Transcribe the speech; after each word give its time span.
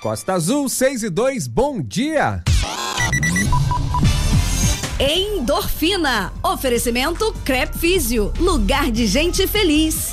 Costa 0.00 0.32
Azul 0.32 0.66
6 0.66 1.02
e 1.02 1.10
2, 1.10 1.46
bom 1.46 1.82
dia! 1.82 2.42
Endorfina. 4.98 6.32
Oferecimento 6.42 7.34
Crep 7.44 7.76
Físio. 7.76 8.32
Lugar 8.38 8.90
de 8.90 9.06
gente 9.06 9.46
feliz. 9.46 10.09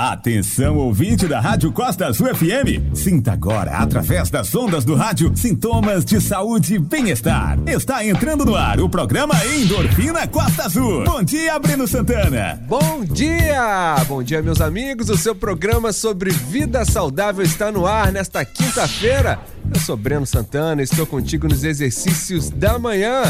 Atenção, 0.00 0.76
ouvinte 0.76 1.26
da 1.26 1.40
Rádio 1.40 1.72
Costa 1.72 2.06
Azul 2.06 2.32
FM. 2.32 2.94
Sinta 2.94 3.32
agora, 3.32 3.78
através 3.78 4.30
das 4.30 4.54
ondas 4.54 4.84
do 4.84 4.94
rádio, 4.94 5.32
sintomas 5.34 6.04
de 6.04 6.20
saúde 6.20 6.76
e 6.76 6.78
bem-estar. 6.78 7.58
Está 7.66 8.06
entrando 8.06 8.44
no 8.44 8.54
ar 8.54 8.80
o 8.80 8.88
programa 8.88 9.34
Endorfina 9.44 10.24
Costa 10.28 10.66
Azul. 10.66 11.02
Bom 11.02 11.20
dia, 11.24 11.58
Breno 11.58 11.88
Santana. 11.88 12.62
Bom 12.68 13.04
dia! 13.04 13.96
Bom 14.06 14.22
dia, 14.22 14.40
meus 14.40 14.60
amigos. 14.60 15.08
O 15.08 15.16
seu 15.16 15.34
programa 15.34 15.92
sobre 15.92 16.30
vida 16.30 16.84
saudável 16.84 17.44
está 17.44 17.72
no 17.72 17.84
ar 17.84 18.12
nesta 18.12 18.44
quinta-feira. 18.44 19.40
Eu 19.74 19.80
sou 19.80 19.96
Breno 19.96 20.26
Santana, 20.26 20.80
estou 20.80 21.06
contigo 21.06 21.48
nos 21.48 21.64
exercícios 21.64 22.50
da 22.50 22.78
manhã. 22.78 23.22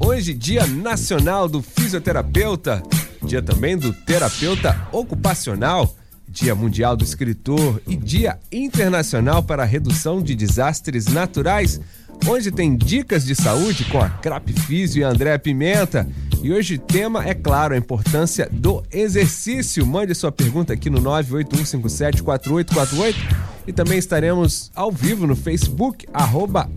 Hoje, 0.00 0.34
Dia 0.34 0.66
Nacional 0.66 1.48
do 1.48 1.62
Fisioterapeuta, 1.62 2.82
dia 3.22 3.40
também 3.40 3.78
do 3.78 3.92
terapeuta 3.92 4.88
ocupacional. 4.90 5.94
Dia 6.40 6.54
Mundial 6.54 6.96
do 6.96 7.02
Escritor 7.02 7.82
e 7.86 7.96
Dia 7.96 8.38
Internacional 8.52 9.42
para 9.42 9.64
a 9.64 9.66
Redução 9.66 10.22
de 10.22 10.36
Desastres 10.36 11.06
Naturais. 11.06 11.80
Hoje 12.26 12.50
tem 12.52 12.76
dicas 12.76 13.24
de 13.24 13.34
saúde 13.34 13.84
com 13.86 14.00
a 14.00 14.08
Crap 14.08 14.52
Físio 14.52 15.00
e 15.00 15.02
André 15.02 15.36
Pimenta. 15.38 16.06
E 16.40 16.52
hoje 16.52 16.76
o 16.76 16.78
tema 16.78 17.28
é 17.28 17.34
claro, 17.34 17.74
a 17.74 17.76
importância 17.76 18.48
do 18.52 18.84
exercício. 18.92 19.84
Mande 19.84 20.14
sua 20.14 20.30
pergunta 20.30 20.72
aqui 20.72 20.88
no 20.88 21.02
981574848 21.02 23.57
e 23.68 23.72
também 23.72 23.98
estaremos 23.98 24.70
ao 24.74 24.90
vivo 24.90 25.26
no 25.26 25.36
Facebook, 25.36 26.06
arroba 26.10 26.70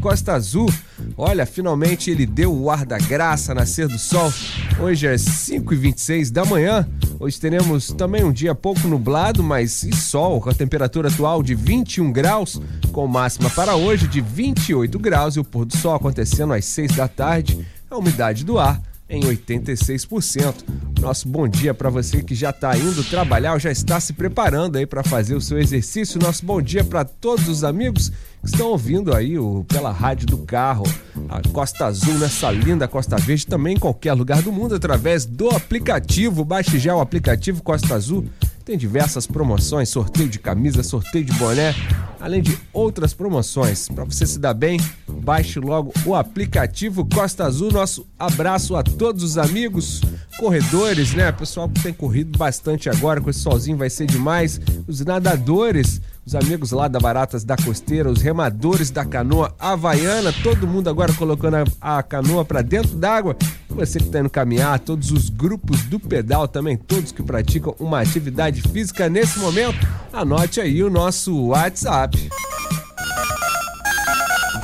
Costa 0.00 0.32
Azul. 0.32 0.72
Olha, 1.14 1.44
finalmente 1.44 2.10
ele 2.10 2.24
deu 2.24 2.58
o 2.58 2.70
ar 2.70 2.86
da 2.86 2.96
graça, 2.96 3.54
nascer 3.54 3.86
do 3.86 3.98
sol. 3.98 4.32
Hoje 4.80 5.06
é 5.06 5.14
5h26 5.14 6.30
da 6.30 6.42
manhã. 6.42 6.88
Hoje 7.20 7.38
teremos 7.38 7.88
também 7.88 8.24
um 8.24 8.32
dia 8.32 8.54
pouco 8.54 8.88
nublado, 8.88 9.42
mas 9.42 9.82
e 9.82 9.94
sol, 9.94 10.40
com 10.40 10.48
a 10.48 10.54
temperatura 10.54 11.08
atual 11.08 11.42
de 11.42 11.54
21 11.54 12.10
graus, 12.10 12.58
com 12.90 13.06
máxima 13.06 13.50
para 13.50 13.76
hoje 13.76 14.08
de 14.08 14.22
28 14.22 14.98
graus 14.98 15.36
e 15.36 15.40
o 15.40 15.44
pôr 15.44 15.66
do 15.66 15.76
sol 15.76 15.94
acontecendo 15.94 16.54
às 16.54 16.64
6 16.64 16.96
da 16.96 17.08
tarde. 17.08 17.62
A 17.90 17.98
umidade 17.98 18.42
do 18.42 18.58
ar 18.58 18.80
em 19.08 19.22
86%. 19.22 20.54
Nosso 21.00 21.28
bom 21.28 21.46
dia 21.46 21.74
para 21.74 21.90
você 21.90 22.22
que 22.22 22.34
já 22.34 22.50
está 22.50 22.76
indo 22.76 23.04
trabalhar 23.04 23.52
ou 23.52 23.58
já 23.58 23.70
está 23.70 24.00
se 24.00 24.12
preparando 24.12 24.76
aí 24.76 24.86
para 24.86 25.02
fazer 25.02 25.34
o 25.34 25.40
seu 25.40 25.58
exercício. 25.58 26.20
Nosso 26.20 26.44
bom 26.44 26.62
dia 26.62 26.82
para 26.82 27.04
todos 27.04 27.46
os 27.48 27.62
amigos 27.62 28.10
que 28.42 28.46
estão 28.46 28.68
ouvindo 28.68 29.14
aí 29.14 29.38
o, 29.38 29.64
pela 29.64 29.92
rádio 29.92 30.26
do 30.26 30.38
carro, 30.38 30.84
a 31.28 31.46
Costa 31.50 31.86
Azul, 31.86 32.14
nessa 32.18 32.50
linda 32.50 32.88
Costa 32.88 33.16
Verde, 33.16 33.46
também 33.46 33.76
em 33.76 33.78
qualquer 33.78 34.14
lugar 34.14 34.40
do 34.40 34.52
mundo, 34.52 34.74
através 34.74 35.26
do 35.26 35.50
aplicativo. 35.50 36.44
Baixe 36.44 36.78
já 36.78 36.96
o 36.96 37.00
aplicativo 37.00 37.62
Costa 37.62 37.94
Azul. 37.94 38.26
Tem 38.64 38.78
diversas 38.78 39.26
promoções, 39.26 39.90
sorteio 39.90 40.26
de 40.26 40.38
camisa, 40.38 40.82
sorteio 40.82 41.22
de 41.22 41.32
boné, 41.34 41.74
além 42.18 42.40
de 42.40 42.58
outras 42.72 43.12
promoções. 43.12 43.90
Para 43.90 44.04
você 44.04 44.26
se 44.26 44.38
dar 44.38 44.54
bem, 44.54 44.80
baixe 45.06 45.60
logo 45.60 45.92
o 46.06 46.14
aplicativo 46.14 47.04
Costa 47.04 47.44
Azul. 47.44 47.70
Nosso 47.70 48.06
abraço 48.18 48.74
a 48.74 48.82
todos 48.82 49.22
os 49.22 49.36
amigos, 49.36 50.00
corredores, 50.38 51.12
né? 51.12 51.30
Pessoal 51.30 51.68
que 51.68 51.82
tem 51.82 51.92
corrido 51.92 52.38
bastante 52.38 52.88
agora 52.88 53.20
com 53.20 53.28
esse 53.28 53.40
solzinho 53.40 53.76
vai 53.76 53.90
ser 53.90 54.06
demais. 54.06 54.58
Os 54.88 55.00
nadadores, 55.04 56.00
os 56.24 56.34
amigos 56.34 56.70
lá 56.72 56.88
da 56.88 56.98
Baratas 56.98 57.44
da 57.44 57.56
Costeira, 57.56 58.10
os 58.10 58.22
remadores 58.22 58.90
da 58.90 59.04
canoa 59.04 59.54
havaiana, 59.58 60.32
todo 60.42 60.66
mundo 60.66 60.88
agora 60.88 61.12
colocando 61.12 61.56
a, 61.82 61.98
a 61.98 62.02
canoa 62.02 62.46
para 62.46 62.62
dentro 62.62 62.96
d'água. 62.96 63.36
Você 63.74 63.98
que 63.98 64.06
está 64.06 64.20
indo 64.20 64.30
caminhar, 64.30 64.78
todos 64.78 65.10
os 65.10 65.28
grupos 65.28 65.82
do 65.82 65.98
pedal 65.98 66.46
também, 66.46 66.76
todos 66.76 67.10
que 67.10 67.22
praticam 67.22 67.74
uma 67.78 68.00
atividade 68.00 68.62
física 68.62 69.08
nesse 69.08 69.38
momento, 69.40 69.86
anote 70.12 70.60
aí 70.60 70.82
o 70.82 70.88
nosso 70.88 71.46
WhatsApp. 71.46 72.30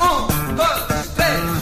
Um, 0.01 0.55
dois, 0.55 1.07
três, 1.15 1.61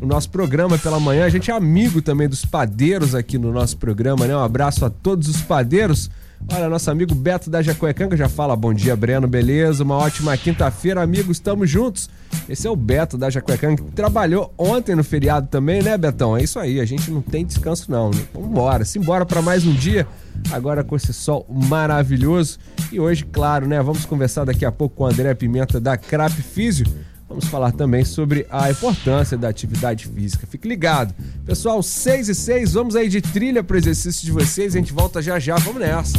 o 0.00 0.06
nosso 0.06 0.30
programa 0.30 0.78
pela 0.78 1.00
manhã. 1.00 1.24
A 1.24 1.28
gente 1.30 1.50
é 1.50 1.54
amigo 1.54 2.00
também 2.00 2.28
dos 2.28 2.44
padeiros 2.44 3.12
aqui 3.12 3.38
no 3.38 3.50
nosso 3.50 3.76
programa, 3.76 4.26
né? 4.26 4.36
Um 4.36 4.44
abraço 4.44 4.84
a 4.84 4.90
todos 4.90 5.26
os 5.26 5.40
padeiros. 5.40 6.08
Olha, 6.48 6.68
nosso 6.68 6.90
amigo 6.90 7.14
Beto 7.14 7.48
da 7.48 7.62
Jacuecanga 7.62 8.16
já 8.16 8.28
fala 8.28 8.56
bom 8.56 8.74
dia, 8.74 8.96
Breno, 8.96 9.28
beleza? 9.28 9.84
Uma 9.84 9.96
ótima 9.96 10.36
quinta-feira, 10.36 11.00
amigos, 11.00 11.36
estamos 11.36 11.70
juntos. 11.70 12.10
Esse 12.48 12.66
é 12.66 12.70
o 12.70 12.74
Beto 12.74 13.16
da 13.16 13.30
Jacuecanga, 13.30 13.82
que 13.82 13.90
trabalhou 13.92 14.52
ontem 14.58 14.96
no 14.96 15.04
feriado 15.04 15.46
também, 15.48 15.82
né, 15.82 15.96
Betão? 15.96 16.36
É 16.36 16.42
isso 16.42 16.58
aí, 16.58 16.80
a 16.80 16.84
gente 16.84 17.10
não 17.10 17.22
tem 17.22 17.44
descanso 17.44 17.90
não, 17.90 18.10
né? 18.10 18.22
Vambora, 18.34 18.84
simbora 18.84 19.24
para 19.24 19.40
mais 19.40 19.64
um 19.64 19.72
dia, 19.72 20.06
agora 20.50 20.82
com 20.82 20.96
esse 20.96 21.12
sol 21.12 21.46
maravilhoso. 21.48 22.58
E 22.90 22.98
hoje, 22.98 23.24
claro, 23.24 23.68
né, 23.68 23.80
vamos 23.80 24.04
conversar 24.04 24.44
daqui 24.44 24.64
a 24.64 24.72
pouco 24.72 24.96
com 24.96 25.04
o 25.04 25.06
André 25.06 25.34
Pimenta 25.34 25.78
da 25.78 25.96
Crap 25.96 26.32
Físio. 26.32 26.86
Vamos 27.30 27.46
falar 27.46 27.70
também 27.70 28.04
sobre 28.04 28.44
a 28.50 28.68
importância 28.72 29.38
da 29.38 29.48
atividade 29.48 30.08
física. 30.08 30.48
Fique 30.48 30.66
ligado. 30.66 31.14
Pessoal, 31.46 31.80
6 31.80 32.28
e 32.28 32.34
6, 32.34 32.72
vamos 32.72 32.96
aí 32.96 33.08
de 33.08 33.20
trilha 33.20 33.62
para 33.62 33.76
o 33.76 33.78
exercício 33.78 34.24
de 34.24 34.32
vocês. 34.32 34.74
A 34.74 34.78
gente 34.78 34.92
volta 34.92 35.22
já 35.22 35.38
já. 35.38 35.54
Vamos 35.54 35.80
nessa. 35.80 36.18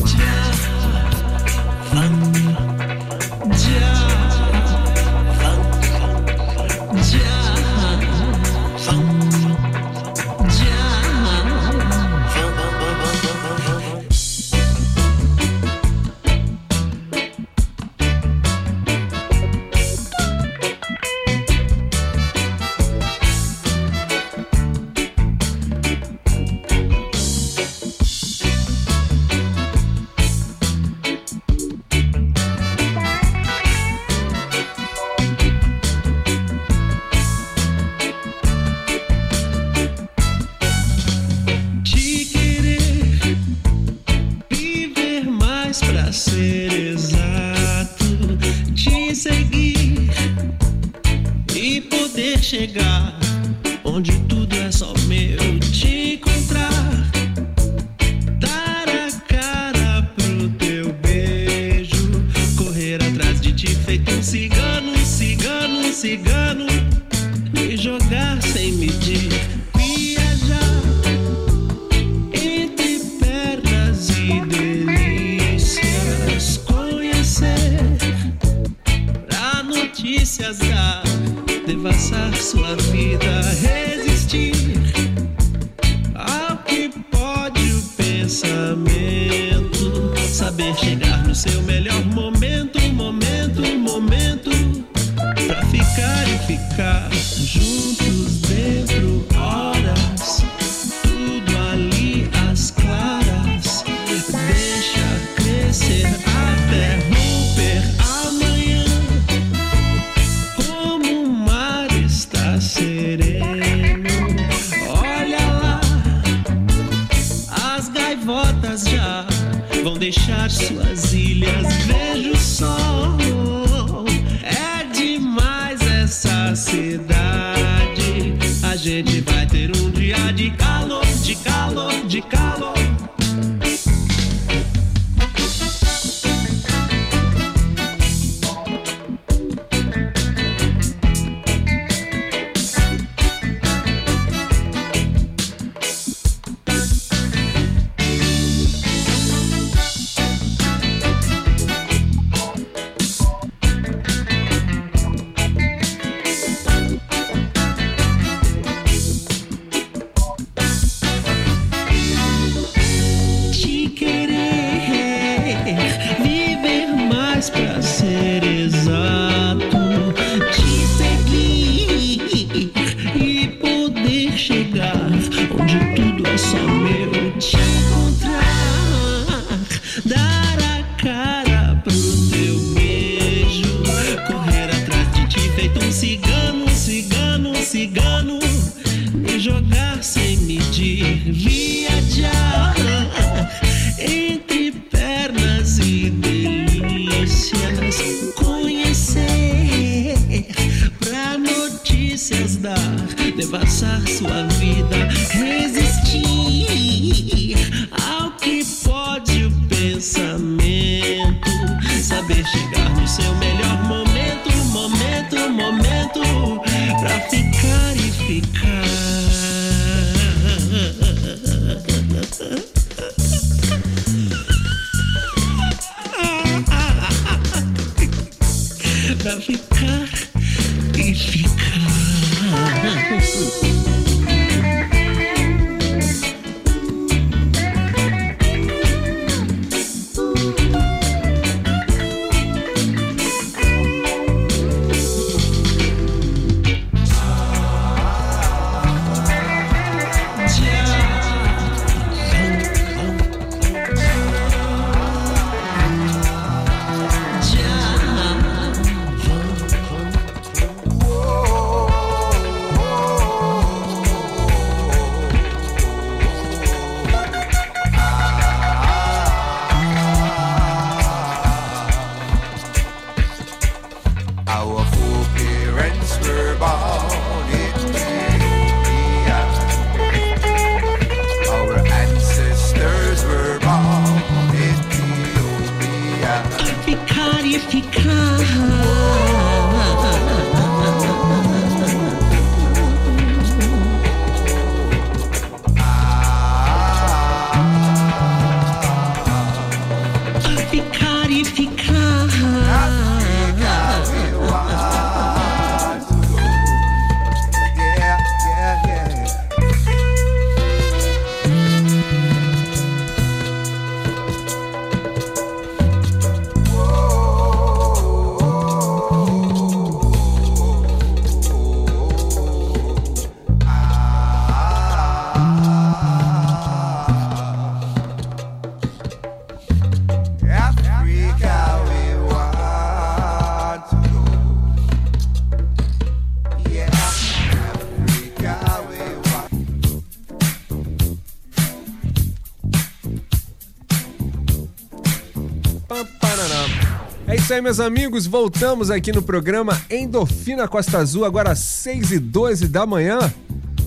isso 347.51 347.55
aí, 347.55 347.61
meus 347.61 347.81
amigos. 347.81 348.25
Voltamos 348.25 348.89
aqui 348.89 349.11
no 349.11 349.21
programa 349.21 349.77
Endorfina 349.89 350.69
Costa 350.69 350.99
Azul, 350.99 351.25
agora 351.25 351.51
às 351.51 351.59
6 351.59 352.11
e 352.13 352.19
12 352.19 352.69
da 352.69 352.85
manhã. 352.85 353.19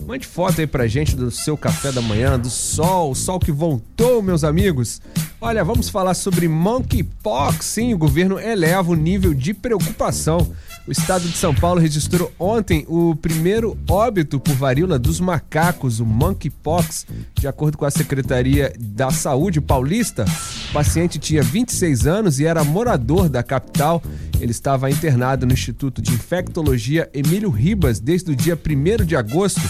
Mande 0.06 0.26
foto 0.26 0.61
aí 0.61 0.66
pra 0.66 0.87
gente 0.87 1.16
do 1.16 1.30
seu 1.30 1.56
café 1.56 1.90
da 1.90 2.02
manhã, 2.02 2.38
do 2.38 2.50
sol, 2.50 3.12
o 3.12 3.14
sol 3.14 3.40
que 3.40 3.50
voltou, 3.50 4.21
meus 4.21 4.44
amigos. 4.44 5.00
Olha, 5.40 5.64
vamos 5.64 5.88
falar 5.88 6.12
sobre 6.12 6.47
monkeypox. 6.47 7.64
Sim, 7.64 7.94
o 7.94 7.99
governo 7.99 8.38
eleva 8.38 8.92
o 8.92 8.94
nível 8.94 9.33
de 9.33 9.54
preocupação 9.54 10.47
o 10.87 10.93
estado 10.93 11.26
de 11.26 11.35
São 11.35 11.55
Paulo 11.55 11.81
registrou 11.81 12.31
ontem 12.38 12.85
o 12.87 13.17
primeiro 13.17 13.75
óbito 13.88 14.38
por 14.38 14.55
varíola 14.55 14.99
dos 14.99 15.19
macacos, 15.19 15.99
o 15.99 16.05
monkeypox. 16.05 17.07
De 17.35 17.49
acordo 17.49 17.79
com 17.79 17.87
a 17.87 17.91
Secretaria 17.91 18.71
da 18.79 19.11
Saúde 19.11 19.62
paulista, 19.62 20.26
o 20.69 20.73
paciente 20.75 21.19
tinha 21.19 21.43
26 21.43 22.07
anos 22.07 22.38
e 22.38 22.45
era 22.45 22.62
morador 22.62 23.31
da 23.31 23.43
capital. 23.43 24.03
Ele 24.38 24.50
estava 24.50 24.91
internado 24.91 25.47
no 25.47 25.55
Instituto 25.55 26.03
de 26.03 26.12
Infectologia 26.12 27.09
Emílio 27.14 27.49
Ribas 27.49 27.99
desde 27.99 28.33
o 28.33 28.37
dia 28.37 28.55
1 28.55 29.07
de 29.07 29.17
agosto. 29.17 29.62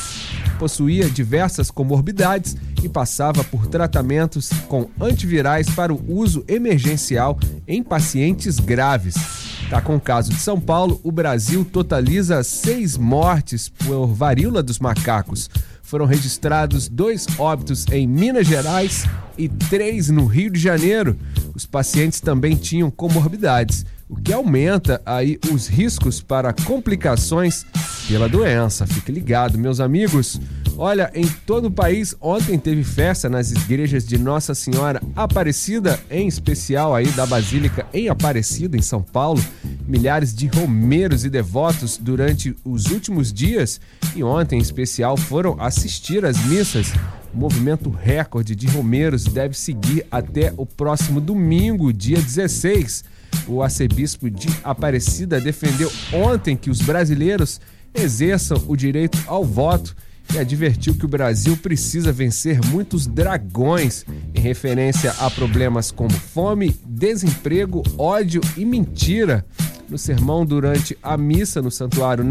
Possuía 0.58 1.08
diversas 1.08 1.70
comorbidades 1.70 2.56
e 2.82 2.88
passava 2.88 3.44
por 3.44 3.68
tratamentos 3.68 4.50
com 4.66 4.90
antivirais 5.00 5.70
para 5.70 5.94
o 5.94 6.04
uso 6.08 6.44
emergencial 6.48 7.38
em 7.68 7.84
pacientes 7.84 8.58
graves. 8.58 9.53
Tá 9.70 9.80
com 9.80 9.96
o 9.96 10.00
caso 10.00 10.30
de 10.30 10.38
São 10.38 10.60
Paulo, 10.60 11.00
o 11.02 11.10
Brasil 11.10 11.64
totaliza 11.64 12.42
seis 12.42 12.96
mortes 12.96 13.68
por 13.68 14.06
varíola 14.06 14.62
dos 14.62 14.78
macacos. 14.78 15.48
Foram 15.82 16.06
registrados 16.06 16.88
dois 16.88 17.26
óbitos 17.38 17.86
em 17.90 18.06
Minas 18.06 18.46
Gerais 18.46 19.04
e 19.36 19.48
três 19.48 20.10
no 20.10 20.26
Rio 20.26 20.50
de 20.50 20.60
Janeiro. 20.60 21.16
Os 21.54 21.66
pacientes 21.66 22.20
também 22.20 22.56
tinham 22.56 22.90
comorbidades, 22.90 23.84
o 24.08 24.16
que 24.16 24.32
aumenta 24.32 25.00
aí 25.04 25.38
os 25.52 25.66
riscos 25.66 26.20
para 26.20 26.52
complicações 26.52 27.64
pela 28.06 28.28
doença. 28.28 28.86
Fique 28.86 29.10
ligado, 29.10 29.58
meus 29.58 29.80
amigos. 29.80 30.40
Olha, 30.76 31.08
em 31.14 31.24
todo 31.46 31.66
o 31.66 31.70
país, 31.70 32.16
ontem 32.20 32.58
teve 32.58 32.82
festa 32.82 33.28
nas 33.28 33.52
igrejas 33.52 34.04
de 34.04 34.18
Nossa 34.18 34.56
Senhora 34.56 35.00
Aparecida, 35.14 36.00
em 36.10 36.26
especial 36.26 36.92
aí 36.92 37.06
da 37.12 37.24
Basílica 37.24 37.86
em 37.94 38.08
Aparecida, 38.08 38.76
em 38.76 38.82
São 38.82 39.00
Paulo. 39.00 39.42
Milhares 39.86 40.34
de 40.34 40.48
romeiros 40.48 41.24
e 41.24 41.30
devotos 41.30 41.96
durante 41.96 42.56
os 42.64 42.86
últimos 42.86 43.32
dias 43.32 43.80
e 44.16 44.24
ontem 44.24 44.58
em 44.58 44.62
especial 44.62 45.16
foram 45.16 45.60
assistir 45.60 46.24
às 46.24 46.44
missas. 46.46 46.92
O 47.32 47.38
movimento 47.38 47.88
recorde 47.88 48.56
de 48.56 48.66
romeiros 48.66 49.24
deve 49.24 49.56
seguir 49.56 50.04
até 50.10 50.52
o 50.56 50.66
próximo 50.66 51.20
domingo, 51.20 51.92
dia 51.92 52.20
16. 52.20 53.04
O 53.46 53.62
arcebispo 53.62 54.28
de 54.28 54.48
Aparecida 54.64 55.40
defendeu 55.40 55.90
ontem 56.12 56.56
que 56.56 56.70
os 56.70 56.80
brasileiros 56.80 57.60
exerçam 57.94 58.60
o 58.66 58.76
direito 58.76 59.16
ao 59.28 59.44
voto 59.44 59.94
e 60.32 60.38
advertiu 60.38 60.94
que 60.94 61.04
o 61.04 61.08
Brasil 61.08 61.56
precisa 61.56 62.12
vencer 62.12 62.64
muitos 62.66 63.06
dragões 63.06 64.04
em 64.34 64.40
referência 64.40 65.12
a 65.18 65.30
problemas 65.30 65.90
como 65.90 66.10
fome, 66.10 66.74
desemprego, 66.86 67.82
ódio 67.98 68.40
e 68.56 68.64
mentira. 68.64 69.44
No 69.88 69.98
sermão 69.98 70.46
durante 70.46 70.96
a 71.02 71.16
missa 71.16 71.60
no 71.60 71.70
Santuário 71.70 72.24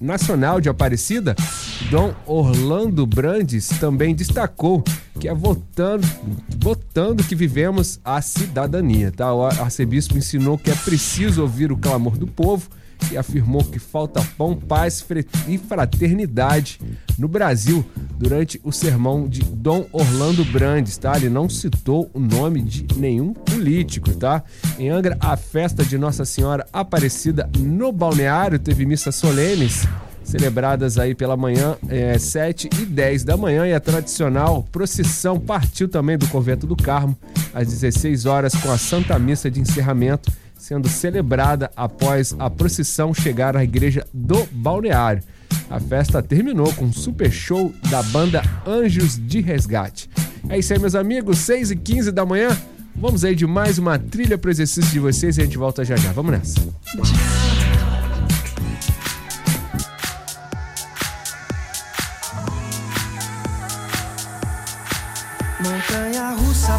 Nacional 0.00 0.60
de 0.60 0.68
Aparecida, 0.68 1.36
Dom 1.90 2.12
Orlando 2.26 3.06
Brandes 3.06 3.68
também 3.68 4.14
destacou 4.14 4.82
que 5.18 5.28
é 5.28 5.34
votando, 5.34 6.06
votando 6.60 7.22
que 7.22 7.36
vivemos 7.36 8.00
a 8.04 8.20
cidadania. 8.20 9.12
Tá? 9.12 9.32
O 9.32 9.44
arcebispo 9.44 10.18
ensinou 10.18 10.58
que 10.58 10.70
é 10.70 10.74
preciso 10.74 11.42
ouvir 11.42 11.70
o 11.70 11.76
clamor 11.76 12.18
do 12.18 12.26
povo 12.26 12.68
e 13.10 13.16
afirmou 13.16 13.64
que 13.64 13.78
falta 13.78 14.24
pão, 14.36 14.54
paz 14.54 15.04
e 15.46 15.58
fraternidade 15.58 16.80
no 17.18 17.28
Brasil 17.28 17.84
durante 18.18 18.60
o 18.62 18.72
sermão 18.72 19.28
de 19.28 19.40
Dom 19.42 19.86
Orlando 19.92 20.44
Brandes, 20.44 20.96
tá? 20.96 21.16
Ele 21.16 21.28
não 21.28 21.48
citou 21.48 22.10
o 22.12 22.20
nome 22.20 22.62
de 22.62 22.86
nenhum 22.96 23.32
político, 23.32 24.12
tá? 24.14 24.42
Em 24.78 24.90
Angra, 24.90 25.16
a 25.20 25.36
festa 25.36 25.84
de 25.84 25.96
Nossa 25.96 26.24
Senhora 26.24 26.66
Aparecida 26.72 27.48
no 27.58 27.92
balneário 27.92 28.58
teve 28.58 28.84
missas 28.84 29.14
solenes 29.14 29.86
celebradas 30.28 30.98
aí 30.98 31.14
pela 31.14 31.36
manhã, 31.36 31.76
é, 31.88 32.18
7 32.18 32.68
e 32.80 32.84
10 32.84 33.24
da 33.24 33.36
manhã, 33.36 33.66
e 33.66 33.72
a 33.72 33.80
tradicional 33.80 34.62
procissão 34.70 35.40
partiu 35.40 35.88
também 35.88 36.18
do 36.18 36.28
Convento 36.28 36.66
do 36.66 36.76
Carmo, 36.76 37.16
às 37.54 37.66
16 37.68 38.26
horas, 38.26 38.54
com 38.54 38.70
a 38.70 38.76
Santa 38.76 39.18
Missa 39.18 39.50
de 39.50 39.58
encerramento 39.58 40.30
sendo 40.58 40.88
celebrada 40.88 41.70
após 41.76 42.34
a 42.38 42.50
procissão 42.50 43.14
chegar 43.14 43.56
à 43.56 43.64
igreja 43.64 44.06
do 44.12 44.46
balneário. 44.52 45.22
A 45.70 45.78
festa 45.78 46.22
terminou 46.22 46.72
com 46.74 46.86
um 46.86 46.92
super 46.92 47.30
show 47.30 47.72
da 47.90 48.02
banda 48.02 48.42
Anjos 48.66 49.18
de 49.18 49.40
Resgate. 49.40 50.10
É 50.48 50.58
isso 50.58 50.72
aí, 50.72 50.78
meus 50.78 50.94
amigos, 50.94 51.38
6 51.38 51.70
e 51.70 51.76
15 51.76 52.12
da 52.12 52.26
manhã. 52.26 52.56
Vamos 52.96 53.24
aí 53.24 53.34
de 53.34 53.46
mais 53.46 53.78
uma 53.78 53.98
trilha 53.98 54.36
para 54.36 54.48
o 54.48 54.50
exercício 54.50 54.90
de 54.90 54.98
vocês 54.98 55.38
e 55.38 55.42
a 55.42 55.44
gente 55.44 55.56
volta 55.56 55.84
já 55.84 55.94
já. 55.94 56.10
Vamos 56.12 56.32
nessa. 56.32 56.60
Montanha 65.60 66.30
russa, 66.32 66.78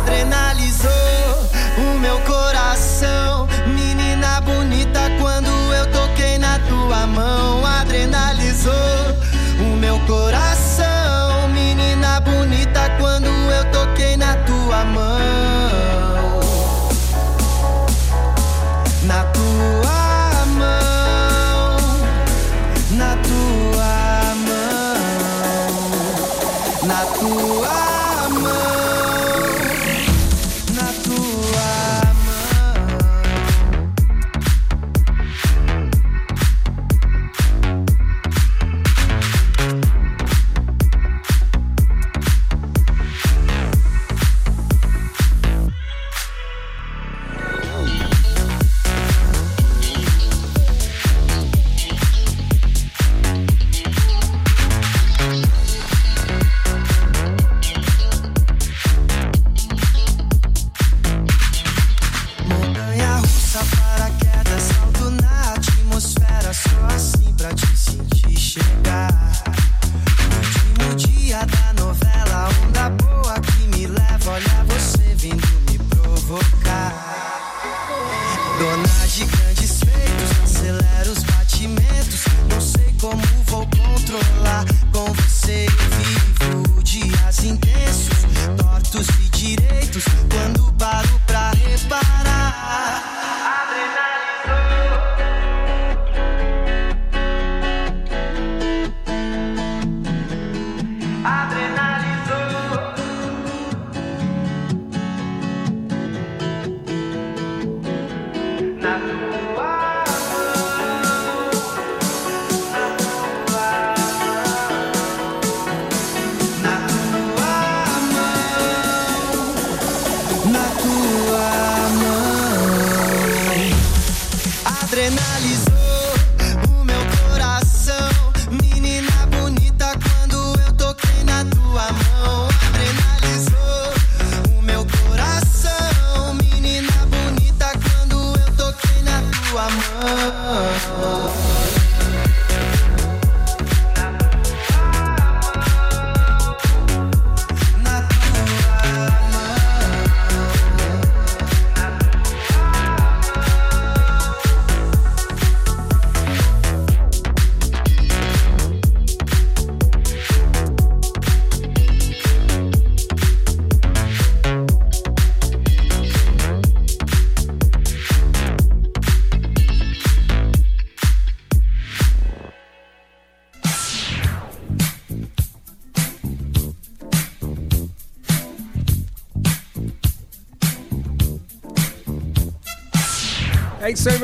adrenalizou 0.00 0.90
o 1.76 1.98
meu 1.98 2.18
coração. 2.20 3.46
Menina 3.66 4.40
bonita, 4.40 5.00
quando 5.20 5.50
eu 5.74 5.86
toquei 5.92 6.38
na 6.38 6.58
tua 6.60 7.06
mão, 7.06 7.64
adrenalizou 7.66 8.72
o 9.60 9.76
meu 9.76 9.98
coração. 10.00 10.69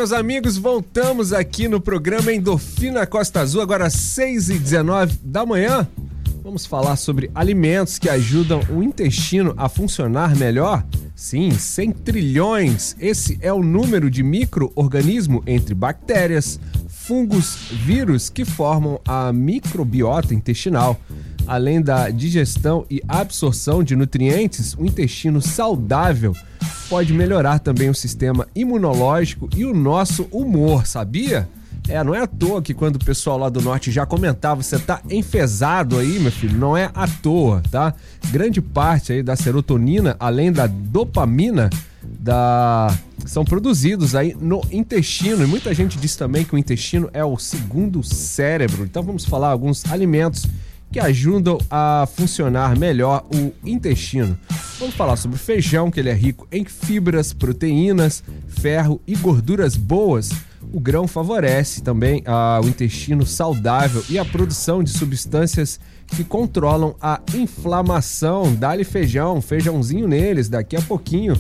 Meus 0.06 0.12
amigos. 0.12 0.56
Voltamos 0.56 1.32
aqui 1.32 1.66
no 1.66 1.80
programa 1.80 2.32
Endorfina 2.32 3.04
Costa 3.08 3.40
Azul, 3.40 3.60
agora 3.60 3.86
às 3.86 3.94
6 3.94 4.50
e 4.50 4.58
19 4.58 5.18
da 5.24 5.44
manhã. 5.44 5.88
Vamos 6.44 6.64
falar 6.64 6.94
sobre 6.94 7.28
alimentos 7.34 7.98
que 7.98 8.08
ajudam 8.08 8.60
o 8.70 8.84
intestino 8.84 9.52
a 9.56 9.68
funcionar 9.68 10.36
melhor? 10.36 10.86
Sim, 11.16 11.50
100 11.50 11.90
trilhões. 11.90 12.94
Esse 13.00 13.36
é 13.40 13.52
o 13.52 13.64
número 13.64 14.08
de 14.08 14.22
micro-organismo 14.22 15.42
entre 15.44 15.74
bactérias, 15.74 16.60
fungos, 16.88 17.56
vírus 17.72 18.30
que 18.30 18.44
formam 18.44 19.00
a 19.04 19.32
microbiota 19.32 20.32
intestinal. 20.32 21.00
Além 21.46 21.80
da 21.80 22.10
digestão 22.10 22.84
e 22.90 23.00
absorção 23.06 23.82
de 23.82 23.94
nutrientes, 23.94 24.74
o 24.74 24.84
intestino 24.84 25.40
saudável 25.40 26.34
pode 26.88 27.12
melhorar 27.12 27.58
também 27.58 27.88
o 27.88 27.94
sistema 27.94 28.46
imunológico 28.54 29.48
e 29.56 29.64
o 29.64 29.74
nosso 29.74 30.24
humor, 30.30 30.86
sabia? 30.86 31.48
É, 31.88 32.02
não 32.02 32.14
é 32.14 32.20
à 32.20 32.26
toa 32.26 32.60
que 32.60 32.74
quando 32.74 32.96
o 32.96 33.04
pessoal 33.04 33.38
lá 33.38 33.48
do 33.48 33.60
norte 33.60 33.92
já 33.92 34.04
comentava, 34.04 34.62
você 34.62 34.78
tá 34.78 35.00
enfesado 35.08 35.98
aí, 35.98 36.18
meu 36.18 36.32
filho, 36.32 36.58
não 36.58 36.76
é 36.76 36.90
à 36.92 37.06
toa, 37.06 37.62
tá? 37.70 37.94
Grande 38.30 38.60
parte 38.60 39.12
aí 39.12 39.22
da 39.22 39.36
serotonina, 39.36 40.16
além 40.18 40.50
da 40.50 40.66
dopamina, 40.66 41.70
da 42.02 42.92
são 43.24 43.44
produzidos 43.44 44.14
aí 44.14 44.36
no 44.40 44.62
intestino. 44.70 45.42
E 45.42 45.46
muita 45.46 45.74
gente 45.74 45.98
diz 45.98 46.16
também 46.16 46.44
que 46.44 46.54
o 46.54 46.58
intestino 46.58 47.10
é 47.12 47.24
o 47.24 47.36
segundo 47.36 48.02
cérebro. 48.02 48.84
Então 48.84 49.02
vamos 49.02 49.24
falar 49.24 49.50
alguns 49.50 49.84
alimentos 49.90 50.46
que 50.90 51.00
ajudam 51.00 51.58
a 51.70 52.06
funcionar 52.14 52.78
melhor 52.78 53.24
o 53.34 53.52
intestino. 53.68 54.38
Vamos 54.78 54.94
falar 54.94 55.16
sobre 55.16 55.38
feijão, 55.38 55.90
que 55.90 56.00
ele 56.00 56.10
é 56.10 56.14
rico 56.14 56.46
em 56.52 56.64
fibras, 56.64 57.32
proteínas, 57.32 58.22
ferro 58.48 59.00
e 59.06 59.14
gorduras 59.16 59.76
boas. 59.76 60.30
O 60.72 60.80
grão 60.80 61.06
favorece 61.06 61.82
também 61.82 62.22
ah, 62.26 62.60
o 62.62 62.68
intestino 62.68 63.24
saudável 63.24 64.04
e 64.10 64.18
a 64.18 64.24
produção 64.24 64.82
de 64.82 64.90
substâncias 64.90 65.80
que 66.08 66.22
controlam 66.24 66.94
a 67.00 67.20
inflamação. 67.34 68.54
Dá-lhe 68.54 68.84
feijão, 68.84 69.40
feijãozinho 69.40 70.06
neles 70.06 70.48
daqui 70.48 70.76
a 70.76 70.82
pouquinho, 70.82 71.36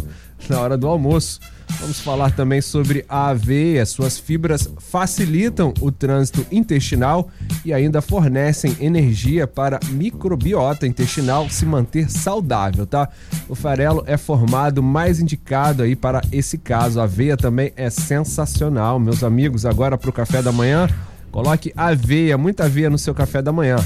na 0.48 0.60
hora 0.60 0.76
do 0.76 0.86
almoço. 0.86 1.40
Vamos 1.80 2.00
falar 2.00 2.30
também 2.32 2.60
sobre 2.60 3.04
a 3.08 3.28
aveia. 3.28 3.84
Suas 3.84 4.18
fibras 4.18 4.68
facilitam 4.78 5.74
o 5.80 5.90
trânsito 5.92 6.46
intestinal 6.50 7.28
e 7.64 7.72
ainda 7.72 8.00
fornecem 8.00 8.76
energia 8.80 9.46
para 9.46 9.76
a 9.76 9.90
microbiota 9.90 10.86
intestinal 10.86 11.48
se 11.50 11.66
manter 11.66 12.10
saudável, 12.10 12.86
tá? 12.86 13.08
O 13.48 13.54
farelo 13.54 14.02
é 14.06 14.16
formado 14.16 14.82
mais 14.82 15.20
indicado 15.20 15.82
aí 15.82 15.94
para 15.94 16.22
esse 16.32 16.56
caso. 16.56 17.00
A 17.00 17.04
aveia 17.04 17.36
também 17.36 17.72
é 17.76 17.90
sensacional, 17.90 18.98
meus 18.98 19.22
amigos. 19.22 19.66
Agora 19.66 19.98
para 19.98 20.10
o 20.10 20.12
café 20.12 20.40
da 20.40 20.52
manhã, 20.52 20.88
coloque 21.30 21.72
aveia, 21.76 22.38
muita 22.38 22.64
aveia 22.64 22.88
no 22.88 22.98
seu 22.98 23.14
café 23.14 23.42
da 23.42 23.52
manhã. 23.52 23.76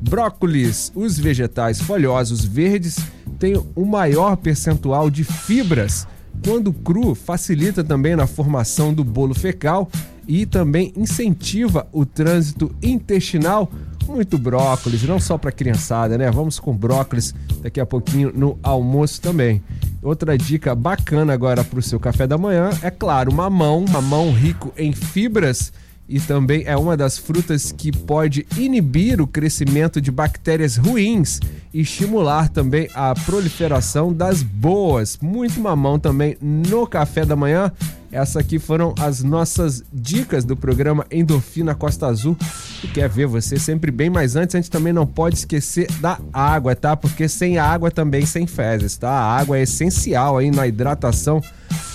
Brócolis, 0.00 0.92
os 0.94 1.18
vegetais 1.18 1.80
folhosos 1.80 2.44
verdes 2.44 2.98
têm 3.38 3.62
o 3.74 3.84
maior 3.84 4.36
percentual 4.36 5.10
de 5.10 5.24
fibras 5.24 6.06
quando 6.44 6.72
cru, 6.72 7.14
facilita 7.14 7.82
também 7.82 8.16
na 8.16 8.26
formação 8.26 8.92
do 8.92 9.04
bolo 9.04 9.34
fecal 9.34 9.90
e 10.26 10.46
também 10.46 10.92
incentiva 10.96 11.86
o 11.92 12.04
trânsito 12.04 12.74
intestinal. 12.82 13.70
Muito 14.06 14.38
brócolis, 14.38 15.02
não 15.02 15.18
só 15.18 15.36
para 15.36 15.50
criançada, 15.50 16.16
né? 16.16 16.30
Vamos 16.30 16.60
com 16.60 16.76
brócolis 16.76 17.34
daqui 17.60 17.80
a 17.80 17.86
pouquinho 17.86 18.32
no 18.34 18.58
almoço 18.62 19.20
também. 19.20 19.62
Outra 20.00 20.38
dica 20.38 20.74
bacana 20.74 21.32
agora 21.32 21.64
para 21.64 21.78
o 21.78 21.82
seu 21.82 21.98
café 21.98 22.26
da 22.26 22.38
manhã 22.38 22.70
é 22.82 22.90
claro, 22.90 23.32
mamão, 23.32 23.84
mamão 23.90 24.30
rico 24.30 24.72
em 24.76 24.92
fibras 24.92 25.72
e 26.08 26.20
também 26.20 26.62
é 26.66 26.76
uma 26.76 26.96
das 26.96 27.18
frutas 27.18 27.72
que 27.72 27.90
pode 27.90 28.46
inibir 28.56 29.20
o 29.20 29.26
crescimento 29.26 30.00
de 30.00 30.10
bactérias 30.10 30.76
ruins 30.76 31.40
e 31.74 31.80
estimular 31.80 32.48
também 32.48 32.88
a 32.94 33.14
proliferação 33.14 34.12
das 34.12 34.42
boas. 34.42 35.18
Muito 35.20 35.60
mamão 35.60 35.98
também 35.98 36.36
no 36.40 36.86
café 36.86 37.24
da 37.24 37.34
manhã. 37.34 37.72
Essas 38.12 38.36
aqui 38.36 38.58
foram 38.58 38.94
as 39.00 39.22
nossas 39.22 39.82
dicas 39.92 40.44
do 40.44 40.56
programa 40.56 41.04
Endorfina 41.10 41.74
Costa 41.74 42.06
Azul. 42.06 42.36
E 42.84 42.86
quer 42.86 43.08
ver 43.08 43.26
você 43.26 43.58
sempre 43.58 43.90
bem, 43.90 44.08
mas 44.08 44.36
antes 44.36 44.54
a 44.54 44.58
gente 44.58 44.70
também 44.70 44.92
não 44.92 45.06
pode 45.06 45.36
esquecer 45.36 45.90
da 46.00 46.18
água, 46.32 46.76
tá? 46.76 46.96
Porque 46.96 47.28
sem 47.28 47.58
água 47.58 47.90
também 47.90 48.24
sem 48.24 48.46
fezes, 48.46 48.96
tá? 48.96 49.10
A 49.10 49.38
água 49.38 49.58
é 49.58 49.62
essencial 49.62 50.38
aí 50.38 50.50
na 50.52 50.66
hidratação 50.66 51.42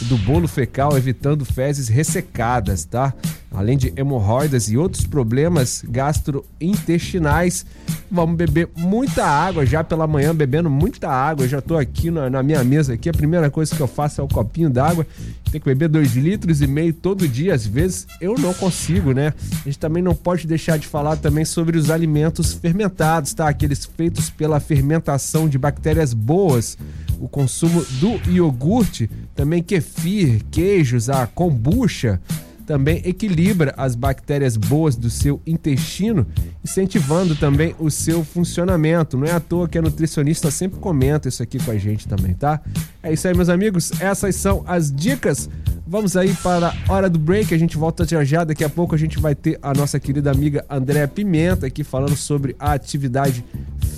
do 0.01 0.17
bolo 0.17 0.47
fecal, 0.47 0.97
evitando 0.97 1.45
fezes 1.45 1.87
ressecadas, 1.87 2.85
tá? 2.85 3.13
Além 3.53 3.77
de 3.77 3.93
hemorroidas 3.97 4.69
e 4.69 4.77
outros 4.77 5.05
problemas 5.05 5.83
gastrointestinais, 5.85 7.65
vamos 8.09 8.37
beber 8.37 8.69
muita 8.77 9.25
água 9.25 9.65
já 9.65 9.83
pela 9.83 10.07
manhã, 10.07 10.33
bebendo 10.33 10.69
muita 10.69 11.09
água. 11.09 11.43
Eu 11.43 11.49
já 11.49 11.61
tô 11.61 11.77
aqui 11.77 12.09
na, 12.09 12.29
na, 12.29 12.41
minha 12.41 12.63
mesa 12.63 12.93
aqui, 12.93 13.09
a 13.09 13.13
primeira 13.13 13.49
coisa 13.49 13.75
que 13.75 13.81
eu 13.81 13.87
faço 13.87 14.21
é 14.21 14.23
o 14.23 14.27
copinho 14.27 14.69
d'água. 14.69 15.05
Tem 15.51 15.59
que 15.59 15.65
beber 15.65 15.89
dois 15.89 16.15
litros 16.15 16.61
e 16.61 16.67
meio 16.67 16.93
todo 16.93 17.27
dia. 17.27 17.53
Às 17.53 17.67
vezes 17.67 18.07
eu 18.21 18.35
não 18.35 18.53
consigo, 18.53 19.11
né? 19.11 19.33
A 19.51 19.63
gente 19.65 19.77
também 19.77 20.01
não 20.01 20.15
pode 20.15 20.47
deixar 20.47 20.79
de 20.79 20.87
falar 20.87 21.17
também 21.17 21.43
sobre 21.43 21.77
os 21.77 21.91
alimentos 21.91 22.53
fermentados, 22.53 23.33
tá? 23.33 23.49
Aqueles 23.49 23.83
feitos 23.83 24.29
pela 24.29 24.61
fermentação 24.61 25.49
de 25.49 25.57
bactérias 25.57 26.13
boas. 26.13 26.77
O 27.21 27.29
consumo 27.29 27.85
do 27.99 28.19
iogurte, 28.31 29.07
também 29.35 29.61
kefir, 29.61 30.43
queijos, 30.49 31.07
a 31.07 31.27
kombucha 31.27 32.19
também 32.65 33.01
equilibra 33.03 33.73
as 33.75 33.95
bactérias 33.95 34.55
boas 34.55 34.95
do 34.95 35.09
seu 35.09 35.41
intestino, 35.45 36.25
incentivando 36.63 37.35
também 37.35 37.75
o 37.77 37.91
seu 37.91 38.23
funcionamento. 38.23 39.17
Não 39.17 39.27
é 39.27 39.31
à 39.33 39.39
toa 39.41 39.67
que 39.67 39.77
a 39.77 39.81
nutricionista 39.81 40.49
sempre 40.49 40.79
comenta 40.79 41.27
isso 41.27 41.43
aqui 41.43 41.59
com 41.59 41.69
a 41.69 41.77
gente 41.77 42.07
também, 42.07 42.33
tá? 42.33 42.61
É 43.03 43.11
isso 43.11 43.27
aí, 43.27 43.35
meus 43.35 43.49
amigos. 43.49 43.91
Essas 43.99 44.35
são 44.35 44.63
as 44.65 44.91
dicas. 44.91 45.49
Vamos 45.85 46.15
aí 46.15 46.33
para 46.35 46.73
a 46.87 46.93
hora 46.93 47.09
do 47.09 47.19
break. 47.19 47.53
A 47.53 47.57
gente 47.57 47.75
volta 47.75 48.05
já 48.05 48.23
já. 48.23 48.45
Daqui 48.45 48.63
a 48.63 48.69
pouco 48.69 48.95
a 48.95 48.97
gente 48.97 49.19
vai 49.19 49.35
ter 49.35 49.59
a 49.61 49.73
nossa 49.73 49.99
querida 49.99 50.31
amiga 50.31 50.65
Andréa 50.69 51.07
Pimenta 51.09 51.67
aqui 51.67 51.83
falando 51.83 52.15
sobre 52.15 52.55
a 52.57 52.71
atividade 52.71 53.43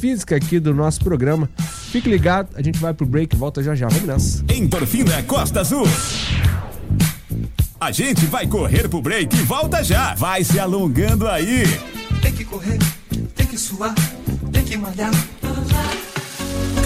física 0.04 0.36
aqui 0.36 0.60
do 0.60 0.74
nosso 0.74 1.00
programa. 1.00 1.50
Fique 1.90 2.10
ligado, 2.10 2.50
a 2.56 2.62
gente 2.62 2.78
vai 2.78 2.94
pro 2.94 3.06
break 3.06 3.34
e 3.34 3.40
volta 3.40 3.64
já 3.64 3.74
já. 3.74 3.88
Vamos 3.88 4.04
nessa. 4.04 4.44
Endorfina 4.54 5.24
Costa 5.24 5.62
Azul. 5.62 5.88
A 7.80 7.90
gente 7.90 8.26
vai 8.26 8.46
correr 8.46 8.90
pro 8.90 9.02
break 9.02 9.34
e 9.34 9.40
volta 9.44 9.82
já. 9.82 10.14
Vai 10.16 10.44
se 10.44 10.60
alongando 10.60 11.26
aí. 11.26 11.64
Tem 12.22 12.34
que 12.34 12.44
correr, 12.44 12.80
tem 13.34 13.48
que 13.48 13.58
suar, 13.58 13.96
tem 14.52 14.66
que 14.66 14.76
malhar. 14.76 15.14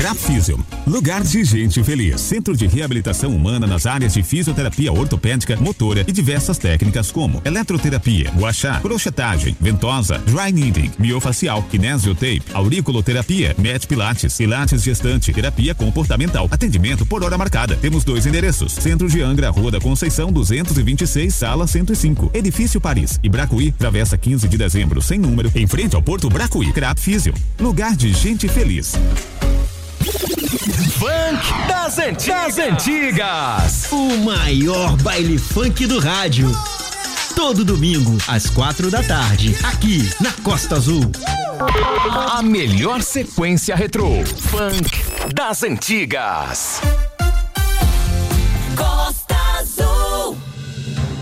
Crafisium, 0.08 0.64
lugar 0.86 1.22
de 1.22 1.44
gente 1.44 1.84
feliz. 1.84 2.22
Centro 2.22 2.56
de 2.56 2.66
reabilitação 2.66 3.36
humana 3.36 3.68
nas 3.68 3.86
áreas 3.86 4.14
de 4.14 4.24
fisioterapia 4.24 4.90
ortopédica, 4.90 5.58
motora 5.58 6.06
e 6.08 6.14
diversas 6.14 6.58
técnicas 6.58 7.12
como 7.12 7.42
eletroterapia, 7.44 8.32
guachá, 8.32 8.80
crochetagem, 8.80 9.54
ventosa, 9.60 10.18
dry 10.20 10.54
needling, 10.54 10.94
miofacial, 10.98 11.62
kinesiotape, 11.64 12.42
auriculoterapia, 12.54 13.54
met 13.58 13.86
pilates, 13.86 14.38
pilates 14.38 14.82
gestante, 14.82 15.34
terapia 15.34 15.76
comportamental, 15.76 16.48
atendimento 16.50 17.06
por 17.06 17.22
hora 17.22 17.38
marcada. 17.38 17.76
Temos 17.76 18.06
dois 18.06 18.26
endereços: 18.26 18.72
Centro 18.72 19.10
de 19.10 19.22
Angra, 19.22 19.50
Rua 19.50 19.72
da 19.72 19.82
Conceição, 19.82 20.32
226, 20.32 21.36
sala 21.36 21.68
105, 21.68 22.32
Edifício 22.34 22.80
Paris 22.80 23.20
e 23.22 23.28
Bracuí, 23.28 23.74
Travessa 23.74 24.18
15 24.18 24.48
de 24.48 24.58
dezembro, 24.58 25.02
sem 25.02 25.20
número, 25.20 25.52
em 25.54 25.68
frente 25.68 25.98
ao 25.98 26.02
Porto 26.02 26.30
Bracuí. 26.30 26.72
Crafisium, 26.72 27.34
lugar 27.60 27.94
de 27.94 28.14
gente 28.14 28.48
feliz. 28.48 28.94
Funk 30.08 31.68
das 31.68 32.00
antigas. 32.00 32.56
das 32.56 32.60
antigas. 32.60 33.88
O 33.92 34.18
maior 34.18 34.96
baile 34.98 35.38
funk 35.38 35.86
do 35.86 36.00
rádio. 36.00 36.50
Todo 37.36 37.66
domingo, 37.66 38.18
às 38.28 38.50
quatro 38.50 38.90
da 38.90 39.04
tarde, 39.04 39.56
aqui 39.64 40.10
na 40.22 40.32
Costa 40.44 40.76
Azul. 40.76 41.12
A 42.32 42.42
melhor 42.42 43.02
sequência 43.02 43.76
retrô. 43.76 44.24
Funk 44.26 45.04
das 45.34 45.64
antigas. 45.64 46.82
Costa. 48.76 49.27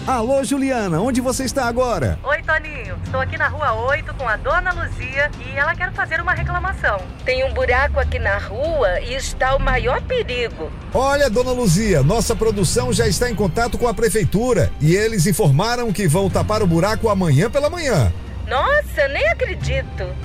Alô, 0.07 0.43
Juliana, 0.43 1.01
onde 1.01 1.19
você 1.19 1.45
está 1.45 1.65
agora? 1.65 2.19
Oi, 2.21 2.39
Toninho. 2.43 2.95
Estou 3.03 3.19
aqui 3.19 3.39
na 3.39 3.47
rua 3.47 3.73
8 3.89 4.13
com 4.13 4.29
a 4.29 4.37
dona 4.37 4.71
Luzia 4.71 5.31
e 5.43 5.57
ela 5.57 5.73
quer 5.73 5.91
fazer 5.93 6.21
uma 6.21 6.31
reclamação. 6.31 7.01
Tem 7.25 7.43
um 7.43 7.51
buraco 7.51 7.99
aqui 7.99 8.19
na 8.19 8.37
rua 8.37 8.99
e 9.01 9.15
está 9.15 9.55
o 9.55 9.59
maior 9.59 9.99
perigo. 10.03 10.71
Olha, 10.93 11.27
dona 11.27 11.51
Luzia, 11.51 12.03
nossa 12.03 12.35
produção 12.35 12.93
já 12.93 13.07
está 13.07 13.31
em 13.31 13.33
contato 13.33 13.79
com 13.79 13.87
a 13.87 13.95
prefeitura 13.95 14.71
e 14.79 14.95
eles 14.95 15.25
informaram 15.25 15.91
que 15.91 16.07
vão 16.07 16.29
tapar 16.29 16.61
o 16.61 16.67
buraco 16.67 17.09
amanhã 17.09 17.49
pela 17.49 17.67
manhã. 17.67 18.13
Nossa, 18.47 19.07
nem 19.07 19.27
acredito. 19.29 20.15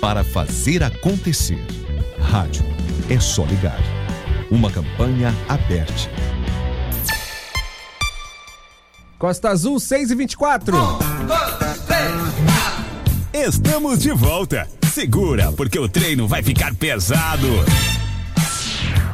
Para 0.00 0.22
fazer 0.22 0.84
acontecer, 0.84 1.58
rádio 2.20 2.64
é 3.10 3.18
só 3.18 3.44
ligar. 3.44 3.80
Uma 4.48 4.70
campanha 4.70 5.34
aberta 5.48 6.08
Costa 9.20 9.50
Azul 9.50 9.78
6 9.78 10.12
e 10.12 10.14
24. 10.14 10.74
Estamos 13.34 13.98
de 13.98 14.12
volta. 14.12 14.66
Segura, 14.94 15.52
porque 15.52 15.78
o 15.78 15.86
treino 15.86 16.26
vai 16.26 16.42
ficar 16.42 16.74
pesado. 16.74 17.46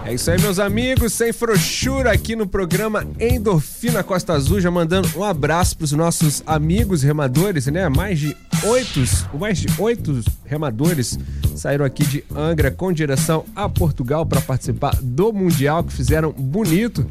É 0.04 0.14
isso 0.14 0.30
aí, 0.30 0.40
meus 0.40 0.60
amigos, 0.60 1.12
sem 1.12 1.32
frouxura 1.32 2.12
aqui 2.12 2.36
no 2.36 2.46
programa 2.46 3.04
Endorfina 3.18 4.04
Costa 4.04 4.34
Azul, 4.34 4.60
já 4.60 4.70
mandando 4.70 5.08
um 5.16 5.24
abraço 5.24 5.76
para 5.76 5.86
os 5.86 5.90
nossos 5.90 6.40
amigos 6.46 7.02
remadores, 7.02 7.66
né? 7.66 7.88
Mais 7.88 8.20
de 8.20 8.36
oito, 8.62 9.02
mais 9.36 9.58
de 9.58 9.66
oito 9.76 10.22
remadores 10.44 11.18
saíram 11.56 11.84
aqui 11.84 12.06
de 12.06 12.24
Angra 12.32 12.70
com 12.70 12.92
direção 12.92 13.44
a 13.56 13.68
Portugal 13.68 14.24
para 14.24 14.40
participar 14.40 14.94
do 15.02 15.32
Mundial, 15.32 15.82
que 15.82 15.92
fizeram 15.92 16.30
bonito. 16.30 17.04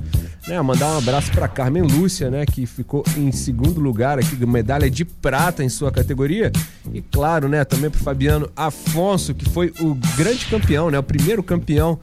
Né, 0.48 0.62
mandar 0.62 0.94
um 0.94 0.98
abraço 1.00 1.32
para 1.32 1.48
Carmen 1.48 1.82
Lúcia, 1.82 2.30
né, 2.30 2.46
que 2.46 2.68
ficou 2.68 3.04
em 3.18 3.32
segundo 3.32 3.80
lugar 3.80 4.20
aqui, 4.20 4.36
medalha 4.46 4.90
de 4.92 5.04
prata 5.04 5.64
em 5.64 5.70
sua 5.70 5.92
categoria. 5.92 6.52
E 6.94 7.02
claro, 7.02 7.50
né, 7.50 7.66
também 7.66 7.90
para 7.90 8.00
Fabiano 8.00 8.48
Afonso, 8.56 9.34
que 9.34 9.50
foi 9.50 9.74
o 9.80 9.96
grande 10.16 10.46
campeão, 10.46 10.92
né, 10.92 11.00
o 11.00 11.04
primeiro 11.04 11.42
campeão 11.42 12.00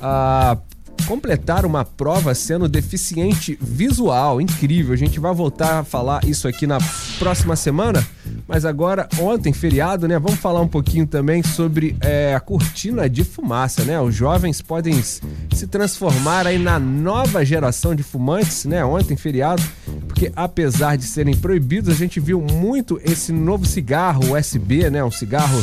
a 0.00 0.56
completar 1.02 1.64
uma 1.64 1.84
prova 1.84 2.34
sendo 2.34 2.68
deficiente 2.68 3.58
visual. 3.60 4.40
Incrível. 4.40 4.92
A 4.92 4.96
gente 4.96 5.20
vai 5.20 5.34
voltar 5.34 5.80
a 5.80 5.84
falar 5.84 6.24
isso 6.24 6.48
aqui 6.48 6.66
na 6.66 6.78
próxima 7.18 7.56
semana. 7.56 8.06
Mas 8.46 8.64
agora, 8.64 9.08
ontem, 9.18 9.52
feriado, 9.52 10.06
né? 10.08 10.18
Vamos 10.18 10.40
falar 10.40 10.60
um 10.60 10.68
pouquinho 10.68 11.06
também 11.06 11.42
sobre 11.42 11.96
é, 12.00 12.34
a 12.34 12.40
cortina 12.40 13.08
de 13.08 13.24
fumaça, 13.24 13.84
né? 13.84 14.00
Os 14.00 14.14
jovens 14.14 14.60
podem 14.60 15.02
se 15.02 15.66
transformar 15.66 16.46
aí 16.46 16.58
na 16.58 16.78
nova 16.78 17.44
geração 17.44 17.94
de 17.94 18.02
fumantes, 18.02 18.64
né? 18.64 18.84
Ontem, 18.84 19.16
feriado, 19.16 19.62
porque 20.06 20.32
apesar 20.34 20.96
de 20.96 21.04
serem 21.04 21.36
proibidos, 21.36 21.94
a 21.94 21.96
gente 21.96 22.20
viu 22.20 22.40
muito 22.40 23.00
esse 23.04 23.32
novo 23.32 23.66
cigarro 23.66 24.36
USB, 24.36 24.90
né? 24.90 25.02
Um 25.02 25.10
cigarro 25.10 25.62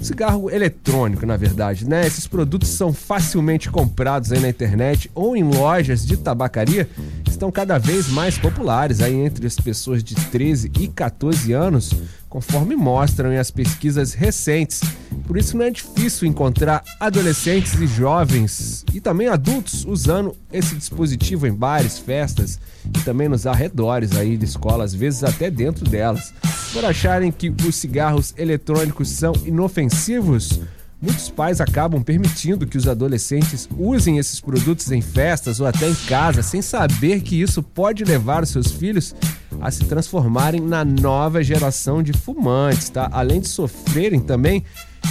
cigarro 0.00 0.50
eletrônico, 0.50 1.26
na 1.26 1.36
verdade, 1.36 1.88
né? 1.88 2.06
Esses 2.06 2.26
produtos 2.26 2.68
são 2.68 2.92
facilmente 2.92 3.70
comprados 3.70 4.32
aí 4.32 4.40
na 4.40 4.48
internet 4.48 5.10
ou 5.14 5.36
em 5.36 5.42
lojas 5.42 6.06
de 6.06 6.16
tabacaria, 6.16 6.88
estão 7.28 7.50
cada 7.50 7.78
vez 7.78 8.08
mais 8.08 8.38
populares 8.38 9.00
aí 9.00 9.14
entre 9.14 9.46
as 9.46 9.56
pessoas 9.56 10.02
de 10.02 10.14
13 10.14 10.70
e 10.78 10.88
14 10.88 11.52
anos, 11.52 11.92
conforme 12.28 12.76
mostram 12.76 13.30
as 13.38 13.50
pesquisas 13.50 14.12
recentes. 14.12 14.80
Por 15.26 15.36
isso 15.36 15.56
não 15.56 15.64
é 15.64 15.70
difícil 15.70 16.28
encontrar 16.28 16.82
adolescentes 17.00 17.74
e 17.74 17.86
jovens 17.86 18.84
e 18.92 19.00
também 19.00 19.28
adultos 19.28 19.84
usando 19.84 20.34
esse 20.52 20.74
dispositivo 20.74 21.46
em 21.46 21.52
bares, 21.52 21.98
festas 21.98 22.58
e 22.84 23.00
também 23.00 23.28
nos 23.28 23.46
arredores 23.46 24.16
aí 24.16 24.36
de 24.36 24.44
escolas, 24.44 24.92
às 24.92 24.94
vezes 24.94 25.24
até 25.24 25.50
dentro 25.50 25.84
delas. 25.84 26.32
Por 26.72 26.84
acharem 26.84 27.32
que 27.32 27.52
os 27.66 27.76
cigarros 27.76 28.34
eletrônicos 28.36 29.08
são 29.08 29.32
inofensivos, 29.44 30.60
muitos 31.00 31.30
pais 31.30 31.60
acabam 31.60 32.02
permitindo 32.02 32.66
que 32.66 32.76
os 32.76 32.88
adolescentes 32.88 33.68
usem 33.78 34.18
esses 34.18 34.40
produtos 34.40 34.90
em 34.90 35.00
festas 35.00 35.60
ou 35.60 35.66
até 35.66 35.88
em 35.88 35.94
casa, 35.94 36.42
sem 36.42 36.60
saber 36.60 37.20
que 37.20 37.40
isso 37.40 37.62
pode 37.62 38.04
levar 38.04 38.42
os 38.42 38.50
seus 38.50 38.70
filhos 38.70 39.14
a 39.60 39.70
se 39.70 39.84
transformarem 39.84 40.60
na 40.60 40.84
nova 40.84 41.42
geração 41.42 42.02
de 42.02 42.12
fumantes, 42.12 42.88
tá? 42.88 43.08
Além 43.12 43.40
de 43.40 43.48
sofrerem 43.48 44.20
também 44.20 44.64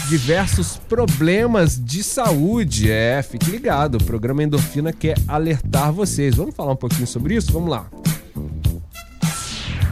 diversos 0.09 0.77
problemas 0.77 1.79
de 1.79 2.03
saúde. 2.03 2.91
É, 2.91 3.21
fique 3.21 3.49
ligado, 3.49 3.95
o 3.95 4.03
programa 4.03 4.43
Endorfina 4.43 4.93
quer 4.93 5.17
alertar 5.27 5.91
vocês. 5.91 6.35
Vamos 6.35 6.55
falar 6.55 6.73
um 6.73 6.77
pouquinho 6.77 7.07
sobre 7.07 7.35
isso? 7.35 7.51
Vamos 7.51 7.69
lá. 7.69 7.87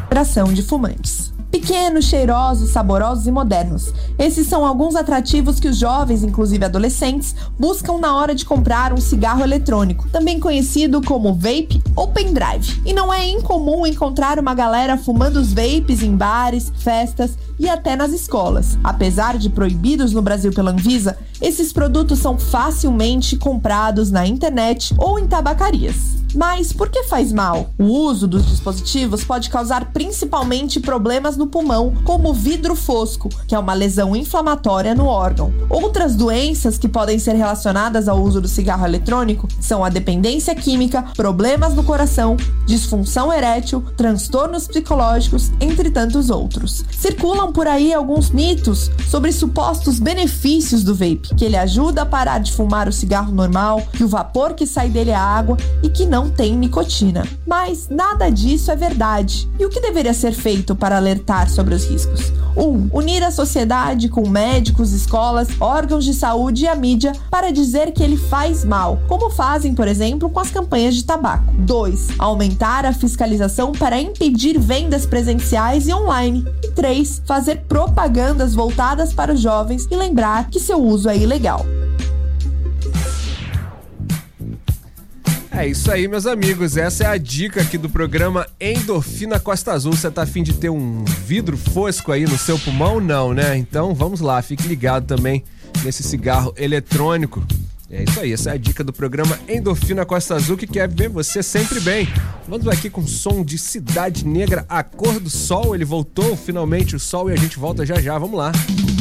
Geração 0.09 0.53
de 0.53 0.63
fumantes. 0.63 1.14
Pequenos, 1.55 2.03
cheirosos, 2.03 2.71
saborosos 2.71 3.27
e 3.27 3.31
modernos. 3.31 3.93
Esses 4.19 4.45
são 4.45 4.65
alguns 4.65 4.93
atrativos 4.93 5.57
que 5.57 5.69
os 5.69 5.77
jovens, 5.77 6.21
inclusive 6.21 6.65
adolescentes, 6.65 7.33
buscam 7.57 7.97
na 7.97 8.13
hora 8.13 8.35
de 8.35 8.43
comprar 8.43 8.91
um 8.91 8.97
cigarro 8.97 9.41
eletrônico, 9.41 10.09
também 10.09 10.37
conhecido 10.37 11.01
como 11.01 11.33
vape 11.33 11.81
ou 11.95 12.09
pendrive. 12.09 12.81
E 12.85 12.91
não 12.91 13.11
é 13.11 13.25
incomum 13.25 13.87
encontrar 13.87 14.37
uma 14.37 14.53
galera 14.53 14.97
fumando 14.97 15.37
os 15.37 15.53
vapes 15.53 16.03
em 16.03 16.13
bares, 16.13 16.73
festas 16.75 17.37
e 17.59 17.69
até 17.69 17.95
nas 17.95 18.11
escolas. 18.11 18.77
Apesar 18.83 19.37
de 19.37 19.49
proibidos 19.49 20.11
no 20.11 20.21
Brasil 20.21 20.51
pela 20.51 20.71
Anvisa, 20.71 21.17
esses 21.41 21.73
produtos 21.73 22.19
são 22.19 22.37
facilmente 22.37 23.37
comprados 23.37 24.11
na 24.11 24.25
internet 24.25 24.93
ou 24.97 25.19
em 25.19 25.27
tabacarias. 25.27 26.25
Mas 26.35 26.73
por 26.73 26.89
que 26.89 27.03
faz 27.03 27.31
mal? 27.31 27.69
O 27.79 27.85
uso 27.85 28.27
dos 28.27 28.45
dispositivos 28.45 29.23
pode 29.23 29.49
causar 29.49 29.93
principalmente 29.93 30.81
problemas 30.81 31.37
no 31.37 31.47
pulmão, 31.47 31.93
como 32.03 32.33
vidro 32.33 32.75
fosco, 32.75 33.29
que 33.47 33.55
é 33.55 33.59
uma 33.59 33.73
lesão 33.73 34.13
inflamatória 34.13 34.93
no 34.93 35.05
órgão. 35.05 35.53
Outras 35.69 36.13
doenças 36.13 36.77
que 36.77 36.89
podem 36.89 37.17
ser 37.17 37.35
relacionadas 37.35 38.09
ao 38.09 38.21
uso 38.21 38.41
do 38.41 38.49
cigarro 38.49 38.85
eletrônico 38.85 39.47
são 39.61 39.83
a 39.83 39.89
dependência 39.89 40.53
química, 40.53 41.05
problemas 41.15 41.73
no 41.73 41.85
coração, 41.85 42.35
disfunção 42.65 43.31
erétil, 43.31 43.81
transtornos 43.95 44.67
psicológicos, 44.67 45.51
entre 45.61 45.89
tantos 45.89 46.29
outros. 46.29 46.83
Circulam 46.91 47.44
por 47.51 47.67
aí 47.67 47.93
alguns 47.93 48.29
mitos 48.29 48.91
sobre 49.09 49.31
supostos 49.31 49.99
benefícios 49.99 50.83
do 50.83 50.93
vape, 50.93 51.33
que 51.35 51.45
ele 51.45 51.57
ajuda 51.57 52.01
a 52.01 52.05
parar 52.05 52.39
de 52.39 52.51
fumar 52.51 52.87
o 52.87 52.93
cigarro 52.93 53.31
normal, 53.31 53.81
que 53.93 54.03
o 54.03 54.07
vapor 54.07 54.53
que 54.53 54.65
sai 54.65 54.89
dele 54.89 55.11
é 55.11 55.15
água 55.15 55.57
e 55.81 55.89
que 55.89 56.05
não 56.05 56.29
tem 56.29 56.55
nicotina. 56.55 57.27
Mas 57.45 57.87
nada 57.89 58.29
disso 58.29 58.71
é 58.71 58.75
verdade. 58.75 59.49
E 59.59 59.65
o 59.65 59.69
que 59.69 59.79
deveria 59.79 60.13
ser 60.13 60.33
feito 60.33 60.75
para 60.75 60.97
alertar 60.97 61.49
sobre 61.49 61.73
os 61.75 61.85
riscos? 61.85 62.31
1. 62.55 62.63
Um, 62.63 62.89
unir 62.93 63.23
a 63.23 63.31
sociedade 63.31 64.07
com 64.07 64.27
médicos, 64.27 64.93
escolas, 64.93 65.49
órgãos 65.59 66.05
de 66.05 66.13
saúde 66.13 66.63
e 66.63 66.67
a 66.67 66.75
mídia 66.75 67.11
para 67.29 67.51
dizer 67.51 67.91
que 67.91 68.01
ele 68.01 68.17
faz 68.17 68.63
mal, 68.63 68.99
como 69.07 69.29
fazem, 69.29 69.75
por 69.75 69.87
exemplo, 69.87 70.29
com 70.29 70.39
as 70.39 70.51
campanhas 70.51 70.95
de 70.95 71.03
tabaco. 71.03 71.53
2. 71.59 72.07
Aumentar 72.17 72.85
a 72.85 72.93
fiscalização 72.93 73.71
para 73.71 73.99
impedir 73.99 74.57
vendas 74.57 75.05
presenciais 75.05 75.87
e 75.87 75.93
online. 75.93 76.45
E 76.63 76.71
3. 76.71 77.21
Fazer 77.25 77.34
propagandas 77.67 78.53
voltadas 78.53 79.13
para 79.13 79.33
os 79.33 79.41
jovens 79.41 79.87
e 79.89 79.95
lembrar 79.95 80.49
que 80.49 80.59
seu 80.59 80.81
uso 80.81 81.09
é 81.09 81.17
ilegal. 81.17 81.65
É 85.51 85.65
isso 85.65 85.89
aí, 85.89 86.05
meus 86.05 86.25
amigos. 86.25 86.75
Essa 86.75 87.05
é 87.05 87.07
a 87.07 87.17
dica 87.17 87.61
aqui 87.61 87.77
do 87.77 87.89
programa 87.89 88.45
Endorfina 88.59 89.39
Costa 89.39 89.71
Azul. 89.71 89.93
Você 89.93 90.11
tá 90.11 90.23
afim 90.23 90.43
de 90.43 90.53
ter 90.53 90.69
um 90.69 91.05
vidro 91.05 91.55
fosco 91.57 92.11
aí 92.11 92.25
no 92.25 92.37
seu 92.37 92.59
pulmão? 92.59 92.99
Não, 92.99 93.33
né? 93.33 93.57
Então 93.57 93.93
vamos 93.93 94.19
lá, 94.19 94.41
fique 94.41 94.67
ligado 94.67 95.05
também 95.05 95.45
nesse 95.81 96.03
cigarro 96.03 96.53
eletrônico. 96.57 97.41
É 97.95 98.03
isso 98.03 98.19
aí, 98.19 98.33
essa 98.33 98.49
é 98.49 98.53
a 98.53 98.57
dica 98.57 98.83
do 98.83 98.91
programa 98.91 99.39
Endorfina 99.47 100.05
Costa 100.05 100.35
Azul 100.35 100.57
que 100.57 100.67
quer 100.67 100.89
ver 100.89 101.07
você 101.07 101.41
sempre 101.41 101.79
bem. 101.79 102.05
Vamos 102.45 102.67
aqui 102.67 102.89
com 102.89 103.07
som 103.07 103.41
de 103.41 103.57
Cidade 103.57 104.27
Negra, 104.27 104.65
A 104.67 104.83
Cor 104.83 105.17
do 105.17 105.29
Sol. 105.29 105.73
Ele 105.73 105.85
voltou 105.85 106.35
finalmente 106.35 106.93
o 106.93 106.99
sol 106.99 107.29
e 107.29 107.33
a 107.33 107.37
gente 107.37 107.57
volta 107.57 107.85
já 107.85 107.95
já. 108.01 108.17
Vamos 108.17 108.37
lá. 108.37 108.51
Amor, 108.51 108.94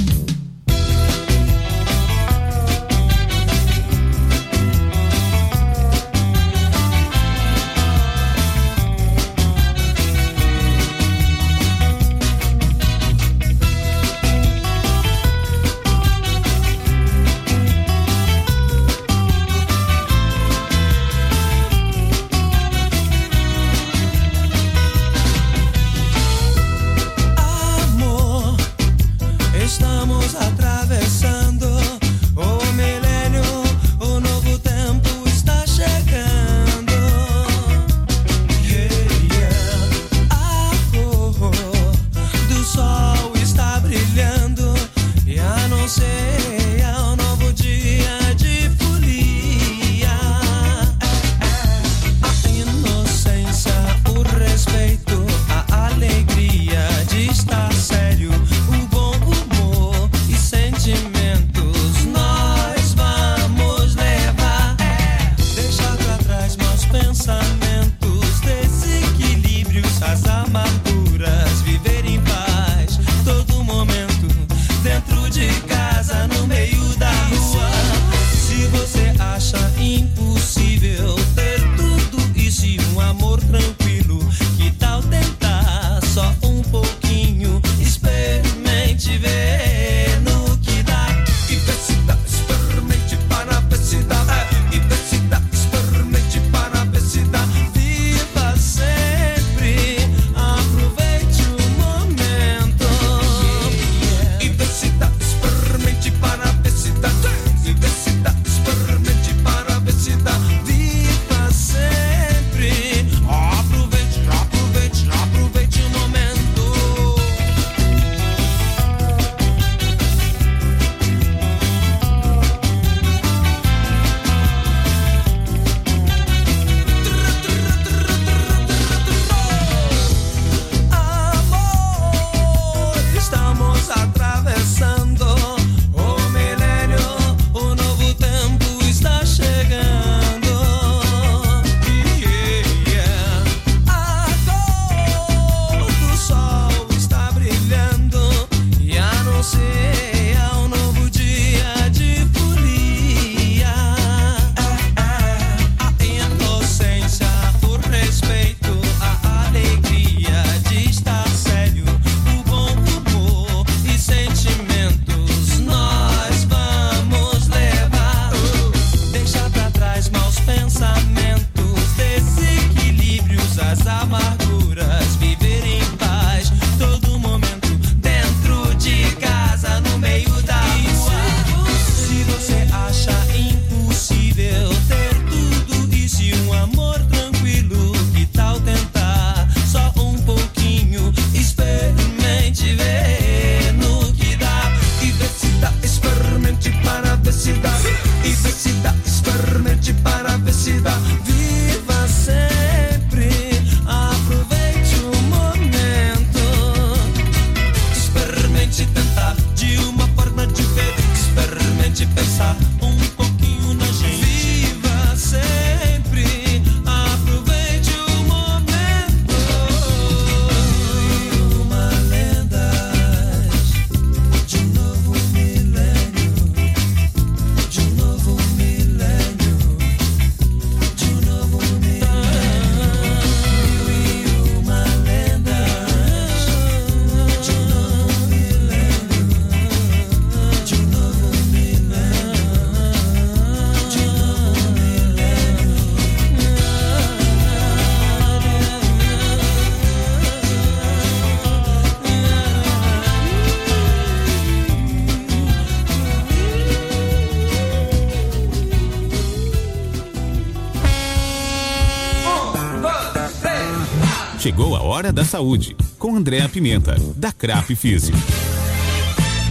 saúde, 265.34 265.76
com 265.98 266.14
Andréa 266.14 266.48
Pimenta, 266.48 266.94
da 267.16 267.32
Crap 267.32 267.74
Físio. 267.74 268.14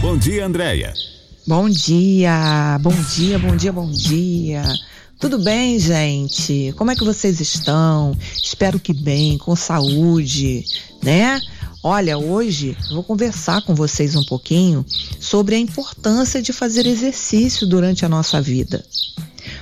Bom 0.00 0.16
dia, 0.16 0.46
Andréia. 0.46 0.94
Bom 1.46 1.68
dia, 1.68 2.78
bom 2.80 2.94
dia, 3.14 3.38
bom 3.38 3.54
dia, 3.54 3.70
bom 3.70 3.90
dia. 3.90 4.62
Tudo 5.20 5.38
bem, 5.40 5.78
gente? 5.78 6.72
Como 6.78 6.90
é 6.90 6.96
que 6.96 7.04
vocês 7.04 7.38
estão? 7.38 8.16
Espero 8.42 8.80
que 8.80 8.94
bem, 8.94 9.36
com 9.36 9.54
saúde, 9.54 10.64
né? 11.02 11.38
Olha, 11.82 12.16
hoje 12.16 12.74
eu 12.88 12.94
vou 12.94 13.04
conversar 13.04 13.60
com 13.60 13.74
vocês 13.74 14.16
um 14.16 14.24
pouquinho 14.24 14.86
sobre 15.20 15.54
a 15.54 15.58
importância 15.58 16.40
de 16.40 16.54
fazer 16.54 16.86
exercício 16.86 17.66
durante 17.66 18.06
a 18.06 18.08
nossa 18.08 18.40
vida. 18.40 18.82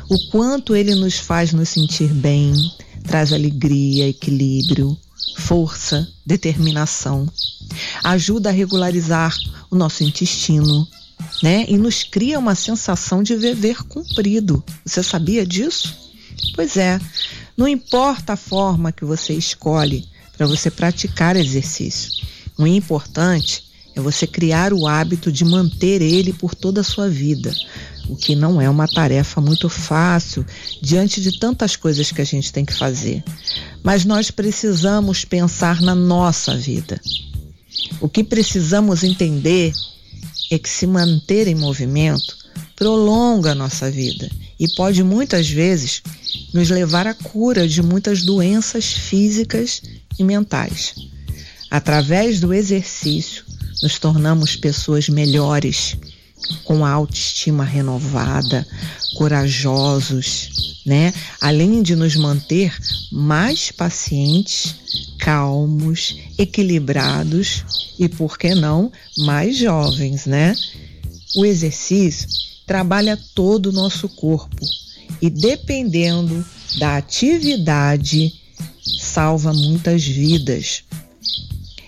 O 0.08 0.30
quanto 0.30 0.76
ele 0.76 0.94
nos 0.94 1.18
faz 1.18 1.52
nos 1.52 1.70
sentir 1.70 2.12
bem, 2.12 2.52
traz 3.02 3.32
alegria, 3.32 4.08
equilíbrio, 4.08 4.96
força, 5.52 6.08
determinação. 6.24 7.30
Ajuda 8.02 8.48
a 8.48 8.52
regularizar 8.52 9.36
o 9.70 9.76
nosso 9.76 10.02
intestino, 10.02 10.88
né? 11.42 11.66
E 11.68 11.76
nos 11.76 12.02
cria 12.02 12.38
uma 12.38 12.54
sensação 12.54 13.22
de 13.22 13.36
viver 13.36 13.82
cumprido. 13.82 14.64
Você 14.82 15.02
sabia 15.02 15.44
disso? 15.44 15.94
Pois 16.54 16.78
é, 16.78 16.98
não 17.54 17.68
importa 17.68 18.32
a 18.32 18.36
forma 18.36 18.92
que 18.92 19.04
você 19.04 19.34
escolhe 19.34 20.08
para 20.38 20.46
você 20.46 20.70
praticar 20.70 21.36
exercício. 21.36 22.26
O 22.56 22.66
importante 22.66 23.62
é 23.94 24.00
você 24.00 24.26
criar 24.26 24.72
o 24.72 24.86
hábito 24.86 25.30
de 25.30 25.44
manter 25.44 26.00
ele 26.00 26.32
por 26.32 26.54
toda 26.54 26.80
a 26.80 26.84
sua 26.84 27.10
vida, 27.10 27.54
o 28.08 28.16
que 28.16 28.34
não 28.34 28.60
é 28.60 28.68
uma 28.68 28.88
tarefa 28.88 29.40
muito 29.40 29.68
fácil 29.68 30.44
diante 30.80 31.20
de 31.20 31.38
tantas 31.38 31.76
coisas 31.76 32.10
que 32.10 32.20
a 32.20 32.24
gente 32.24 32.52
tem 32.52 32.64
que 32.64 32.74
fazer. 32.74 33.22
Mas 33.82 34.04
nós 34.04 34.30
precisamos 34.30 35.24
pensar 35.24 35.80
na 35.80 35.94
nossa 35.94 36.56
vida. 36.56 37.00
O 38.00 38.08
que 38.08 38.24
precisamos 38.24 39.02
entender 39.02 39.72
é 40.50 40.58
que 40.58 40.68
se 40.68 40.86
manter 40.86 41.48
em 41.48 41.54
movimento 41.54 42.36
prolonga 42.76 43.52
a 43.52 43.54
nossa 43.54 43.90
vida 43.90 44.30
e 44.58 44.68
pode 44.68 45.02
muitas 45.02 45.48
vezes 45.48 46.02
nos 46.52 46.68
levar 46.68 47.06
à 47.06 47.14
cura 47.14 47.66
de 47.66 47.82
muitas 47.82 48.22
doenças 48.22 48.92
físicas 48.92 49.82
e 50.18 50.24
mentais. 50.24 50.94
Através 51.70 52.38
do 52.38 52.52
exercício, 52.52 53.44
nos 53.82 53.98
tornamos 53.98 54.54
pessoas 54.56 55.08
melhores, 55.08 55.96
com 56.64 56.85
a 56.85 56.90
autoestima 56.90 57.64
renovada, 57.64 58.66
corajosos, 59.16 60.81
né? 60.85 61.12
Além 61.40 61.83
de 61.83 61.94
nos 61.94 62.16
manter 62.16 62.76
mais 63.11 63.70
pacientes, 63.70 64.74
calmos, 65.18 66.16
equilibrados 66.38 67.94
e, 67.98 68.09
por 68.09 68.37
que 68.37 68.55
não, 68.55 68.90
mais 69.18 69.57
jovens, 69.57 70.26
né? 70.26 70.55
O 71.37 71.44
exercício 71.44 72.28
trabalha 72.66 73.18
todo 73.35 73.66
o 73.66 73.72
nosso 73.72 74.09
corpo 74.09 74.66
e, 75.20 75.31
dependendo 75.31 76.44
da 76.78 76.96
atividade, 76.96 78.33
salva 78.98 79.52
muitas 79.52 80.05
vidas. 80.05 80.83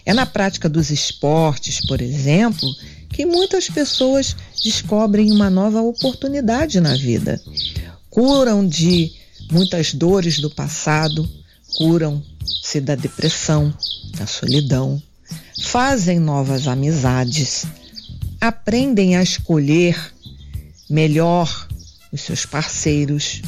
É 0.06 0.12
na 0.12 0.26
prática 0.26 0.68
dos 0.68 0.90
esportes, 0.90 1.80
por 1.86 2.00
exemplo, 2.00 2.68
que 3.14 3.24
muitas 3.24 3.70
pessoas 3.70 4.34
descobrem 4.62 5.30
uma 5.30 5.48
nova 5.48 5.80
oportunidade 5.80 6.80
na 6.80 6.96
vida. 6.96 7.40
Curam 8.10 8.66
de 8.66 9.12
muitas 9.52 9.94
dores 9.94 10.40
do 10.40 10.50
passado, 10.50 11.28
curam-se 11.76 12.80
da 12.80 12.96
depressão, 12.96 13.72
da 14.16 14.26
solidão, 14.26 15.00
fazem 15.62 16.18
novas 16.18 16.66
amizades, 16.66 17.64
aprendem 18.40 19.16
a 19.16 19.22
escolher 19.22 20.12
melhor 20.90 21.68
os 22.10 22.20
seus 22.20 22.44
parceiros, 22.44 23.42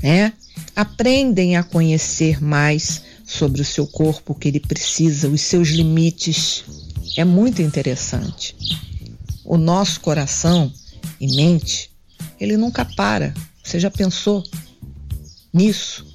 né? 0.00 0.32
Aprendem 0.76 1.56
a 1.56 1.64
conhecer 1.64 2.40
mais 2.40 3.02
sobre 3.26 3.60
o 3.60 3.64
seu 3.64 3.88
corpo, 3.88 4.32
o 4.32 4.36
que 4.36 4.46
ele 4.46 4.60
precisa, 4.60 5.28
os 5.28 5.40
seus 5.40 5.68
limites. 5.70 6.64
É 7.16 7.24
muito 7.24 7.60
interessante. 7.60 8.54
O 9.50 9.58
nosso 9.58 10.00
coração 10.00 10.72
e 11.20 11.26
mente, 11.34 11.90
ele 12.38 12.56
nunca 12.56 12.84
para. 12.84 13.34
Você 13.64 13.80
já 13.80 13.90
pensou 13.90 14.44
nisso? 15.52 16.06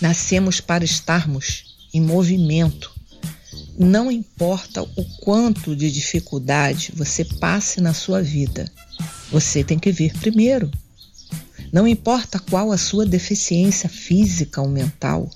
Nascemos 0.00 0.58
para 0.58 0.82
estarmos 0.82 1.76
em 1.92 2.00
movimento. 2.00 2.90
Não 3.78 4.10
importa 4.10 4.80
o 4.80 5.04
quanto 5.20 5.76
de 5.76 5.92
dificuldade 5.92 6.92
você 6.96 7.26
passe 7.26 7.78
na 7.78 7.92
sua 7.92 8.22
vida, 8.22 8.72
você 9.30 9.62
tem 9.62 9.78
que 9.78 9.92
vir 9.92 10.14
primeiro. 10.14 10.70
Não 11.70 11.86
importa 11.86 12.38
qual 12.38 12.72
a 12.72 12.78
sua 12.78 13.04
deficiência 13.04 13.86
física 13.86 14.62
ou 14.62 14.68
mental, 14.70 15.28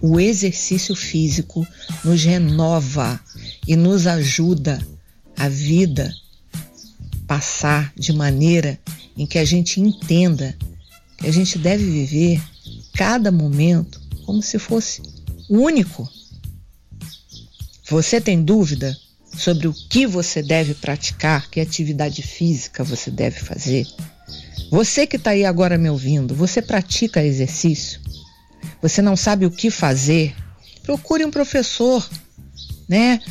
o 0.00 0.18
exercício 0.18 0.96
físico 0.96 1.66
nos 2.02 2.24
renova 2.24 3.20
e 3.68 3.76
nos 3.76 4.06
ajuda 4.06 4.80
a 5.40 5.48
vida 5.48 6.14
passar 7.26 7.94
de 7.96 8.12
maneira 8.12 8.78
em 9.16 9.24
que 9.24 9.38
a 9.38 9.44
gente 9.44 9.80
entenda 9.80 10.54
que 11.16 11.26
a 11.26 11.32
gente 11.32 11.58
deve 11.58 11.82
viver 11.82 12.42
cada 12.92 13.32
momento 13.32 13.98
como 14.26 14.42
se 14.42 14.58
fosse 14.58 15.00
único. 15.48 16.06
Você 17.88 18.20
tem 18.20 18.44
dúvida 18.44 18.94
sobre 19.34 19.66
o 19.66 19.72
que 19.72 20.06
você 20.06 20.42
deve 20.42 20.74
praticar, 20.74 21.48
que 21.48 21.58
atividade 21.58 22.20
física 22.20 22.84
você 22.84 23.10
deve 23.10 23.40
fazer? 23.40 23.86
Você 24.70 25.06
que 25.06 25.16
está 25.16 25.30
aí 25.30 25.46
agora 25.46 25.78
me 25.78 25.88
ouvindo, 25.88 26.34
você 26.34 26.60
pratica 26.60 27.24
exercício? 27.24 27.98
Você 28.82 29.00
não 29.00 29.16
sabe 29.16 29.46
o 29.46 29.50
que 29.50 29.70
fazer? 29.70 30.36
Procure 30.82 31.24
um 31.24 31.30
professor, 31.30 32.06
né? 32.86 33.22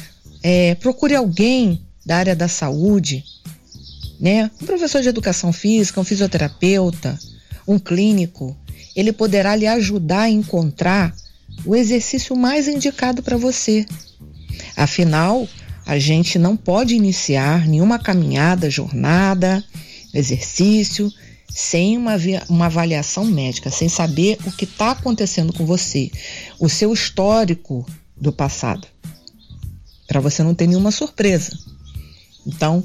É, 0.42 0.74
procure 0.74 1.14
alguém 1.14 1.86
da 2.10 2.18
área 2.18 2.36
da 2.36 2.48
saúde, 2.48 3.24
né? 4.20 4.50
Um 4.60 4.66
professor 4.66 5.00
de 5.00 5.10
educação 5.10 5.54
física, 5.54 6.02
um 6.02 6.04
fisioterapeuta, 6.04 7.20
um 7.68 7.78
clínico. 7.78 8.58
Ele 8.96 9.14
poderá 9.14 9.56
lhe 9.56 9.68
ajudar 9.68 10.22
a 10.22 10.30
encontrar 10.30 11.16
o 11.64 11.76
exercício 11.76 12.36
mais 12.36 12.68
indicado 12.68 13.22
para 13.22 13.38
você. 13.38 13.86
Afinal, 14.76 15.48
a 15.86 16.00
gente 16.00 16.40
não 16.40 16.58
pode 16.58 16.96
iniciar 16.96 17.68
nenhuma 17.68 18.00
caminhada, 18.00 18.72
jornada, 18.72 19.64
exercício 20.12 21.14
sem 21.48 21.96
uma, 21.96 22.14
uma 22.50 22.66
avaliação 22.66 23.24
médica, 23.24 23.70
sem 23.70 23.88
saber 23.88 24.40
o 24.48 24.52
que 24.52 24.66
está 24.66 24.92
acontecendo 24.92 25.54
com 25.54 25.64
você, 25.64 26.10
o 26.60 26.68
seu 26.68 26.92
histórico 26.92 27.86
do 28.20 28.32
passado, 28.32 28.88
para 30.08 30.20
você 30.20 30.42
não 30.42 30.56
ter 30.56 30.66
nenhuma 30.66 30.90
surpresa. 30.90 31.56
Então, 32.46 32.84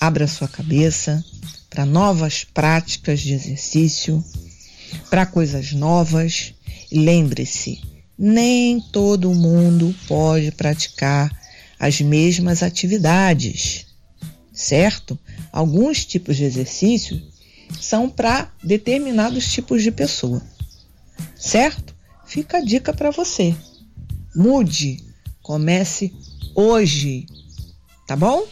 abra 0.00 0.26
sua 0.26 0.48
cabeça 0.48 1.24
para 1.70 1.84
novas 1.84 2.44
práticas 2.44 3.20
de 3.20 3.32
exercício, 3.32 4.22
para 5.10 5.26
coisas 5.26 5.72
novas. 5.72 6.54
Lembre-se, 6.90 7.80
nem 8.18 8.80
todo 8.80 9.34
mundo 9.34 9.94
pode 10.06 10.50
praticar 10.52 11.30
as 11.78 12.00
mesmas 12.00 12.62
atividades, 12.62 13.86
certo? 14.52 15.18
Alguns 15.52 16.04
tipos 16.04 16.36
de 16.36 16.44
exercício 16.44 17.22
são 17.80 18.08
para 18.08 18.50
determinados 18.64 19.52
tipos 19.52 19.82
de 19.82 19.92
pessoa, 19.92 20.42
certo? 21.36 21.94
Fica 22.26 22.58
a 22.58 22.64
dica 22.64 22.92
para 22.92 23.10
você. 23.10 23.54
Mude, 24.34 25.02
comece 25.42 26.12
hoje, 26.54 27.26
tá 28.06 28.16
bom? 28.16 28.46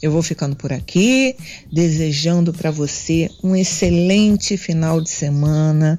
Eu 0.00 0.12
vou 0.12 0.22
ficando 0.22 0.54
por 0.54 0.72
aqui, 0.72 1.34
desejando 1.72 2.52
para 2.52 2.70
você 2.70 3.30
um 3.42 3.56
excelente 3.56 4.56
final 4.56 5.00
de 5.00 5.10
semana. 5.10 5.98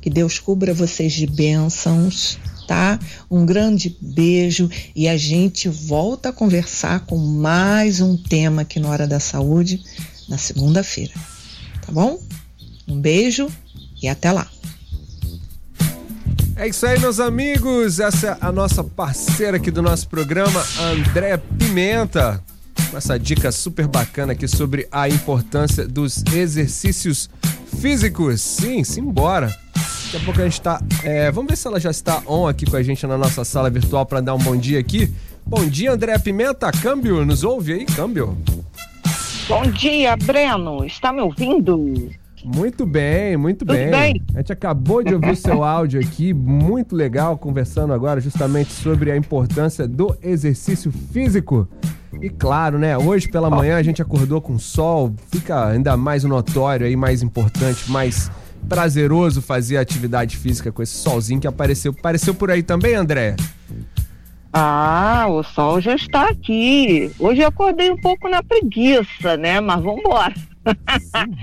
Que 0.00 0.10
Deus 0.10 0.38
cubra 0.38 0.74
vocês 0.74 1.12
de 1.12 1.26
bênçãos, 1.26 2.38
tá? 2.66 2.98
Um 3.30 3.46
grande 3.46 3.96
beijo 4.00 4.70
e 4.94 5.08
a 5.08 5.16
gente 5.16 5.68
volta 5.68 6.28
a 6.28 6.32
conversar 6.32 7.06
com 7.06 7.16
mais 7.16 8.00
um 8.00 8.16
tema 8.16 8.62
aqui 8.62 8.78
na 8.78 8.88
Hora 8.88 9.06
da 9.06 9.18
Saúde 9.18 9.82
na 10.28 10.36
segunda-feira 10.36 11.12
tá 11.88 11.92
bom? 11.92 12.20
Um 12.86 13.00
beijo 13.00 13.48
e 14.02 14.08
até 14.08 14.30
lá. 14.30 14.46
É 16.54 16.68
isso 16.68 16.86
aí, 16.86 16.98
meus 16.98 17.18
amigos. 17.18 17.98
Essa 17.98 18.28
é 18.28 18.36
a 18.40 18.52
nossa 18.52 18.84
parceira 18.84 19.56
aqui 19.56 19.70
do 19.70 19.80
nosso 19.80 20.06
programa, 20.08 20.62
André 20.78 21.38
Pimenta. 21.58 22.42
Com 22.90 22.96
essa 22.96 23.18
dica 23.18 23.52
super 23.52 23.86
bacana 23.86 24.32
aqui 24.32 24.48
sobre 24.48 24.88
a 24.90 25.08
importância 25.08 25.86
dos 25.86 26.24
exercícios 26.32 27.28
físicos. 27.80 28.40
Sim, 28.40 28.82
simbora. 28.82 29.54
Daqui 30.04 30.16
a 30.16 30.20
pouco 30.20 30.40
a 30.40 30.44
gente 30.44 30.60
tá. 30.60 30.80
é, 31.04 31.30
vamos 31.30 31.50
ver 31.50 31.56
se 31.56 31.66
ela 31.66 31.78
já 31.78 31.90
está 31.90 32.22
on 32.26 32.46
aqui 32.46 32.64
com 32.64 32.76
a 32.76 32.82
gente 32.82 33.06
na 33.06 33.18
nossa 33.18 33.44
sala 33.44 33.68
virtual 33.68 34.06
para 34.06 34.22
dar 34.22 34.34
um 34.34 34.38
bom 34.38 34.56
dia 34.56 34.80
aqui. 34.80 35.12
Bom 35.44 35.66
dia, 35.66 35.92
André 35.92 36.18
Pimenta. 36.18 36.72
Câmbio, 36.72 37.26
nos 37.26 37.44
ouve 37.44 37.74
aí, 37.74 37.84
câmbio? 37.84 38.36
Bom 39.46 39.62
dia, 39.70 40.16
Breno. 40.16 40.82
Está 40.84 41.12
me 41.12 41.20
ouvindo? 41.20 42.10
Muito 42.42 42.86
bem, 42.86 43.36
muito 43.36 43.66
bem. 43.66 43.90
bem? 43.90 44.22
A 44.34 44.38
gente 44.38 44.52
acabou 44.52 45.02
de 45.02 45.12
ouvir 45.12 45.32
o 45.32 45.36
seu 45.36 45.62
áudio 45.62 46.00
aqui, 46.00 46.32
muito 46.32 46.96
legal, 46.96 47.36
conversando 47.36 47.92
agora 47.92 48.18
justamente 48.18 48.72
sobre 48.72 49.10
a 49.10 49.16
importância 49.16 49.86
do 49.86 50.16
exercício 50.22 50.90
físico. 51.12 51.68
E 52.20 52.30
claro, 52.30 52.78
né, 52.78 52.96
hoje 52.96 53.28
pela 53.28 53.50
manhã 53.50 53.76
a 53.76 53.82
gente 53.82 54.00
acordou 54.00 54.40
com 54.40 54.58
sol, 54.58 55.14
fica 55.30 55.66
ainda 55.66 55.96
mais 55.96 56.24
notório 56.24 56.86
aí, 56.86 56.96
mais 56.96 57.22
importante, 57.22 57.90
mais 57.90 58.30
prazeroso 58.68 59.42
fazer 59.42 59.76
atividade 59.76 60.36
física 60.36 60.72
com 60.72 60.82
esse 60.82 60.94
solzinho 60.94 61.40
que 61.40 61.46
apareceu. 61.46 61.94
Apareceu 61.96 62.34
por 62.34 62.50
aí 62.50 62.62
também, 62.62 62.94
André? 62.94 63.36
Ah, 64.52 65.26
o 65.28 65.42
sol 65.42 65.80
já 65.80 65.94
está 65.94 66.30
aqui. 66.30 67.12
Hoje 67.18 67.42
eu 67.42 67.48
acordei 67.48 67.90
um 67.90 68.00
pouco 68.00 68.28
na 68.28 68.42
preguiça, 68.42 69.36
né? 69.36 69.60
Mas 69.60 69.82
vamos 69.82 70.00
embora. 70.00 70.34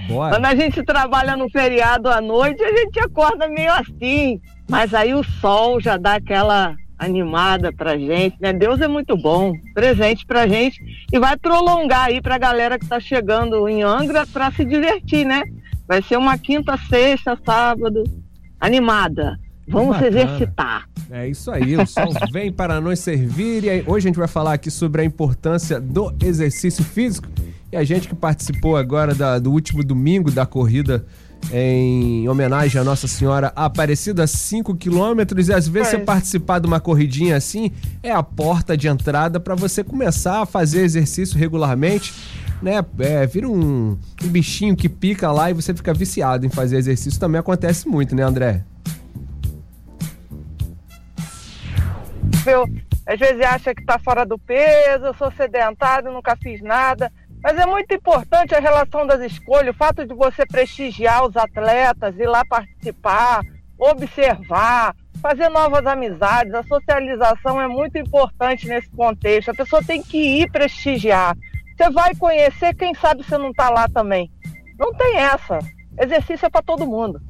Bora. 0.08 0.36
Quando 0.36 0.46
a 0.46 0.56
gente 0.56 0.84
trabalha 0.84 1.38
no 1.38 1.50
feriado 1.50 2.10
à 2.10 2.20
noite, 2.20 2.62
a 2.64 2.72
gente 2.72 3.00
acorda 3.00 3.48
meio 3.48 3.72
assim. 3.72 4.42
Mas 4.70 4.94
aí 4.94 5.14
o 5.14 5.24
sol 5.24 5.80
já 5.80 5.98
dá 5.98 6.16
aquela 6.16 6.76
animada 6.98 7.72
pra 7.74 7.98
gente, 7.98 8.36
né? 8.40 8.54
Deus 8.54 8.80
é 8.82 8.88
muito 8.88 9.18
bom, 9.18 9.54
presente 9.74 10.26
pra 10.26 10.48
gente 10.48 10.82
e 11.12 11.20
vai 11.20 11.36
prolongar 11.38 12.06
aí 12.08 12.22
pra 12.22 12.38
galera 12.38 12.80
que 12.80 12.86
tá 12.88 13.00
chegando 13.00 13.68
em 13.68 13.84
Angra 13.84 14.26
pra 14.28 14.52
se 14.52 14.64
divertir, 14.66 15.26
né? 15.26 15.44
Vai 15.88 16.02
ser 16.02 16.18
uma 16.18 16.38
quinta, 16.38 16.78
sexta, 16.90 17.38
sábado, 17.46 18.04
animada. 18.60 19.38
Vamos 19.68 19.98
se 19.98 20.06
exercitar. 20.06 20.88
É 21.10 21.28
isso 21.28 21.50
aí, 21.52 21.76
o 21.76 21.86
sol 21.88 22.10
vem 22.32 22.52
para 22.52 22.80
nos 22.80 23.00
servir 23.00 23.64
e 23.64 23.84
hoje 23.88 24.08
a 24.08 24.10
gente 24.10 24.18
vai 24.20 24.28
falar 24.28 24.54
aqui 24.54 24.70
sobre 24.70 25.02
a 25.02 25.06
importância 25.06 25.80
do 25.80 26.14
exercício 26.24 26.84
físico 26.84 27.28
e 27.72 27.76
a 27.78 27.84
gente 27.84 28.08
que 28.08 28.16
participou 28.16 28.78
agora 28.78 29.14
da- 29.16 29.40
do 29.40 29.52
último 29.52 29.84
domingo 29.84 30.32
da 30.32 30.46
corrida 30.46 31.06
em 31.54 32.28
homenagem 32.28 32.80
à 32.82 32.84
Nossa 32.84 33.08
Senhora 33.08 33.52
Aparecida, 33.56 34.26
5 34.26 34.76
quilômetros 34.76 35.48
e 35.48 35.54
às 35.54 35.68
vezes 35.68 35.94
É. 35.94 35.98
você 35.98 36.04
participar 36.04 36.60
de 36.60 36.68
uma 36.68 36.80
corridinha 36.80 37.38
assim 37.38 37.72
é 38.02 38.12
a 38.12 38.24
porta 38.24 38.76
de 38.76 38.88
entrada 38.88 39.40
para 39.40 39.56
você 39.56 39.84
começar 39.84 40.42
a 40.42 40.46
fazer 40.46 40.82
exercício 40.84 41.38
regularmente, 41.38 42.14
né? 42.62 42.84
É, 43.00 43.26
vira 43.28 43.48
um, 43.48 43.98
um 44.24 44.28
bichinho 44.28 44.76
que 44.76 44.90
pica 44.90 45.32
lá 45.32 45.52
e 45.52 45.54
você 45.54 45.74
fica 45.74 45.94
viciado 45.94 46.46
em 46.46 46.50
fazer 46.50 46.78
exercício, 46.78 47.20
também 47.20 47.40
acontece 47.40 47.88
muito, 47.88 48.16
né 48.16 48.24
André? 48.24 48.64
Eu, 52.46 52.66
às 53.08 53.20
vezes 53.20 53.42
acha 53.42 53.74
que 53.74 53.82
está 53.82 53.98
fora 54.00 54.26
do 54.26 54.38
peso, 54.38 55.06
eu 55.06 55.14
sou 55.16 55.32
sedentário, 55.32 56.12
nunca 56.12 56.36
fiz 56.42 56.62
nada. 56.62 57.12
Mas 57.46 57.60
é 57.60 57.66
muito 57.68 57.94
importante 57.94 58.56
a 58.56 58.60
relação 58.60 59.06
das 59.06 59.22
escolhas, 59.22 59.76
o 59.76 59.78
fato 59.78 60.04
de 60.04 60.16
você 60.16 60.44
prestigiar 60.48 61.28
os 61.28 61.38
atletas, 61.38 62.18
ir 62.18 62.26
lá 62.26 62.44
participar, 62.44 63.44
observar, 63.78 64.96
fazer 65.22 65.50
novas 65.50 65.86
amizades. 65.86 66.56
A 66.56 66.64
socialização 66.64 67.62
é 67.62 67.68
muito 67.68 68.00
importante 68.00 68.68
nesse 68.68 68.90
contexto. 68.90 69.52
A 69.52 69.54
pessoa 69.54 69.84
tem 69.84 70.02
que 70.02 70.18
ir 70.18 70.50
prestigiar. 70.50 71.38
Você 71.78 71.88
vai 71.92 72.16
conhecer, 72.16 72.74
quem 72.74 72.96
sabe 72.96 73.24
você 73.24 73.38
não 73.38 73.52
está 73.52 73.70
lá 73.70 73.88
também. 73.90 74.32
Não 74.80 74.92
tem 74.96 75.18
essa. 75.18 75.60
Exercício 76.00 76.48
é 76.48 76.50
para 76.50 76.64
todo 76.64 76.88
mundo. 76.88 77.22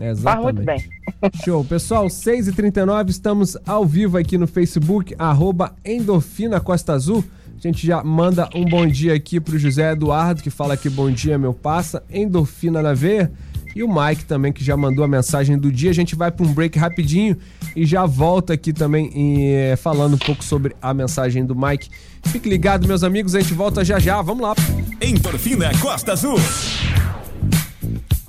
Exatamente. 0.00 0.22
Faz 0.22 0.40
muito 0.42 0.62
bem. 0.64 0.84
Show. 1.44 1.64
Pessoal, 1.64 2.06
6h39, 2.06 3.10
estamos 3.10 3.56
ao 3.64 3.86
vivo 3.86 4.18
aqui 4.18 4.36
no 4.36 4.48
Facebook, 4.48 5.14
arroba 5.16 5.76
Endorfina 5.84 6.60
Costa 6.60 6.92
Azul. 6.92 7.22
A 7.62 7.68
gente 7.68 7.86
já 7.86 8.02
manda 8.02 8.48
um 8.54 8.64
bom 8.64 8.86
dia 8.86 9.12
aqui 9.12 9.38
pro 9.38 9.58
José 9.58 9.92
Eduardo, 9.92 10.42
que 10.42 10.48
fala 10.48 10.72
aqui 10.72 10.88
bom 10.88 11.10
dia, 11.10 11.36
meu 11.38 11.52
passa, 11.52 12.02
endorfina 12.10 12.80
na 12.80 12.94
veia. 12.94 13.30
E 13.76 13.82
o 13.82 13.88
Mike 13.88 14.24
também, 14.24 14.50
que 14.50 14.64
já 14.64 14.74
mandou 14.78 15.04
a 15.04 15.08
mensagem 15.08 15.58
do 15.58 15.70
dia. 15.70 15.90
A 15.90 15.94
gente 15.94 16.16
vai 16.16 16.30
para 16.30 16.44
um 16.44 16.54
break 16.54 16.78
rapidinho 16.78 17.36
e 17.76 17.84
já 17.84 18.06
volta 18.06 18.54
aqui 18.54 18.72
também 18.72 19.12
eh, 19.14 19.76
falando 19.76 20.14
um 20.14 20.18
pouco 20.18 20.42
sobre 20.42 20.74
a 20.80 20.94
mensagem 20.94 21.44
do 21.44 21.54
Mike. 21.54 21.90
Fique 22.24 22.48
ligado, 22.48 22.88
meus 22.88 23.04
amigos, 23.04 23.34
a 23.34 23.40
gente 23.40 23.52
volta 23.52 23.84
já 23.84 23.98
já. 23.98 24.22
Vamos 24.22 24.42
lá. 24.42 24.54
Endorfina 24.98 25.70
Costa 25.80 26.12
Azul. 26.12 26.38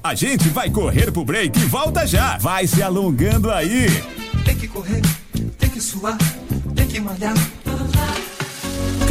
A 0.03 0.13
gente 0.13 0.49
vai 0.49 0.69
correr 0.69 1.09
pro 1.09 1.23
break 1.23 1.57
e 1.57 1.63
volta 1.63 2.05
já. 2.05 2.38
Vai 2.38 2.67
se 2.67 2.84
alongando 2.84 3.49
aí. 3.49 3.88
Tem 4.43 4.57
que 4.57 4.67
correr, 4.67 5.01
tem 5.57 5.69
que 5.69 5.79
suar, 5.79 6.17
tem 6.75 6.86
que 6.86 6.99
malhar. 6.99 7.34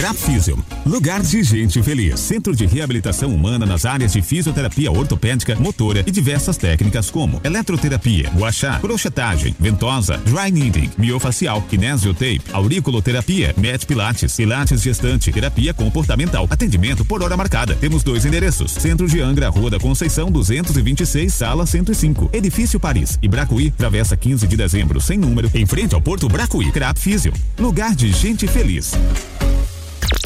Crapfisium, 0.01 0.57
lugar 0.87 1.21
de 1.21 1.43
gente 1.43 1.83
feliz. 1.83 2.19
Centro 2.19 2.57
de 2.57 2.65
reabilitação 2.65 3.35
humana 3.35 3.67
nas 3.67 3.85
áreas 3.85 4.15
de 4.15 4.23
fisioterapia 4.23 4.91
ortopédica, 4.91 5.55
motora 5.57 6.03
e 6.07 6.11
diversas 6.11 6.57
técnicas 6.57 7.11
como 7.11 7.39
eletroterapia, 7.45 8.31
guachá, 8.31 8.81
crochetagem, 8.81 9.55
ventosa, 9.61 10.17
dry 10.17 10.51
needling, 10.51 10.91
miofacial, 10.97 11.61
kinesiotape, 11.61 12.41
auriculoterapia, 12.51 13.55
met 13.59 13.87
pilates, 13.87 14.35
pilates 14.35 14.81
gestante, 14.81 15.31
terapia 15.31 15.75
comportamental. 15.75 16.47
Atendimento 16.49 17.05
por 17.05 17.23
hora 17.23 17.37
marcada. 17.37 17.75
Temos 17.75 18.03
dois 18.03 18.25
endereços. 18.25 18.71
Centro 18.71 19.07
de 19.07 19.21
Angra, 19.21 19.51
Rua 19.51 19.69
da 19.69 19.79
Conceição, 19.79 20.33
226, 20.33 21.31
sala 21.31 21.67
105. 21.67 22.31
Edifício 22.33 22.81
Paris 22.81 23.19
e 23.21 23.29
Bracuí, 23.29 23.71
Travessa 23.71 24.17
15 24.17 24.47
de 24.47 24.57
dezembro, 24.57 24.99
sem 24.99 25.19
número, 25.19 25.51
em 25.53 25.67
frente 25.67 25.95
ao 25.95 26.01
Porto 26.01 26.27
Bracuí. 26.27 26.73
Crapfisium, 26.73 27.35
lugar 27.59 27.95
de 27.95 28.11
gente 28.11 28.49
feliz. 28.49 28.95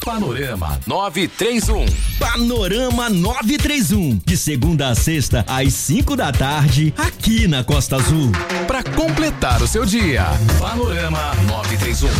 Panorama 0.05 0.78
931. 0.86 1.86
Panorama 2.18 3.09
931. 3.09 4.20
De 4.26 4.36
segunda 4.36 4.90
a 4.90 4.94
sexta, 4.94 5.42
às 5.48 5.72
5 5.72 6.14
da 6.14 6.30
tarde, 6.30 6.92
aqui 6.98 7.48
na 7.48 7.64
Costa 7.64 7.96
Azul. 7.96 8.30
Para 8.66 8.82
completar 8.82 9.62
o 9.62 9.66
seu 9.66 9.86
dia. 9.86 10.26
Panorama 10.61 11.34
931. 11.46 12.11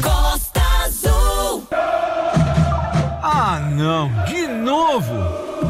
Costa 0.00 0.62
Azul. 0.84 1.66
Ah, 3.20 3.58
não, 3.74 4.08
de 4.26 4.46
novo! 4.46 5.43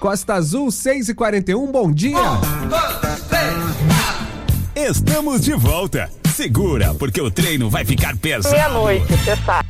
Costa 0.00 0.32
Azul, 0.32 0.68
6h41, 0.68 1.70
bom 1.70 1.92
dia. 1.92 2.16
Estamos 4.74 5.42
de 5.42 5.52
volta. 5.52 6.10
Segura, 6.34 6.94
porque 6.94 7.20
o 7.20 7.30
treino 7.30 7.68
vai 7.68 7.84
ficar 7.84 8.16
pesado. 8.16 8.54
Meia-noite, 8.54 9.04
você 9.08 9.36
sabe. 9.36 9.68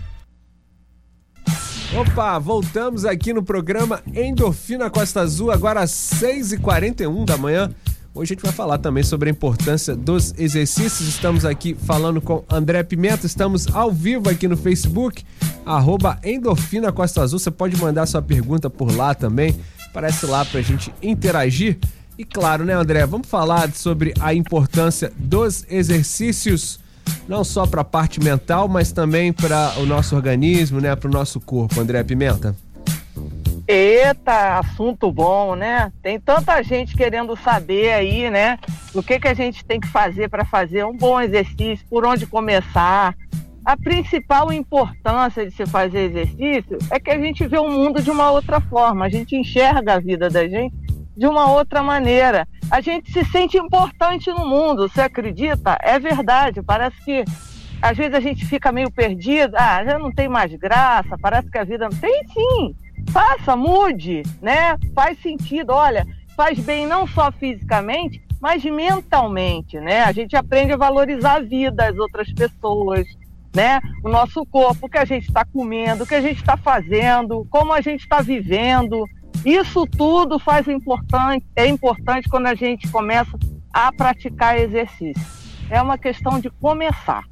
Opa, 1.99 2.39
voltamos 2.39 3.05
aqui 3.05 3.33
no 3.33 3.43
programa 3.43 4.01
Endorfina 4.15 4.89
Costa 4.89 5.21
Azul, 5.21 5.51
agora 5.51 5.81
às 5.81 5.91
6h41 5.91 7.25
da 7.25 7.37
manhã. 7.37 7.69
Hoje 8.15 8.33
a 8.33 8.35
gente 8.35 8.45
vai 8.45 8.53
falar 8.53 8.79
também 8.79 9.03
sobre 9.03 9.31
a 9.31 9.33
importância 9.33 9.97
dos 9.97 10.33
exercícios. 10.39 11.09
Estamos 11.09 11.45
aqui 11.45 11.75
falando 11.75 12.21
com 12.21 12.45
André 12.49 12.85
Pimenta, 12.85 13.27
estamos 13.27 13.67
ao 13.75 13.91
vivo 13.91 14.29
aqui 14.31 14.47
no 14.47 14.57
Facebook, 14.57 15.25
arroba 15.67 16.21
Endorfina 16.23 16.93
Costa 16.93 17.21
Azul. 17.21 17.41
Você 17.41 17.51
pode 17.51 17.77
mandar 17.77 18.07
sua 18.07 18.23
pergunta 18.23 18.71
por 18.71 18.95
lá 18.95 19.13
também. 19.13 19.59
Aparece 19.91 20.25
lá 20.27 20.45
pra 20.45 20.63
gente 20.63 20.93
interagir. 21.03 21.79
E 22.17 22.25
claro, 22.25 22.65
né, 22.65 22.75
André? 22.75 23.05
Vamos 23.07 23.29
falar 23.29 23.71
sobre 23.73 24.15
a 24.21 24.33
importância 24.33 25.13
dos 25.17 25.65
exercícios, 25.69 26.79
não 27.29 27.43
só 27.43 27.67
para 27.67 27.81
a 27.81 27.85
parte 27.85 28.21
mental, 28.21 28.69
mas 28.69 28.93
também 28.93 29.33
para 29.33 29.75
o 29.79 29.87
nosso 29.87 30.15
organismo, 30.15 30.81
né, 30.81 30.95
para 30.95 31.09
o 31.09 31.13
nosso 31.13 31.41
corpo. 31.41 31.81
André 31.81 32.05
Pimenta. 32.05 32.55
Eita, 33.67 34.59
assunto 34.59 35.13
bom, 35.13 35.55
né? 35.55 35.93
Tem 36.03 36.19
tanta 36.19 36.61
gente 36.63 36.97
querendo 36.97 37.37
saber 37.37 37.93
aí, 37.93 38.29
né? 38.29 38.59
O 38.93 39.01
que, 39.01 39.21
que 39.21 39.29
a 39.29 39.35
gente 39.35 39.65
tem 39.65 39.79
que 39.79 39.87
fazer 39.87 40.29
para 40.29 40.45
fazer 40.45 40.85
um 40.85 40.97
bom 40.97 41.21
exercício, 41.21 41.87
por 41.89 42.05
onde 42.05 42.27
começar. 42.27 43.15
A 43.71 43.77
principal 43.77 44.53
importância 44.53 45.47
de 45.47 45.55
se 45.55 45.65
fazer 45.65 46.11
exercício 46.11 46.77
é 46.91 46.99
que 46.99 47.09
a 47.09 47.17
gente 47.17 47.47
vê 47.47 47.57
o 47.57 47.71
mundo 47.71 48.03
de 48.03 48.11
uma 48.11 48.29
outra 48.33 48.61
forma, 48.61 49.05
a 49.05 49.09
gente 49.09 49.37
enxerga 49.37 49.95
a 49.95 50.01
vida 50.01 50.29
da 50.29 50.49
gente 50.49 50.75
de 51.17 51.25
uma 51.25 51.53
outra 51.53 51.81
maneira. 51.81 52.49
A 52.69 52.81
gente 52.81 53.13
se 53.13 53.25
sente 53.27 53.57
importante 53.57 54.29
no 54.31 54.45
mundo, 54.45 54.89
você 54.89 55.03
acredita? 55.03 55.79
É 55.81 56.01
verdade, 56.01 56.61
parece 56.61 56.97
que 57.05 57.25
às 57.81 57.97
vezes 57.97 58.13
a 58.13 58.19
gente 58.19 58.45
fica 58.45 58.73
meio 58.73 58.91
perdido, 58.91 59.55
ah, 59.57 59.85
já 59.85 60.01
não 60.01 60.13
tem 60.13 60.29
mais 60.29 60.53
graça, 60.55 61.17
parece 61.23 61.49
que 61.49 61.59
a 61.59 61.63
vida 61.63 61.89
não 61.89 61.97
tem 61.97 62.25
sim. 62.27 62.75
Faça, 63.13 63.55
mude, 63.55 64.25
né? 64.43 64.77
Faz 64.93 65.17
sentido, 65.23 65.71
olha, 65.71 66.05
faz 66.37 66.59
bem 66.59 66.89
não 66.89 67.07
só 67.07 67.31
fisicamente, 67.31 68.21
mas 68.41 68.65
mentalmente, 68.65 69.79
né? 69.79 70.03
A 70.03 70.11
gente 70.11 70.35
aprende 70.35 70.73
a 70.73 70.77
valorizar 70.77 71.35
a 71.35 71.41
vida, 71.41 71.87
as 71.87 71.97
outras 71.97 72.33
pessoas, 72.33 73.07
né? 73.55 73.81
O 74.05 74.09
nosso 74.09 74.45
corpo, 74.47 74.87
o 74.87 74.89
que 74.89 74.99
a 74.99 75.05
gente 75.05 75.29
está 75.29 75.45
comendo, 75.45 76.05
o 76.05 76.07
que 76.07 76.15
a 76.15 76.21
gente 76.21 76.39
está 76.39 76.57
fazendo, 76.57 77.47
como 77.51 77.73
a 77.73 77.81
gente 77.81 78.01
está 78.01 78.21
vivendo. 78.21 79.05
Isso 79.45 79.87
tudo 79.87 80.39
faz 80.39 80.69
importante, 80.69 81.47
é 81.57 81.67
importante 81.67 82.29
quando 82.29 82.47
a 82.47 82.55
gente 82.55 82.89
começa 82.89 83.39
a 83.73 83.93
praticar 83.93 84.59
exercício. 84.59 85.23
É 85.71 85.81
uma 85.81 85.97
questão 85.97 86.41
de 86.41 86.51
começar. 86.51 87.25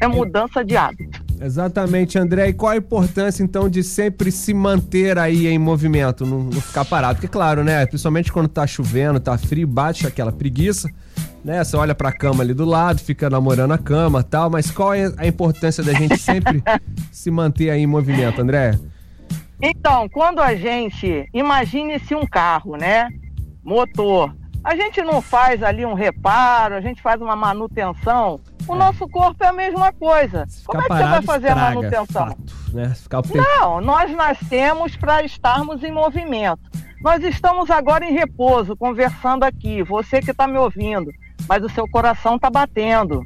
É 0.00 0.06
mudança 0.06 0.64
de 0.64 0.76
hábito. 0.76 1.26
Exatamente, 1.40 2.18
André. 2.18 2.48
E 2.48 2.52
qual 2.52 2.72
a 2.72 2.76
importância, 2.76 3.42
então, 3.42 3.68
de 3.68 3.82
sempre 3.82 4.30
se 4.32 4.54
manter 4.54 5.18
aí 5.18 5.46
em 5.46 5.58
movimento, 5.58 6.24
não, 6.24 6.44
não, 6.44 6.60
ficar 6.60 6.84
parado? 6.84 7.16
Porque, 7.16 7.28
claro, 7.28 7.62
né? 7.62 7.84
Principalmente 7.86 8.32
quando 8.32 8.48
tá 8.48 8.66
chovendo, 8.66 9.20
tá 9.20 9.36
frio, 9.36 9.66
bate 9.66 10.06
aquela 10.06 10.32
preguiça, 10.32 10.90
né? 11.46 11.62
Você 11.62 11.76
olha 11.76 11.94
pra 11.94 12.12
cama 12.12 12.42
ali 12.42 12.52
do 12.52 12.64
lado, 12.64 13.00
fica 13.00 13.30
namorando 13.30 13.72
a 13.72 13.78
cama 13.78 14.22
tal, 14.22 14.50
mas 14.50 14.70
qual 14.70 14.92
é 14.92 15.12
a 15.16 15.26
importância 15.26 15.82
da 15.82 15.92
gente 15.92 16.18
sempre 16.18 16.62
se 17.12 17.30
manter 17.30 17.70
aí 17.70 17.82
em 17.82 17.86
movimento, 17.86 18.42
André? 18.42 18.78
Então, 19.62 20.08
quando 20.08 20.40
a 20.40 20.54
gente. 20.54 21.28
Imagine-se 21.32 22.14
um 22.14 22.26
carro, 22.26 22.76
né? 22.76 23.08
Motor. 23.64 24.34
A 24.62 24.74
gente 24.74 25.00
não 25.02 25.22
faz 25.22 25.62
ali 25.62 25.86
um 25.86 25.94
reparo, 25.94 26.74
a 26.74 26.80
gente 26.80 27.00
faz 27.00 27.22
uma 27.22 27.36
manutenção 27.36 28.40
o 28.68 28.74
é. 28.74 28.78
nosso 28.78 29.08
corpo 29.08 29.42
é 29.44 29.46
a 29.46 29.52
mesma 29.52 29.92
coisa. 29.92 30.44
Como 30.64 30.80
é 30.80 30.82
que 30.82 30.88
parado, 30.88 31.08
você 31.08 31.10
vai 31.10 31.22
fazer 31.22 31.48
estraga, 31.48 31.60
a 31.60 31.74
manutenção? 31.74 32.26
Fato, 32.26 32.54
né? 32.72 32.94
Ficar 32.94 33.20
o 33.20 33.22
Não, 33.34 33.80
nós 33.80 34.10
nascemos 34.10 34.96
para 34.96 35.22
estarmos 35.22 35.82
em 35.82 35.92
movimento. 35.92 36.60
Nós 37.00 37.22
estamos 37.22 37.70
agora 37.70 38.04
em 38.04 38.12
repouso, 38.12 38.76
conversando 38.76 39.44
aqui. 39.44 39.82
Você 39.84 40.20
que 40.20 40.32
está 40.32 40.48
me 40.48 40.58
ouvindo, 40.58 41.12
mas 41.48 41.62
o 41.62 41.68
seu 41.68 41.88
coração 41.88 42.36
está 42.36 42.50
batendo. 42.50 43.24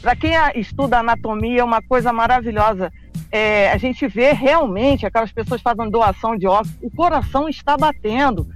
Para 0.00 0.16
quem 0.16 0.32
estuda 0.54 0.98
anatomia, 0.98 1.60
é 1.60 1.64
uma 1.64 1.82
coisa 1.82 2.12
maravilhosa. 2.12 2.92
É, 3.30 3.70
a 3.70 3.76
gente 3.76 4.08
vê 4.08 4.32
realmente 4.32 5.06
aquelas 5.06 5.32
pessoas 5.32 5.60
fazendo 5.60 5.90
doação 5.90 6.36
de 6.36 6.46
órgãos, 6.46 6.74
o 6.82 6.90
coração 6.90 7.48
está 7.48 7.76
batendo, 7.76 8.46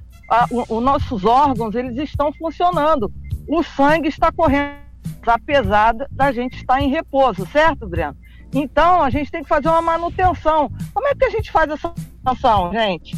os 0.68 0.82
nossos 0.82 1.24
órgãos 1.24 1.74
eles 1.74 1.96
estão 1.98 2.32
funcionando, 2.32 3.12
o 3.46 3.62
sangue 3.62 4.08
está 4.08 4.32
correndo 4.32 4.84
apesar 5.26 5.94
da 6.10 6.32
gente 6.32 6.56
estar 6.56 6.80
em 6.80 6.88
repouso, 6.88 7.46
certo, 7.46 7.86
Breno? 7.86 8.16
Então, 8.52 9.02
a 9.02 9.10
gente 9.10 9.30
tem 9.30 9.42
que 9.42 9.48
fazer 9.48 9.68
uma 9.68 9.82
manutenção. 9.82 10.70
Como 10.92 11.08
é 11.08 11.14
que 11.14 11.24
a 11.24 11.30
gente 11.30 11.50
faz 11.50 11.70
essa 11.70 11.92
manutenção, 12.22 12.72
gente? 12.72 13.16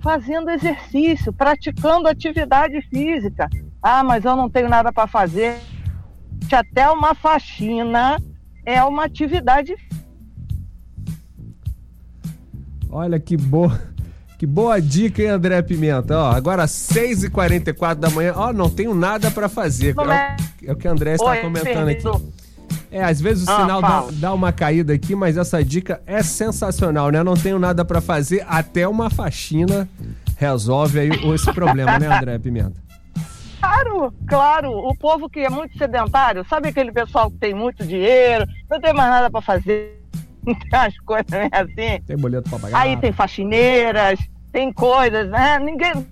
Fazendo 0.00 0.50
exercício, 0.50 1.32
praticando 1.32 2.08
atividade 2.08 2.80
física. 2.82 3.48
Ah, 3.88 4.02
mas 4.02 4.24
eu 4.24 4.34
não 4.34 4.50
tenho 4.50 4.68
nada 4.68 4.92
para 4.92 5.06
fazer. 5.06 5.58
Até 6.50 6.90
uma 6.90 7.14
faxina 7.14 8.20
é 8.64 8.82
uma 8.82 9.04
atividade 9.04 9.76
Olha 12.90 13.20
que 13.20 13.36
boa. 13.36 13.80
Que 14.38 14.44
boa 14.44 14.80
dica, 14.80 15.22
hein, 15.22 15.28
André 15.28 15.62
Pimenta? 15.62 16.18
Ó, 16.18 16.32
agora 16.32 16.64
6h44 16.64 17.94
da 17.94 18.10
manhã. 18.10 18.32
Ó, 18.34 18.52
não 18.52 18.68
tenho 18.68 18.92
nada 18.92 19.30
para 19.30 19.48
fazer. 19.48 19.94
É, 19.96 20.36
é, 20.66 20.72
o 20.72 20.76
que 20.76 20.88
o 20.88 20.90
André 20.90 21.14
está 21.14 21.30
Oi, 21.30 21.38
comentando 21.38 21.88
aqui. 21.88 22.04
É, 22.90 23.04
às 23.04 23.20
vezes 23.20 23.46
o 23.46 23.50
ah, 23.50 23.60
sinal 23.60 23.80
dá, 23.80 24.06
dá, 24.14 24.34
uma 24.34 24.52
caída 24.52 24.94
aqui, 24.94 25.14
mas 25.14 25.36
essa 25.36 25.62
dica 25.64 26.02
é 26.06 26.24
sensacional, 26.24 27.10
né? 27.10 27.22
Não 27.22 27.34
tenho 27.34 27.58
nada 27.58 27.84
para 27.84 28.00
fazer, 28.00 28.44
até 28.48 28.88
uma 28.88 29.10
faxina 29.10 29.88
resolve 30.36 30.98
aí 30.98 31.10
esse 31.34 31.52
problema, 31.52 31.98
né, 31.98 32.08
André 32.08 32.38
Pimenta? 32.38 32.85
Claro, 33.66 34.14
claro. 34.28 34.70
O 34.70 34.96
povo 34.96 35.28
que 35.28 35.40
é 35.40 35.50
muito 35.50 35.76
sedentário, 35.76 36.44
sabe 36.48 36.68
aquele 36.68 36.92
pessoal 36.92 37.30
que 37.30 37.38
tem 37.38 37.52
muito 37.52 37.84
dinheiro, 37.84 38.46
não 38.70 38.80
tem 38.80 38.92
mais 38.92 39.10
nada 39.10 39.30
para 39.30 39.40
fazer, 39.40 40.00
as 40.72 40.96
coisas 41.00 41.30
né, 41.30 41.48
assim. 41.50 42.00
Tem 42.06 42.16
boleto 42.16 42.48
pra 42.48 42.58
pagar. 42.58 42.80
Aí 42.80 42.96
tem 42.96 43.12
faxineiras, 43.12 44.18
tem 44.52 44.72
coisas, 44.72 45.28
né? 45.28 45.58
Ninguém. 45.58 46.06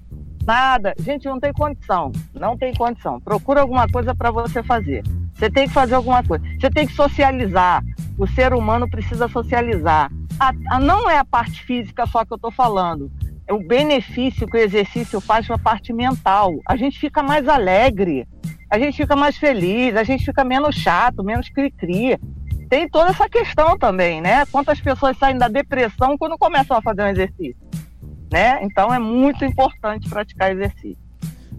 Nada. 0.47 0.93
Gente, 0.99 1.27
não 1.27 1.41
tem 1.41 1.53
condição. 1.55 2.13
Não 2.35 2.57
tem 2.57 2.75
condição. 2.75 3.19
Procura 3.19 3.63
alguma 3.63 3.89
coisa 3.89 4.15
para 4.15 4.31
você 4.31 4.63
fazer. 4.63 5.03
Você 5.35 5.49
tem 5.49 5.67
que 5.67 5.73
fazer 5.73 5.95
alguma 5.95 6.23
coisa. 6.23 6.45
Você 6.61 6.69
tem 6.69 6.87
que 6.87 6.93
socializar. 6.93 7.83
O 8.19 8.27
ser 8.27 8.53
humano 8.53 8.89
precisa 8.89 9.27
socializar. 9.27 10.13
A, 10.39 10.53
a 10.71 10.81
não 10.81 11.09
é 11.09 11.17
a 11.17 11.25
parte 11.25 11.65
física 11.65 12.07
só 12.07 12.27
que 12.27 12.33
eu 12.33 12.37
estou 12.37 12.51
falando. 12.51 13.11
O 13.51 13.59
benefício 13.59 14.47
que 14.47 14.57
o 14.57 14.61
exercício 14.61 15.21
faz 15.21 15.47
para 15.47 15.57
a 15.57 15.59
parte 15.59 15.93
mental. 15.93 16.55
A 16.67 16.77
gente 16.77 16.99
fica 16.99 17.23
mais 17.23 17.47
alegre, 17.47 18.27
a 18.71 18.79
gente 18.79 18.97
fica 18.97 19.15
mais 19.15 19.37
feliz, 19.37 19.97
a 19.97 20.05
gente 20.05 20.25
fica 20.25 20.45
menos 20.45 20.77
chato, 20.77 21.23
menos 21.23 21.49
cri-cri 21.49 22.19
tem 22.75 22.89
toda 22.89 23.11
essa 23.11 23.29
questão 23.29 23.79
também, 23.79 24.21
né? 24.21 24.45
Quantas 24.47 24.81
pessoas 24.81 25.17
saem 25.17 25.39
da 25.39 25.47
depressão 25.47 26.17
quando 26.19 26.37
começam 26.37 26.77
a 26.77 26.83
fazer 26.83 27.03
um 27.03 27.07
exercício, 27.07 27.57
né? 28.33 28.59
Então 28.63 28.93
é 28.93 28.99
muito 28.99 29.45
importante 29.45 30.09
praticar 30.09 30.51
exercício. 30.51 30.99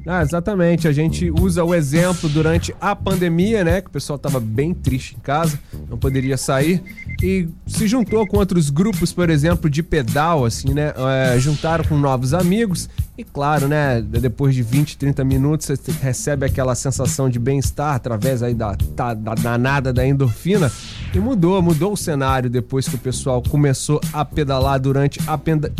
Ah, 0.07 0.21
exatamente. 0.21 0.87
A 0.87 0.91
gente 0.91 1.31
usa 1.31 1.63
o 1.63 1.73
exemplo 1.73 2.29
durante 2.29 2.75
a 2.79 2.95
pandemia, 2.95 3.63
né? 3.63 3.81
Que 3.81 3.87
o 3.87 3.91
pessoal 3.91 4.17
estava 4.17 4.39
bem 4.39 4.73
triste 4.73 5.15
em 5.15 5.19
casa, 5.19 5.59
não 5.89 5.97
poderia 5.97 6.37
sair. 6.37 6.83
E 7.21 7.47
se 7.65 7.87
juntou 7.87 8.27
com 8.27 8.37
outros 8.37 8.69
grupos, 8.69 9.13
por 9.13 9.29
exemplo, 9.29 9.69
de 9.69 9.81
pedal, 9.81 10.45
assim, 10.45 10.73
né? 10.73 10.93
É, 11.33 11.39
juntaram 11.39 11.83
com 11.85 11.97
novos 11.97 12.33
amigos. 12.33 12.89
E 13.17 13.23
claro, 13.23 13.69
né? 13.69 14.01
Depois 14.01 14.53
de 14.53 14.61
20, 14.61 14.97
30 14.97 15.23
minutos, 15.23 15.67
você 15.67 15.91
recebe 16.01 16.45
aquela 16.45 16.75
sensação 16.75 17.29
de 17.29 17.39
bem-estar 17.39 17.95
através 17.95 18.43
aí 18.43 18.53
da, 18.53 18.75
da, 18.93 19.13
da 19.13 19.33
danada 19.35 19.93
da 19.93 20.05
endorfina. 20.05 20.69
E 21.13 21.19
mudou, 21.19 21.61
mudou 21.61 21.93
o 21.93 21.97
cenário 21.97 22.49
depois 22.49 22.89
que 22.89 22.95
o 22.95 22.97
pessoal 22.97 23.41
começou 23.41 24.01
a 24.11 24.25
pedalar 24.25 24.81
durante 24.81 25.21
a, 25.27 25.39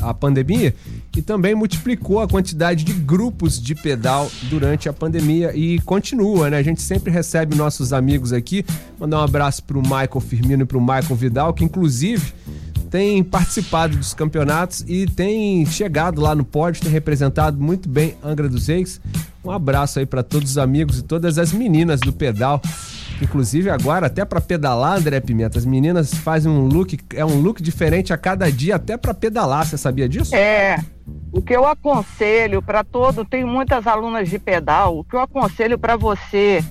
a 0.09 0.13
pandemia. 0.13 0.73
E 1.13 1.21
também 1.21 1.53
multiplicou 1.53 2.21
a 2.21 2.27
quantidade 2.27 2.85
de 2.85 2.93
grupos 2.93 3.61
de 3.61 3.75
pedal 3.75 4.31
durante 4.43 4.87
a 4.87 4.93
pandemia 4.93 5.53
e 5.53 5.79
continua, 5.81 6.49
né? 6.49 6.57
A 6.57 6.63
gente 6.63 6.81
sempre 6.81 7.11
recebe 7.11 7.53
nossos 7.53 7.91
amigos 7.91 8.31
aqui. 8.31 8.65
Mandar 8.97 9.19
um 9.19 9.23
abraço 9.23 9.61
pro 9.61 9.81
Michael 9.81 10.21
Firmino 10.21 10.63
e 10.63 10.65
pro 10.65 10.79
Michael 10.79 11.15
Vidal, 11.15 11.53
que 11.53 11.65
inclusive 11.65 12.33
tem 12.95 13.21
participado 13.21 13.97
dos 13.97 14.13
campeonatos 14.13 14.85
e 14.87 15.05
tem 15.05 15.65
chegado 15.65 16.21
lá 16.21 16.33
no 16.33 16.45
pódio, 16.45 16.81
tem 16.81 16.89
representado 16.89 17.61
muito 17.61 17.89
bem 17.89 18.15
Angra 18.23 18.47
dos 18.47 18.67
Reis. 18.67 19.01
Um 19.43 19.51
abraço 19.51 19.99
aí 19.99 20.05
para 20.05 20.23
todos 20.23 20.51
os 20.51 20.57
amigos 20.57 20.99
e 20.99 21.01
todas 21.03 21.37
as 21.37 21.51
meninas 21.51 21.99
do 21.99 22.13
pedal. 22.13 22.61
Inclusive 23.21 23.69
agora 23.69 24.07
até 24.07 24.23
para 24.23 24.39
pedalar, 24.39 24.97
André 24.97 25.19
Pimenta, 25.19 25.59
as 25.59 25.65
meninas 25.65 26.13
fazem 26.13 26.49
um 26.49 26.67
look, 26.67 26.97
é 27.13 27.25
um 27.25 27.41
look 27.41 27.61
diferente 27.61 28.13
a 28.13 28.17
cada 28.17 28.49
dia 28.49 28.77
até 28.77 28.95
para 28.95 29.13
pedalar, 29.13 29.65
você 29.65 29.77
sabia 29.77 30.07
disso? 30.07 30.33
É. 30.33 30.79
O 31.33 31.41
que 31.41 31.53
eu 31.53 31.67
aconselho 31.67 32.61
para 32.61 32.81
todo, 32.81 33.25
tenho 33.25 33.45
muitas 33.45 33.85
alunas 33.85 34.29
de 34.29 34.39
pedal, 34.39 34.99
o 34.99 35.03
que 35.03 35.17
eu 35.17 35.19
aconselho 35.19 35.77
para 35.77 35.97
você 35.97 36.63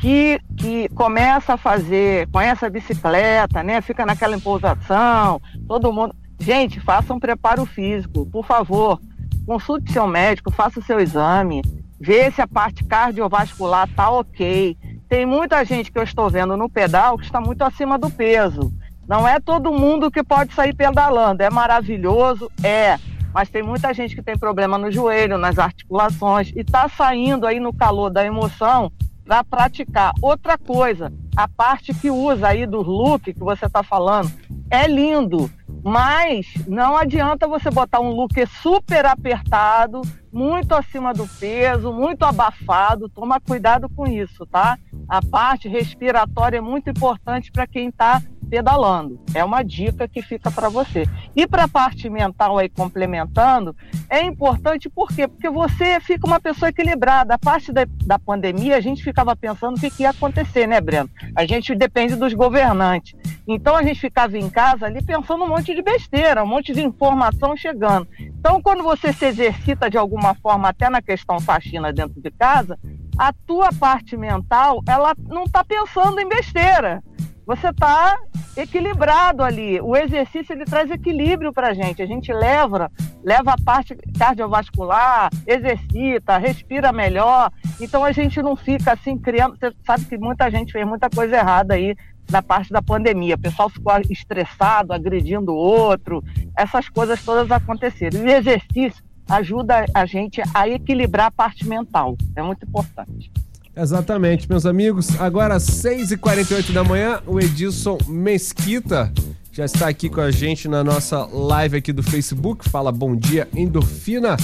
que, 0.00 0.40
que 0.56 0.88
começa 0.90 1.54
a 1.54 1.56
fazer, 1.56 2.26
conhece 2.30 2.64
a 2.64 2.70
bicicleta, 2.70 3.62
né? 3.62 3.80
Fica 3.82 4.06
naquela 4.06 4.34
empolgação, 4.34 5.40
todo 5.68 5.92
mundo. 5.92 6.14
Gente, 6.38 6.80
faça 6.80 7.12
um 7.12 7.20
preparo 7.20 7.66
físico, 7.66 8.24
por 8.26 8.44
favor. 8.46 8.98
Consulte 9.46 9.92
seu 9.92 10.06
médico, 10.06 10.50
faça 10.50 10.80
o 10.80 10.82
seu 10.82 10.98
exame, 10.98 11.62
vê 12.00 12.30
se 12.30 12.40
a 12.40 12.48
parte 12.48 12.82
cardiovascular 12.84 13.88
tá 13.94 14.10
ok. 14.10 14.76
Tem 15.08 15.26
muita 15.26 15.62
gente 15.64 15.92
que 15.92 15.98
eu 15.98 16.04
estou 16.04 16.30
vendo 16.30 16.56
no 16.56 16.68
pedal 16.68 17.18
que 17.18 17.24
está 17.24 17.40
muito 17.40 17.62
acima 17.62 17.98
do 17.98 18.08
peso. 18.08 18.72
Não 19.06 19.28
é 19.28 19.38
todo 19.38 19.72
mundo 19.72 20.10
que 20.10 20.22
pode 20.22 20.54
sair 20.54 20.74
pedalando. 20.74 21.42
É 21.42 21.50
maravilhoso, 21.50 22.50
é. 22.62 22.98
Mas 23.34 23.50
tem 23.50 23.62
muita 23.62 23.92
gente 23.92 24.14
que 24.14 24.22
tem 24.22 24.38
problema 24.38 24.78
no 24.78 24.90
joelho, 24.90 25.36
nas 25.36 25.58
articulações, 25.58 26.52
e 26.54 26.60
está 26.60 26.88
saindo 26.88 27.46
aí 27.46 27.60
no 27.60 27.72
calor 27.72 28.08
da 28.08 28.24
emoção 28.24 28.90
para 29.30 29.44
praticar. 29.44 30.12
Outra 30.20 30.58
coisa, 30.58 31.12
a 31.36 31.46
parte 31.46 31.94
que 31.94 32.10
usa 32.10 32.48
aí 32.48 32.66
do 32.66 32.82
look 32.82 33.32
que 33.32 33.38
você 33.38 33.66
está 33.66 33.80
falando 33.80 34.28
é 34.68 34.88
lindo, 34.88 35.48
mas 35.84 36.46
não 36.66 36.96
adianta 36.96 37.46
você 37.46 37.70
botar 37.70 38.00
um 38.00 38.10
look 38.10 38.34
super 38.60 39.06
apertado, 39.06 40.02
muito 40.32 40.74
acima 40.74 41.12
do 41.12 41.26
peso, 41.26 41.92
muito 41.92 42.24
abafado. 42.24 43.08
Toma 43.08 43.40
cuidado 43.40 43.88
com 43.88 44.06
isso, 44.06 44.46
tá? 44.46 44.78
A 45.08 45.20
parte 45.22 45.68
respiratória 45.68 46.58
é 46.58 46.60
muito 46.60 46.90
importante 46.90 47.50
para 47.50 47.66
quem 47.66 47.88
está 47.88 48.22
pedalando. 48.50 49.20
É 49.32 49.44
uma 49.44 49.62
dica 49.62 50.08
que 50.08 50.20
fica 50.20 50.50
para 50.50 50.68
você. 50.68 51.04
E 51.36 51.46
para 51.46 51.64
a 51.64 51.68
parte 51.68 52.10
mental 52.10 52.58
aí 52.58 52.68
complementando, 52.68 53.74
é 54.08 54.22
importante 54.22 54.90
por 54.90 55.08
quê? 55.08 55.28
Porque 55.28 55.48
você 55.48 56.00
fica 56.00 56.26
uma 56.26 56.40
pessoa 56.40 56.68
equilibrada. 56.70 57.34
A 57.34 57.38
parte 57.38 57.72
da, 57.72 57.86
da 58.04 58.18
pandemia, 58.18 58.76
a 58.76 58.80
gente 58.80 59.04
ficava 59.04 59.36
pensando 59.36 59.76
o 59.76 59.80
que, 59.80 59.88
que 59.88 60.02
ia 60.02 60.10
acontecer, 60.10 60.66
né, 60.66 60.80
Breno? 60.80 61.08
A 61.36 61.46
gente 61.46 61.74
depende 61.74 62.16
dos 62.16 62.34
governantes. 62.34 63.14
Então 63.46 63.76
a 63.76 63.82
gente 63.82 64.00
ficava 64.00 64.36
em 64.38 64.48
casa 64.48 64.86
ali 64.86 65.02
pensando 65.02 65.44
um 65.44 65.48
monte 65.48 65.74
de 65.74 65.82
besteira, 65.82 66.44
um 66.44 66.46
monte 66.46 66.72
de 66.72 66.82
informação 66.82 67.56
chegando. 67.56 68.06
Então, 68.18 68.60
quando 68.62 68.82
você 68.82 69.12
se 69.12 69.26
exercita 69.26 69.90
de 69.90 69.98
alguma 69.98 70.34
forma, 70.34 70.68
até 70.68 70.88
na 70.88 71.02
questão 71.02 71.40
faxina 71.40 71.92
dentro 71.92 72.20
de 72.20 72.30
casa, 72.30 72.78
a 73.18 73.32
tua 73.32 73.70
parte 73.72 74.16
mental, 74.16 74.82
ela 74.88 75.14
não 75.28 75.44
está 75.44 75.64
pensando 75.64 76.20
em 76.20 76.28
besteira. 76.28 77.02
Você 77.46 77.68
está 77.68 78.16
equilibrado 78.56 79.42
ali. 79.42 79.80
O 79.80 79.96
exercício 79.96 80.52
ele 80.52 80.64
traz 80.64 80.90
equilíbrio 80.90 81.52
para 81.52 81.68
a 81.68 81.74
gente. 81.74 82.00
A 82.00 82.06
gente 82.06 82.32
leva, 82.32 82.90
leva 83.24 83.52
a 83.52 83.62
parte 83.64 83.96
cardiovascular, 84.16 85.30
exercita, 85.46 86.38
respira 86.38 86.92
melhor. 86.92 87.50
Então 87.80 88.04
a 88.04 88.12
gente 88.12 88.40
não 88.40 88.54
fica 88.54 88.92
assim 88.92 89.18
criando. 89.18 89.58
Você 89.58 89.72
sabe 89.84 90.04
que 90.04 90.16
muita 90.16 90.50
gente 90.50 90.72
fez 90.72 90.86
muita 90.86 91.10
coisa 91.10 91.36
errada 91.36 91.74
aí 91.74 91.96
na 92.30 92.42
parte 92.42 92.70
da 92.70 92.82
pandemia. 92.82 93.34
O 93.34 93.38
pessoal 93.38 93.68
ficou 93.68 93.92
estressado, 94.08 94.92
agredindo 94.92 95.52
o 95.52 95.56
outro. 95.56 96.22
Essas 96.56 96.88
coisas 96.88 97.22
todas 97.24 97.50
aconteceram. 97.50 98.20
E 98.20 98.24
o 98.24 98.30
exercício 98.30 99.02
ajuda 99.28 99.86
a 99.94 100.04
gente 100.06 100.42
a 100.52 100.68
equilibrar 100.68 101.26
a 101.26 101.30
parte 101.30 101.66
mental. 101.66 102.16
É 102.34 102.42
muito 102.42 102.64
importante. 102.64 103.30
Exatamente, 103.76 104.48
meus 104.48 104.66
amigos. 104.66 105.18
Agora, 105.20 105.54
às 105.54 105.64
6h48 105.64 106.72
da 106.72 106.82
manhã, 106.82 107.20
o 107.26 107.38
Edilson 107.38 107.98
Mesquita 108.08 109.12
já 109.52 109.64
está 109.64 109.88
aqui 109.88 110.08
com 110.08 110.20
a 110.20 110.30
gente 110.30 110.68
na 110.68 110.82
nossa 110.82 111.24
live 111.26 111.76
aqui 111.76 111.92
do 111.92 112.02
Facebook. 112.02 112.68
Fala 112.68 112.90
bom 112.90 113.14
dia, 113.16 113.48
endorfina. 113.54 114.36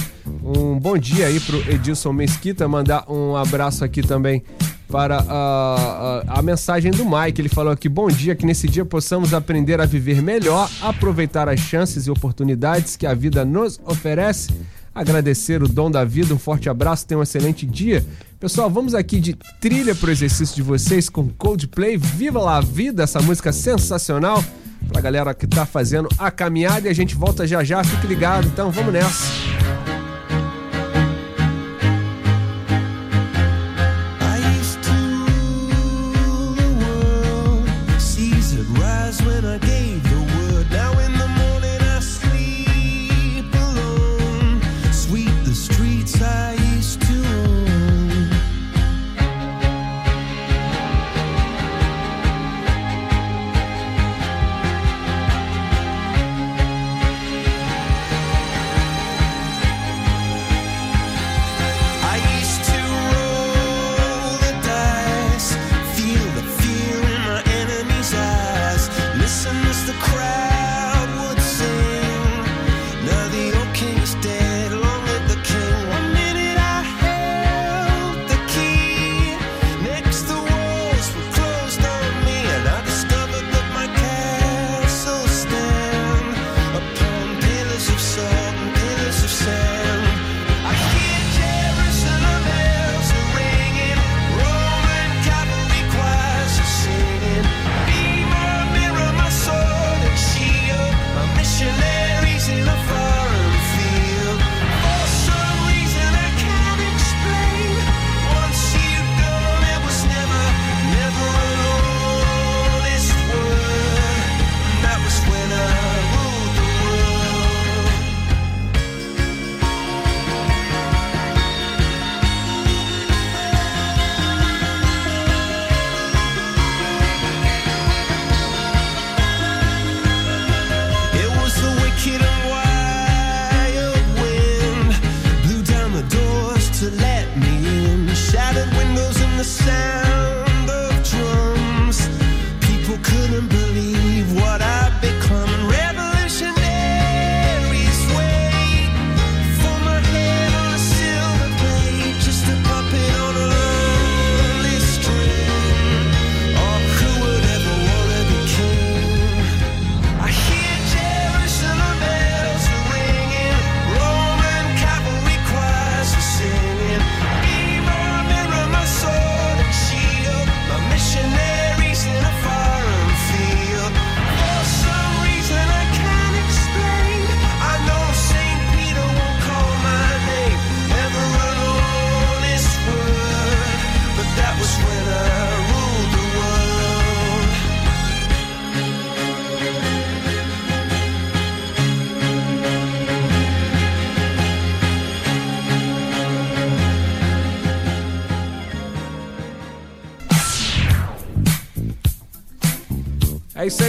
Um 0.43 0.79
bom 0.79 0.97
dia 0.97 1.27
aí 1.27 1.39
pro 1.39 1.57
Edilson 1.71 2.13
Mesquita. 2.13 2.67
Mandar 2.67 3.09
um 3.09 3.35
abraço 3.35 3.83
aqui 3.83 4.01
também 4.01 4.43
para 4.89 5.17
a, 5.17 6.23
a, 6.27 6.39
a, 6.39 6.41
mensagem 6.41 6.91
do 6.91 7.05
Mike. 7.05 7.41
Ele 7.41 7.49
falou 7.49 7.71
aqui: 7.71 7.89
bom 7.89 8.07
dia, 8.07 8.35
que 8.35 8.45
nesse 8.45 8.67
dia 8.67 8.85
possamos 8.85 9.33
aprender 9.33 9.79
a 9.81 9.85
viver 9.85 10.21
melhor, 10.21 10.69
aproveitar 10.81 11.49
as 11.49 11.59
chances 11.59 12.07
e 12.07 12.11
oportunidades 12.11 12.95
que 12.95 13.05
a 13.05 13.13
vida 13.13 13.43
nos 13.43 13.79
oferece 13.85 14.53
agradecer 14.97 15.61
o 15.61 15.67
dom 15.67 15.91
da 15.91 16.03
vida. 16.03 16.33
Um 16.33 16.39
forte 16.39 16.69
abraço, 16.69 17.05
tenha 17.05 17.19
um 17.19 17.23
excelente 17.23 17.65
dia. 17.65 18.03
Pessoal, 18.39 18.69
vamos 18.69 18.95
aqui 18.95 19.19
de 19.19 19.37
trilha 19.61 19.93
pro 19.93 20.11
exercício 20.11 20.55
de 20.55 20.63
vocês 20.63 21.07
com 21.07 21.29
Coldplay. 21.29 21.97
Viva 21.97 22.41
lá 22.41 22.57
a 22.57 22.61
vida, 22.61 23.03
essa 23.03 23.21
música 23.21 23.51
sensacional 23.51 24.43
pra 24.87 25.01
galera 25.01 25.33
que 25.33 25.45
tá 25.45 25.65
fazendo 25.65 26.09
a 26.17 26.31
caminhada 26.31 26.87
e 26.87 26.89
a 26.89 26.95
gente 26.95 27.15
volta 27.15 27.45
já 27.45 27.63
já. 27.63 27.83
Fique 27.83 28.07
ligado, 28.07 28.47
então 28.47 28.71
vamos 28.71 28.91
nessa. 28.91 29.96
É 39.59 39.86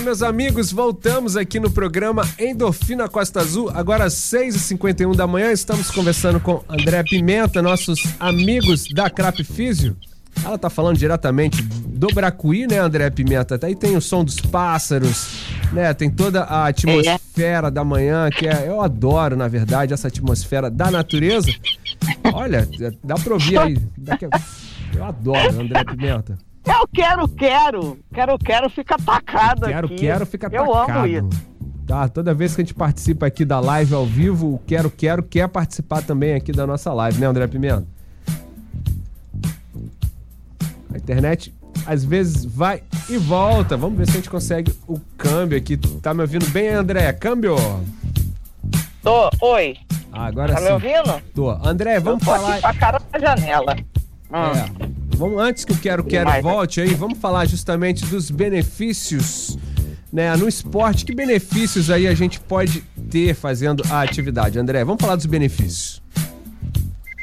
meus 0.09 0.23
amigos. 0.23 0.73
Voltamos 0.73 1.37
aqui 1.37 1.61
no 1.61 1.71
programa 1.71 2.27
Endorfina 2.39 3.07
Costa 3.11 3.41
Azul. 3.41 3.71
Agora 3.75 4.05
às 4.05 4.15
6h51 4.15 5.15
da 5.15 5.27
manhã, 5.27 5.53
estamos 5.53 5.91
conversando 5.91 6.41
com 6.41 6.65
André 6.67 7.03
Pimenta, 7.03 7.61
nossos 7.61 8.03
amigos 8.19 8.87
da 8.95 9.11
Crap 9.11 9.45
Físio. 9.45 9.95
Ela 10.43 10.57
tá 10.57 10.71
falando 10.71 10.97
diretamente 10.97 11.61
do 11.63 12.07
Bracuí, 12.07 12.67
né, 12.67 12.79
André 12.79 13.11
Pimenta? 13.11 13.61
Aí 13.63 13.77
tem 13.77 13.99
o 13.99 14.01
som 14.01 14.25
dos 14.25 14.41
pássaros, 14.41 15.43
né? 15.75 15.93
Tem 15.93 16.09
toda 16.09 16.45
a 16.45 16.69
atmosfera 16.69 17.71
da 17.71 17.85
manhã, 17.85 18.31
que 18.31 18.49
é, 18.49 18.67
eu 18.67 18.81
adoro, 18.81 19.37
na 19.37 19.47
verdade, 19.47 19.93
essa 19.93 20.09
atmosfera 20.09 20.71
da 20.71 20.91
natureza. 20.91 21.53
Olha, 22.33 22.67
dá 23.05 23.17
pra 23.17 23.35
ouvir 23.35 23.59
aí. 23.59 23.79
Eu 24.97 25.05
adoro, 25.05 25.61
André 25.61 25.85
Pimenta. 25.85 26.48
Eu 26.69 26.87
quero, 26.93 27.29
quero. 27.29 27.99
Quero, 28.13 28.39
quero 28.39 28.71
fica 28.71 28.95
atacado 28.97 29.67
Quero, 29.67 29.87
aqui. 29.87 29.97
quero 29.97 30.27
fica 30.27 30.49
Eu 30.53 30.75
atacado. 30.75 30.99
amo 30.99 31.07
isso. 31.07 31.49
Tá, 31.87 32.07
toda 32.09 32.35
vez 32.35 32.55
que 32.55 32.61
a 32.61 32.65
gente 32.65 32.75
participa 32.75 33.27
aqui 33.27 33.45
da 33.47 33.59
live 33.61 33.95
ao 33.95 34.05
vivo, 34.05 34.55
o 34.55 34.59
Quero 34.67 34.91
Quero 34.91 35.23
quer 35.23 35.49
participar 35.49 36.03
também 36.03 36.35
aqui 36.35 36.53
da 36.53 36.67
nossa 36.67 36.93
live, 36.93 37.19
né, 37.19 37.27
André 37.27 37.47
Pimenta? 37.47 37.87
A 40.93 40.97
internet 40.97 41.55
às 41.87 42.05
vezes 42.05 42.45
vai 42.45 42.83
e 43.09 43.17
volta. 43.17 43.77
Vamos 43.77 43.97
ver 43.99 44.05
se 44.07 44.13
a 44.13 44.15
gente 44.17 44.29
consegue 44.29 44.75
o 44.87 45.01
câmbio 45.17 45.57
aqui. 45.57 45.77
Tá 45.77 46.13
me 46.13 46.21
ouvindo 46.21 46.47
bem, 46.51 46.69
André? 46.69 47.11
Câmbio? 47.15 47.57
Tô, 49.03 49.31
oi. 49.41 49.77
Ah, 50.13 50.27
agora 50.27 50.53
Tá 50.53 50.59
sim. 50.59 50.65
me 50.67 50.73
ouvindo? 50.73 51.23
Tô. 51.35 51.51
André, 51.51 51.99
vamos 52.01 52.21
Eu 52.27 52.27
falar. 52.35 52.53
aqui 52.55 52.61
com 52.63 52.67
a 52.69 52.75
cara 52.75 53.01
da 53.11 53.19
janela. 53.19 53.77
Hum. 54.31 54.37
É. 54.37 55.08
Vamos, 55.19 55.43
antes 55.43 55.65
que 55.65 55.73
o 55.73 55.77
Quero 55.77 56.05
Quero 56.05 56.31
volte 56.41 56.81
aí, 56.81 56.95
vamos 56.95 57.19
falar 57.19 57.45
justamente 57.45 58.07
dos 58.07 58.31
benefícios 58.31 59.59
né, 60.13 60.37
no 60.37 60.47
esporte. 60.47 61.05
Que 61.05 61.13
benefícios 61.13 61.91
aí 61.91 62.07
a 62.07 62.15
gente 62.15 62.39
pode 62.39 62.83
ter 63.11 63.35
fazendo 63.35 63.83
a 63.91 64.03
atividade? 64.03 64.61
André, 64.61 64.85
vamos 64.85 65.01
falar 65.01 65.17
dos 65.17 65.27
benefícios. 65.27 66.01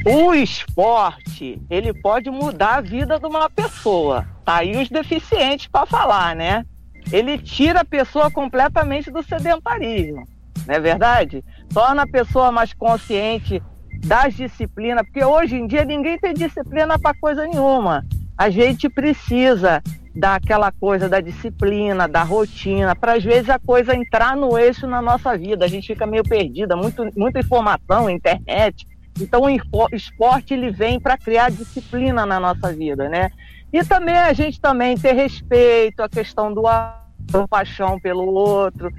O 0.05 0.33
esporte, 0.33 1.61
ele 1.69 1.93
pode 1.93 2.29
mudar 2.29 2.75
a 2.75 2.81
vida 2.81 3.17
de 3.17 3.25
uma 3.25 3.49
pessoa. 3.49 4.27
Tá 4.43 4.57
aí 4.57 4.75
os 4.75 4.89
deficientes 4.89 5.67
para 5.67 5.85
falar, 5.85 6.35
né? 6.35 6.65
Ele 7.13 7.37
tira 7.37 7.79
a 7.79 7.85
pessoa 7.85 8.29
completamente 8.29 9.09
do 9.09 9.23
sedentarismo, 9.23 10.27
não 10.67 10.75
é 10.75 10.79
verdade? 10.81 11.45
Torna 11.73 12.01
a 12.01 12.07
pessoa 12.07 12.51
mais 12.51 12.73
consciente 12.73 13.63
das 14.03 14.33
disciplinas, 14.33 15.03
porque 15.05 15.23
hoje 15.23 15.55
em 15.55 15.67
dia 15.67 15.85
ninguém 15.85 16.17
tem 16.17 16.33
disciplina 16.33 16.97
para 16.99 17.17
coisa 17.17 17.45
nenhuma. 17.47 18.05
A 18.37 18.49
gente 18.49 18.89
precisa 18.89 19.81
daquela 20.13 20.71
coisa 20.71 21.09
da 21.09 21.19
disciplina, 21.19 22.07
da 22.07 22.23
rotina, 22.23 22.95
para 22.95 23.13
às 23.13 23.23
vezes 23.23 23.49
a 23.49 23.59
coisa 23.59 23.95
entrar 23.95 24.35
no 24.35 24.57
eixo 24.57 24.87
na 24.87 25.01
nossa 25.01 25.37
vida. 25.37 25.65
A 25.65 25.67
gente 25.67 25.87
fica 25.87 26.05
meio 26.05 26.23
perdida, 26.23 26.75
muito, 26.75 27.07
muita 27.17 27.39
informação, 27.39 28.09
internet. 28.09 28.87
Então 29.19 29.41
o 29.41 29.49
espo- 29.49 29.89
esporte 29.93 30.53
ele 30.53 30.71
vem 30.71 30.99
para 30.99 31.17
criar 31.17 31.49
disciplina 31.51 32.25
na 32.25 32.39
nossa 32.39 32.73
vida, 32.73 33.09
né? 33.09 33.29
E 33.71 33.83
também 33.83 34.17
a 34.17 34.31
gente 34.33 34.59
também 34.59 34.97
ter 34.97 35.13
respeito, 35.13 36.01
a 36.01 36.09
questão 36.09 36.53
do 36.53 36.63
paixão 37.49 37.99
pelo 37.99 38.25
outro, 38.25 38.89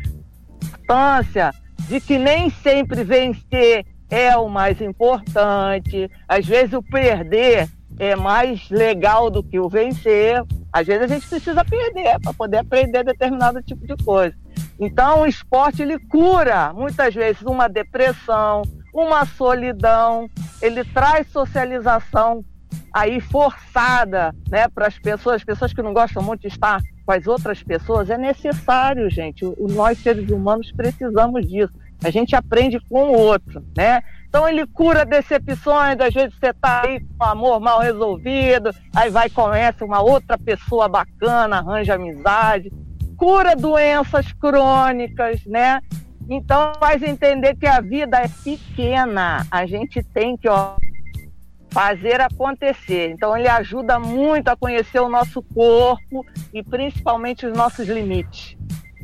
importância 0.86 1.50
de 1.88 2.00
que 2.00 2.18
nem 2.18 2.50
sempre 2.50 3.04
vencer 3.04 3.84
é 4.10 4.36
o 4.36 4.48
mais 4.48 4.80
importante. 4.80 6.10
Às 6.28 6.46
vezes 6.46 6.72
o 6.72 6.82
perder 6.82 7.68
é 7.98 8.14
mais 8.14 8.68
legal 8.70 9.30
do 9.30 9.42
que 9.42 9.58
o 9.58 9.68
vencer. 9.68 10.42
Às 10.72 10.86
vezes 10.86 11.02
a 11.02 11.06
gente 11.06 11.26
precisa 11.26 11.64
perder 11.64 12.18
para 12.20 12.34
poder 12.34 12.58
aprender 12.58 13.04
determinado 13.04 13.62
tipo 13.62 13.86
de 13.86 13.96
coisa. 14.04 14.34
Então 14.78 15.22
o 15.22 15.26
esporte 15.26 15.82
ele 15.82 15.98
cura 15.98 16.72
muitas 16.72 17.14
vezes 17.14 17.42
uma 17.42 17.68
depressão, 17.68 18.62
uma 18.92 19.24
solidão, 19.24 20.28
ele 20.60 20.84
traz 20.84 21.26
socialização 21.28 22.44
aí 22.92 23.20
forçada, 23.20 24.34
né, 24.50 24.68
para 24.68 24.86
as 24.86 24.98
pessoas, 24.98 25.36
as 25.36 25.44
pessoas 25.44 25.72
que 25.72 25.82
não 25.82 25.92
gostam 25.92 26.22
muito 26.22 26.42
de 26.42 26.48
estar 26.48 26.80
com 27.04 27.12
as 27.12 27.26
outras 27.26 27.62
pessoas, 27.62 28.10
é 28.10 28.18
necessário, 28.18 29.08
gente. 29.10 29.44
Nós 29.58 29.98
seres 29.98 30.28
humanos 30.30 30.72
precisamos 30.72 31.46
disso. 31.46 31.72
A 32.04 32.10
gente 32.10 32.36
aprende 32.36 32.78
com 32.88 33.10
o 33.10 33.18
outro, 33.18 33.64
né? 33.76 34.02
Então 34.28 34.48
ele 34.48 34.66
cura 34.66 35.04
decepções, 35.04 35.98
às 35.98 36.12
vezes 36.12 36.34
você 36.38 36.52
tá 36.52 36.82
aí 36.84 37.00
com 37.00 37.24
amor 37.24 37.58
mal 37.58 37.80
resolvido, 37.80 38.70
aí 38.94 39.08
vai 39.08 39.30
conhece 39.30 39.82
uma 39.82 40.02
outra 40.02 40.36
pessoa 40.36 40.88
bacana, 40.88 41.58
arranja 41.58 41.94
amizade, 41.94 42.70
cura 43.16 43.56
doenças 43.56 44.30
crônicas, 44.32 45.44
né? 45.46 45.80
Então 46.28 46.72
faz 46.78 47.02
entender 47.02 47.54
que 47.56 47.66
a 47.66 47.80
vida 47.80 48.18
é 48.18 48.28
pequena, 48.28 49.46
a 49.50 49.64
gente 49.64 50.02
tem 50.02 50.36
que 50.36 50.48
ó, 50.48 50.76
fazer 51.70 52.20
acontecer. 52.20 53.10
Então 53.10 53.36
ele 53.36 53.48
ajuda 53.48 53.98
muito 53.98 54.48
a 54.48 54.56
conhecer 54.56 55.00
o 55.00 55.08
nosso 55.08 55.42
corpo 55.42 56.24
e 56.52 56.62
principalmente 56.62 57.46
os 57.46 57.56
nossos 57.56 57.86
limites. 57.86 58.56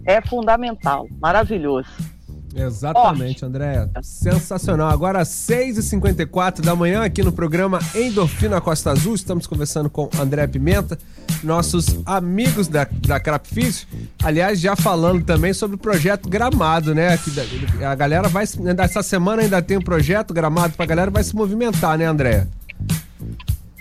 É 0.04 0.20
fundamental, 0.20 1.06
maravilhoso. 1.20 1.90
Exatamente, 2.54 3.44
André. 3.44 3.88
Sensacional. 4.02 4.88
Agora, 4.88 5.20
às 5.20 5.28
6h54 5.28 6.60
da 6.60 6.74
manhã, 6.74 7.02
aqui 7.02 7.22
no 7.22 7.32
programa 7.32 7.78
Endorfina 7.94 8.60
Costa 8.60 8.90
Azul, 8.90 9.14
estamos 9.14 9.46
conversando 9.46 9.88
com 9.88 10.08
André 10.18 10.46
Pimenta, 10.46 10.98
nossos 11.42 11.98
amigos 12.04 12.68
da, 12.68 12.86
da 13.06 13.18
Crap 13.18 13.46
Físio. 13.46 13.86
Aliás, 14.22 14.60
já 14.60 14.76
falando 14.76 15.24
também 15.24 15.52
sobre 15.52 15.76
o 15.76 15.78
projeto 15.78 16.28
Gramado, 16.28 16.94
né? 16.94 17.16
Que 17.18 17.84
a 17.84 17.94
galera 17.94 18.28
vai. 18.28 18.44
Essa 18.78 19.02
semana 19.02 19.42
ainda 19.42 19.62
tem 19.62 19.78
um 19.78 19.82
projeto 19.82 20.34
Gramado 20.34 20.74
pra 20.74 20.86
galera, 20.86 21.10
vai 21.10 21.24
se 21.24 21.34
movimentar, 21.34 21.96
né, 21.96 22.04
André? 22.04 22.46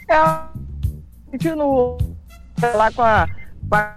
É, 0.10 1.56
no, 1.56 1.98
lá 2.76 2.92
com 2.92 3.02
a, 3.02 3.28
com 3.70 3.76
a 3.76 3.96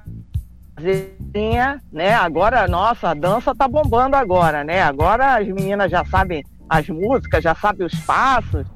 Zezinha, 0.84 1.80
né? 1.90 2.12
Agora, 2.14 2.68
nossa, 2.68 3.10
a 3.10 3.14
dança 3.14 3.54
tá 3.54 3.66
bombando 3.66 4.16
agora, 4.16 4.62
né? 4.62 4.82
Agora 4.82 5.38
as 5.38 5.46
meninas 5.46 5.90
já 5.90 6.04
sabem 6.04 6.44
as 6.68 6.88
músicas, 6.88 7.42
já 7.42 7.54
sabem 7.54 7.86
os 7.86 7.94
passos. 8.00 8.66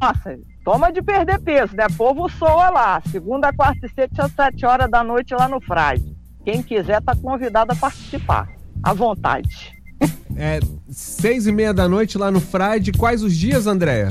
Nossa, 0.00 0.38
toma 0.64 0.92
de 0.92 1.00
perder 1.00 1.40
peso, 1.40 1.74
né? 1.74 1.86
Povo 1.96 2.28
soa 2.28 2.70
lá, 2.70 3.02
segunda, 3.10 3.52
quarta 3.52 3.86
e 3.86 3.90
sexta, 3.90 4.24
às 4.24 4.32
sete 4.32 4.66
horas 4.66 4.90
da 4.90 5.02
noite 5.02 5.34
lá 5.34 5.48
no 5.48 5.60
Frade. 5.60 6.16
Quem 6.44 6.62
quiser 6.62 7.00
tá 7.00 7.14
convidado 7.16 7.72
a 7.72 7.76
participar, 7.76 8.48
à 8.82 8.92
vontade. 8.92 9.72
É 10.36 10.60
seis 10.90 11.46
e 11.46 11.52
meia 11.52 11.72
da 11.72 11.88
noite 11.88 12.18
lá 12.18 12.30
no 12.30 12.40
Friday. 12.40 12.92
Quais 12.98 13.22
os 13.22 13.36
dias, 13.36 13.66
Andréia? 13.66 14.08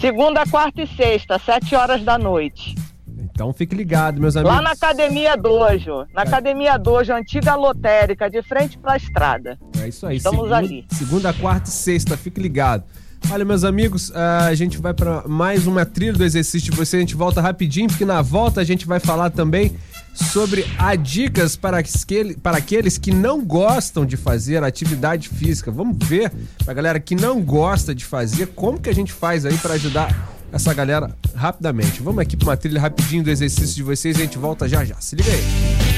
Segunda, 0.00 0.46
quarta 0.46 0.82
e 0.82 0.86
sexta, 0.86 1.38
sete 1.38 1.74
horas 1.74 2.02
da 2.02 2.18
noite. 2.18 2.74
Então 3.34 3.52
fique 3.52 3.74
ligado, 3.74 4.20
meus 4.20 4.36
amigos. 4.36 4.54
Lá 4.56 4.62
na 4.62 4.70
Academia 4.70 5.36
Dojo, 5.36 6.06
na 6.14 6.22
Academia 6.22 6.76
Dojo, 6.78 7.12
antiga 7.12 7.56
lotérica, 7.56 8.30
de 8.30 8.40
frente 8.42 8.78
para 8.78 8.92
a 8.92 8.96
estrada. 8.96 9.58
É 9.82 9.88
isso 9.88 10.06
aí. 10.06 10.18
Estamos 10.18 10.38
segunda, 10.38 10.56
ali. 10.56 10.86
Segunda, 10.92 11.32
quarta 11.32 11.68
e 11.68 11.72
sexta, 11.72 12.16
fique 12.16 12.40
ligado. 12.40 12.84
Olha, 13.32 13.44
meus 13.44 13.64
amigos, 13.64 14.12
ah, 14.14 14.46
a 14.46 14.54
gente 14.54 14.78
vai 14.78 14.92
para 14.94 15.26
mais 15.26 15.66
uma 15.66 15.84
trilha 15.84 16.12
do 16.12 16.22
exercício 16.22 16.70
de 16.70 16.76
você. 16.76 16.98
A 16.98 17.00
gente 17.00 17.16
volta 17.16 17.40
rapidinho, 17.40 17.88
porque 17.88 18.04
na 18.04 18.22
volta 18.22 18.60
a 18.60 18.64
gente 18.64 18.86
vai 18.86 19.00
falar 19.00 19.30
também 19.30 19.74
sobre 20.14 20.64
a 20.78 20.94
dicas 20.94 21.56
para, 21.56 21.78
aquele- 21.78 22.36
para 22.36 22.58
aqueles 22.58 22.98
que 22.98 23.10
não 23.10 23.42
gostam 23.44 24.06
de 24.06 24.16
fazer 24.16 24.62
atividade 24.62 25.28
física. 25.28 25.72
Vamos 25.72 25.96
ver, 26.06 26.30
pra 26.64 26.72
galera 26.74 27.00
que 27.00 27.16
não 27.16 27.40
gosta 27.40 27.92
de 27.94 28.04
fazer, 28.04 28.48
como 28.48 28.78
que 28.78 28.90
a 28.90 28.94
gente 28.94 29.12
faz 29.12 29.44
aí 29.44 29.56
para 29.58 29.74
ajudar 29.74 30.33
essa 30.54 30.72
galera 30.72 31.10
rapidamente. 31.34 32.00
Vamos 32.00 32.20
aqui 32.20 32.36
para 32.36 32.50
uma 32.50 32.56
trilha 32.56 32.80
rapidinho 32.80 33.24
do 33.24 33.30
exercício 33.30 33.74
de 33.74 33.82
vocês 33.82 34.16
e 34.16 34.22
a 34.22 34.24
gente 34.24 34.38
volta 34.38 34.68
já 34.68 34.84
já. 34.84 34.94
Se 35.00 35.16
liga 35.16 35.30
aí. 35.30 35.93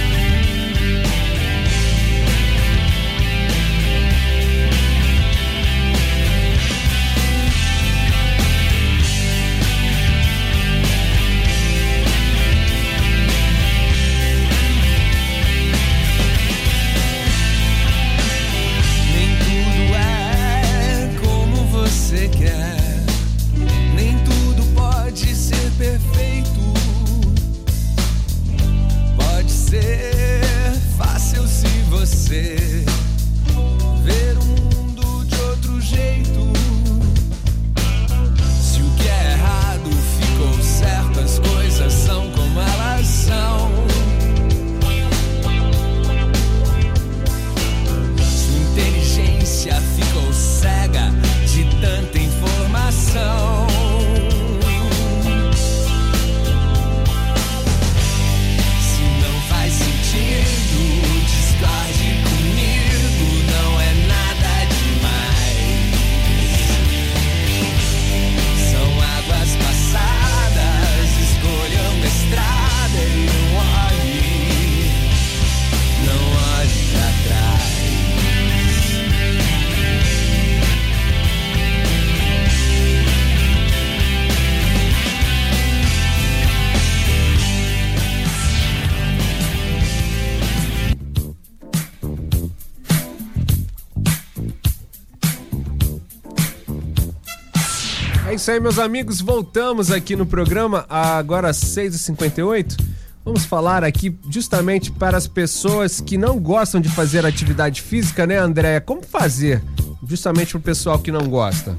Isso 98.47 98.53
aí, 98.53 98.61
meus 98.61 98.79
amigos. 98.79 99.21
Voltamos 99.21 99.91
aqui 99.91 100.15
no 100.15 100.25
programa, 100.25 100.87
agora 100.89 101.49
às 101.49 101.57
6h58. 101.57 102.81
Vamos 103.25 103.45
falar 103.45 103.83
aqui 103.83 104.17
justamente 104.31 104.93
para 104.93 105.19
as 105.19 105.27
pessoas 105.27 106.01
que 106.01 106.17
não 106.17 106.39
gostam 106.39 106.81
de 106.81 106.89
fazer 106.89 107.27
atividade 107.27 107.83
física, 107.83 108.25
né, 108.25 108.39
Andréia? 108.39 108.81
Como 108.81 109.03
fazer 109.03 109.61
justamente 110.07 110.53
para 110.53 110.59
o 110.59 110.63
pessoal 110.63 110.97
que 111.01 111.11
não 111.11 111.29
gosta? 111.29 111.77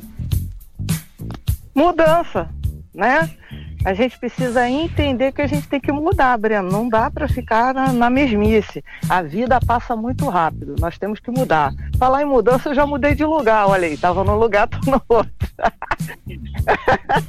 Mudança, 1.74 2.50
né? 2.94 3.32
A 3.88 3.94
gente 3.94 4.20
precisa 4.20 4.70
entender 4.70 5.32
que 5.32 5.42
a 5.42 5.48
gente 5.48 5.66
tem 5.66 5.80
que 5.80 5.94
mudar, 5.94 6.38
Breno. 6.38 6.70
Não 6.70 6.90
dá 6.90 7.10
para 7.10 7.26
ficar 7.26 7.74
na, 7.74 7.94
na, 7.94 8.10
mesmice. 8.10 8.84
A 9.08 9.22
vida 9.22 9.62
passa 9.66 9.96
muito 9.96 10.28
rápido. 10.28 10.76
Nós 10.78 10.98
temos 10.98 11.22
que 11.22 11.32
mudar. 11.32 11.74
Falar 11.98 12.22
em 12.22 12.26
mudança, 12.26 12.68
eu 12.68 12.76
já 12.76 12.86
mudei 12.86 13.16
de 13.16 13.24
lugar. 13.24 13.66
Olha 13.66 13.88
aí, 13.88 13.96
tava 13.96 14.26
num 14.26 14.36
lugar, 14.36 14.68
tô 14.68 14.92
no 14.92 15.02
outro. 15.08 15.32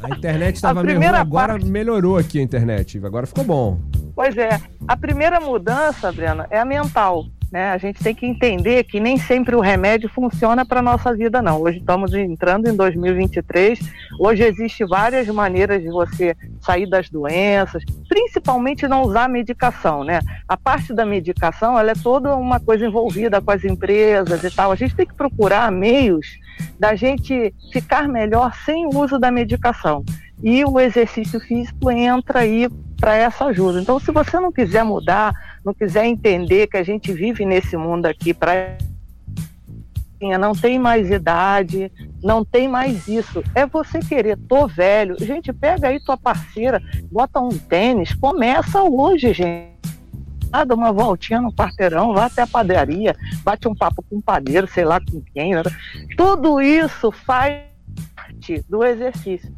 A 0.03 0.17
internet 0.17 0.57
estava 0.57 0.83
meio 0.83 0.99
ruim, 0.99 1.07
agora 1.07 1.53
parte... 1.53 1.67
melhorou 1.67 2.19
aqui 2.19 2.41
a 2.41 2.43
internet. 2.43 2.99
Agora 3.07 3.25
ficou 3.25 3.45
bom. 3.45 3.79
Pois 4.13 4.37
é. 4.37 4.61
A 4.89 4.97
primeira 4.97 5.39
mudança, 5.39 6.11
Breno, 6.11 6.45
é 6.51 6.59
a 6.59 6.65
mental. 6.65 7.25
Né? 7.51 7.71
A 7.71 7.79
gente 7.79 8.03
tem 8.03 8.15
que 8.15 8.27
entender 8.27 8.85
que 8.85 9.01
nem 9.01 9.17
sempre 9.17 9.57
o 9.57 9.61
remédio 9.61 10.09
funciona 10.09 10.67
para 10.67 10.81
a 10.81 10.83
nossa 10.83 11.15
vida, 11.15 11.41
não. 11.41 11.63
Hoje 11.63 11.79
estamos 11.79 12.13
entrando 12.13 12.69
em 12.69 12.77
2023, 12.77 13.79
hoje 14.21 14.43
existem 14.43 14.87
várias 14.87 15.27
maneiras 15.29 15.83
de 15.83 15.89
você 15.89 16.37
sair 16.61 16.89
das 16.89 17.09
doenças, 17.09 17.83
principalmente 18.07 18.87
não 18.87 19.03
usar 19.03 19.29
medicação, 19.29 20.05
né? 20.05 20.21
A 20.47 20.59
parte 20.59 20.93
da 20.93 21.07
medicação, 21.07 21.79
ela 21.79 21.93
é 21.93 21.95
toda 21.95 22.37
uma 22.37 22.61
coisa 22.61 22.87
envolvida 22.87 23.41
com 23.41 23.51
as 23.51 23.65
empresas 23.65 24.45
e 24.45 24.51
tal. 24.55 24.71
A 24.71 24.77
gente 24.77 24.95
tem 24.95 25.07
que 25.07 25.15
procurar 25.15 25.73
meios 25.73 26.27
da 26.79 26.95
gente 26.95 27.55
ficar 27.73 28.09
melhor 28.09 28.55
sem 28.65 28.85
o 28.85 28.91
uso 28.91 29.19
da 29.19 29.31
medicação. 29.31 30.05
E 30.43 30.65
o 30.65 30.79
exercício 30.79 31.41
físico 31.41 31.91
entra 31.91 32.41
aí 32.41 32.69
para 32.99 33.17
essa 33.17 33.47
ajuda. 33.47 33.81
Então, 33.81 33.99
se 33.99 34.11
você 34.11 34.39
não 34.39 34.53
quiser 34.53 34.85
mudar, 34.85 35.33
não 35.65 35.73
quiser 35.73 36.07
entender 36.07 36.67
que 36.67 36.77
a 36.77 36.83
gente 36.83 37.13
vive 37.13 37.45
nesse 37.45 37.77
mundo 37.77 38.07
aqui 38.07 38.35
para 38.35 38.77
não 40.39 40.53
tem 40.53 40.81
mais 40.81 41.11
idade, 41.11 41.93
não 42.23 42.45
tem 42.45 42.67
mais 42.67 43.07
isso. 43.07 43.43
É 43.55 43.65
você 43.65 44.01
querer, 44.01 44.37
tô 44.37 44.67
velho. 44.67 45.17
Gente, 45.21 45.53
pega 45.53 45.89
aí 45.89 46.01
tua 46.01 46.17
parceira, 46.17 46.83
bota 47.11 47.39
um 47.39 47.51
tênis, 47.51 48.13
começa 48.15 48.83
hoje, 48.83 49.33
gente. 49.33 49.79
Dá 50.51 50.75
uma 50.75 50.93
voltinha 50.93 51.41
no 51.41 51.53
quarteirão, 51.53 52.15
vá 52.15 52.25
até 52.27 52.43
a 52.43 52.47
padaria, 52.47 53.15
bate 53.45 53.69
um 53.69 53.75
papo 53.75 54.03
com 54.09 54.17
o 54.17 54.23
padeiro, 54.23 54.67
sei 54.67 54.85
lá 54.85 54.99
com 54.99 55.23
quem. 55.33 55.55
Né? 55.55 55.63
Tudo 56.17 56.61
isso 56.61 57.13
faz 57.13 57.63
parte 58.17 58.65
do 58.69 58.83
exercício. 58.83 59.53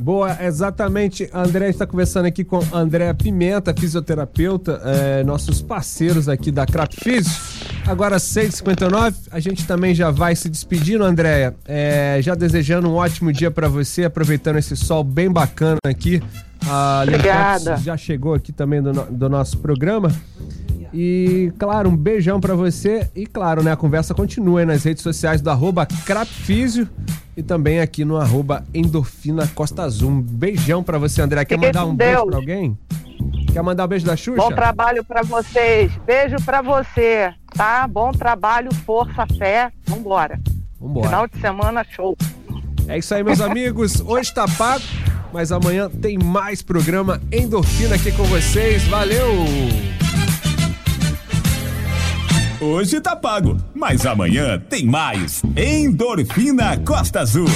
Boa, 0.00 0.38
exatamente. 0.44 1.28
A 1.32 1.42
André 1.42 1.68
está 1.68 1.84
conversando 1.84 2.26
aqui 2.26 2.44
com 2.44 2.60
André 2.72 3.12
Pimenta, 3.14 3.74
fisioterapeuta, 3.76 4.80
é, 4.84 5.24
nossos 5.24 5.60
parceiros 5.60 6.28
aqui 6.28 6.52
da 6.52 6.64
Crap 6.64 6.94
Físio. 6.94 7.32
Agora 7.84 8.16
6h59, 8.18 9.14
a 9.30 9.40
gente 9.40 9.66
também 9.66 9.94
já 9.94 10.10
vai 10.10 10.36
se 10.36 10.48
despedindo, 10.48 11.02
Andréia. 11.02 11.54
É, 11.66 12.20
já 12.22 12.34
desejando 12.36 12.88
um 12.88 12.94
ótimo 12.94 13.32
dia 13.32 13.50
para 13.50 13.68
você, 13.68 14.04
aproveitando 14.04 14.56
esse 14.56 14.76
sol 14.76 15.02
bem 15.02 15.30
bacana 15.30 15.78
aqui. 15.84 16.22
A 16.66 17.02
Obrigada. 17.02 17.76
já 17.78 17.96
chegou 17.96 18.34
aqui 18.34 18.52
também 18.52 18.80
do, 18.80 18.92
do 18.92 19.28
nosso 19.28 19.58
programa. 19.58 20.12
E, 20.92 21.52
claro, 21.58 21.90
um 21.90 21.96
beijão 21.96 22.40
para 22.40 22.54
você. 22.54 23.08
E, 23.14 23.26
claro, 23.26 23.62
né, 23.62 23.72
a 23.72 23.76
conversa 23.76 24.14
continua 24.14 24.60
aí 24.60 24.66
nas 24.66 24.84
redes 24.84 25.02
sociais 25.02 25.40
do 25.40 25.50
arroba 25.50 25.86
Crapfísio 26.06 26.88
e 27.36 27.42
também 27.42 27.80
aqui 27.80 28.04
no 28.04 28.16
arroba 28.16 28.64
Endorfina 28.74 29.46
Costa 29.54 29.82
Azul. 29.82 30.10
Um 30.10 30.20
beijão 30.20 30.82
para 30.82 30.98
você, 30.98 31.22
André. 31.22 31.44
Quer 31.44 31.58
mandar 31.58 31.84
um 31.84 31.94
Deus. 31.94 32.10
beijo 32.10 32.26
pra 32.26 32.36
alguém? 32.36 32.78
Quer 33.52 33.62
mandar 33.62 33.84
um 33.84 33.88
beijo 33.88 34.06
da 34.06 34.16
Xuxa? 34.16 34.42
Bom 34.42 34.48
trabalho 34.48 35.04
para 35.04 35.22
vocês. 35.22 35.92
Beijo 36.06 36.36
para 36.44 36.62
você, 36.62 37.32
tá? 37.54 37.86
Bom 37.86 38.12
trabalho, 38.12 38.72
força, 38.86 39.26
fé. 39.38 39.70
Vambora. 39.86 40.40
Vambora. 40.80 41.06
Final 41.06 41.26
de 41.28 41.40
semana, 41.40 41.84
show. 41.84 42.16
É 42.86 42.98
isso 42.98 43.14
aí, 43.14 43.22
meus 43.22 43.40
amigos. 43.40 44.00
Hoje 44.00 44.32
tá 44.32 44.46
pago, 44.48 44.84
mas 45.32 45.52
amanhã 45.52 45.90
tem 45.90 46.18
mais 46.18 46.62
programa 46.62 47.20
Endorfina 47.30 47.96
aqui 47.96 48.10
com 48.12 48.24
vocês. 48.24 48.84
Valeu! 48.84 50.07
Hoje 52.60 53.00
tá 53.00 53.14
pago, 53.14 53.56
mas 53.72 54.04
amanhã 54.04 54.58
tem 54.58 54.84
mais. 54.84 55.42
Endorfina 55.56 56.76
Costa 56.78 57.20
Azul. 57.20 57.46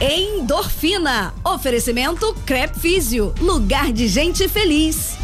Endorfina. 0.00 1.34
Oferecimento 1.44 2.32
Crep 2.46 2.78
Físio. 2.78 3.34
Lugar 3.40 3.92
de 3.92 4.06
gente 4.06 4.46
feliz. 4.48 5.23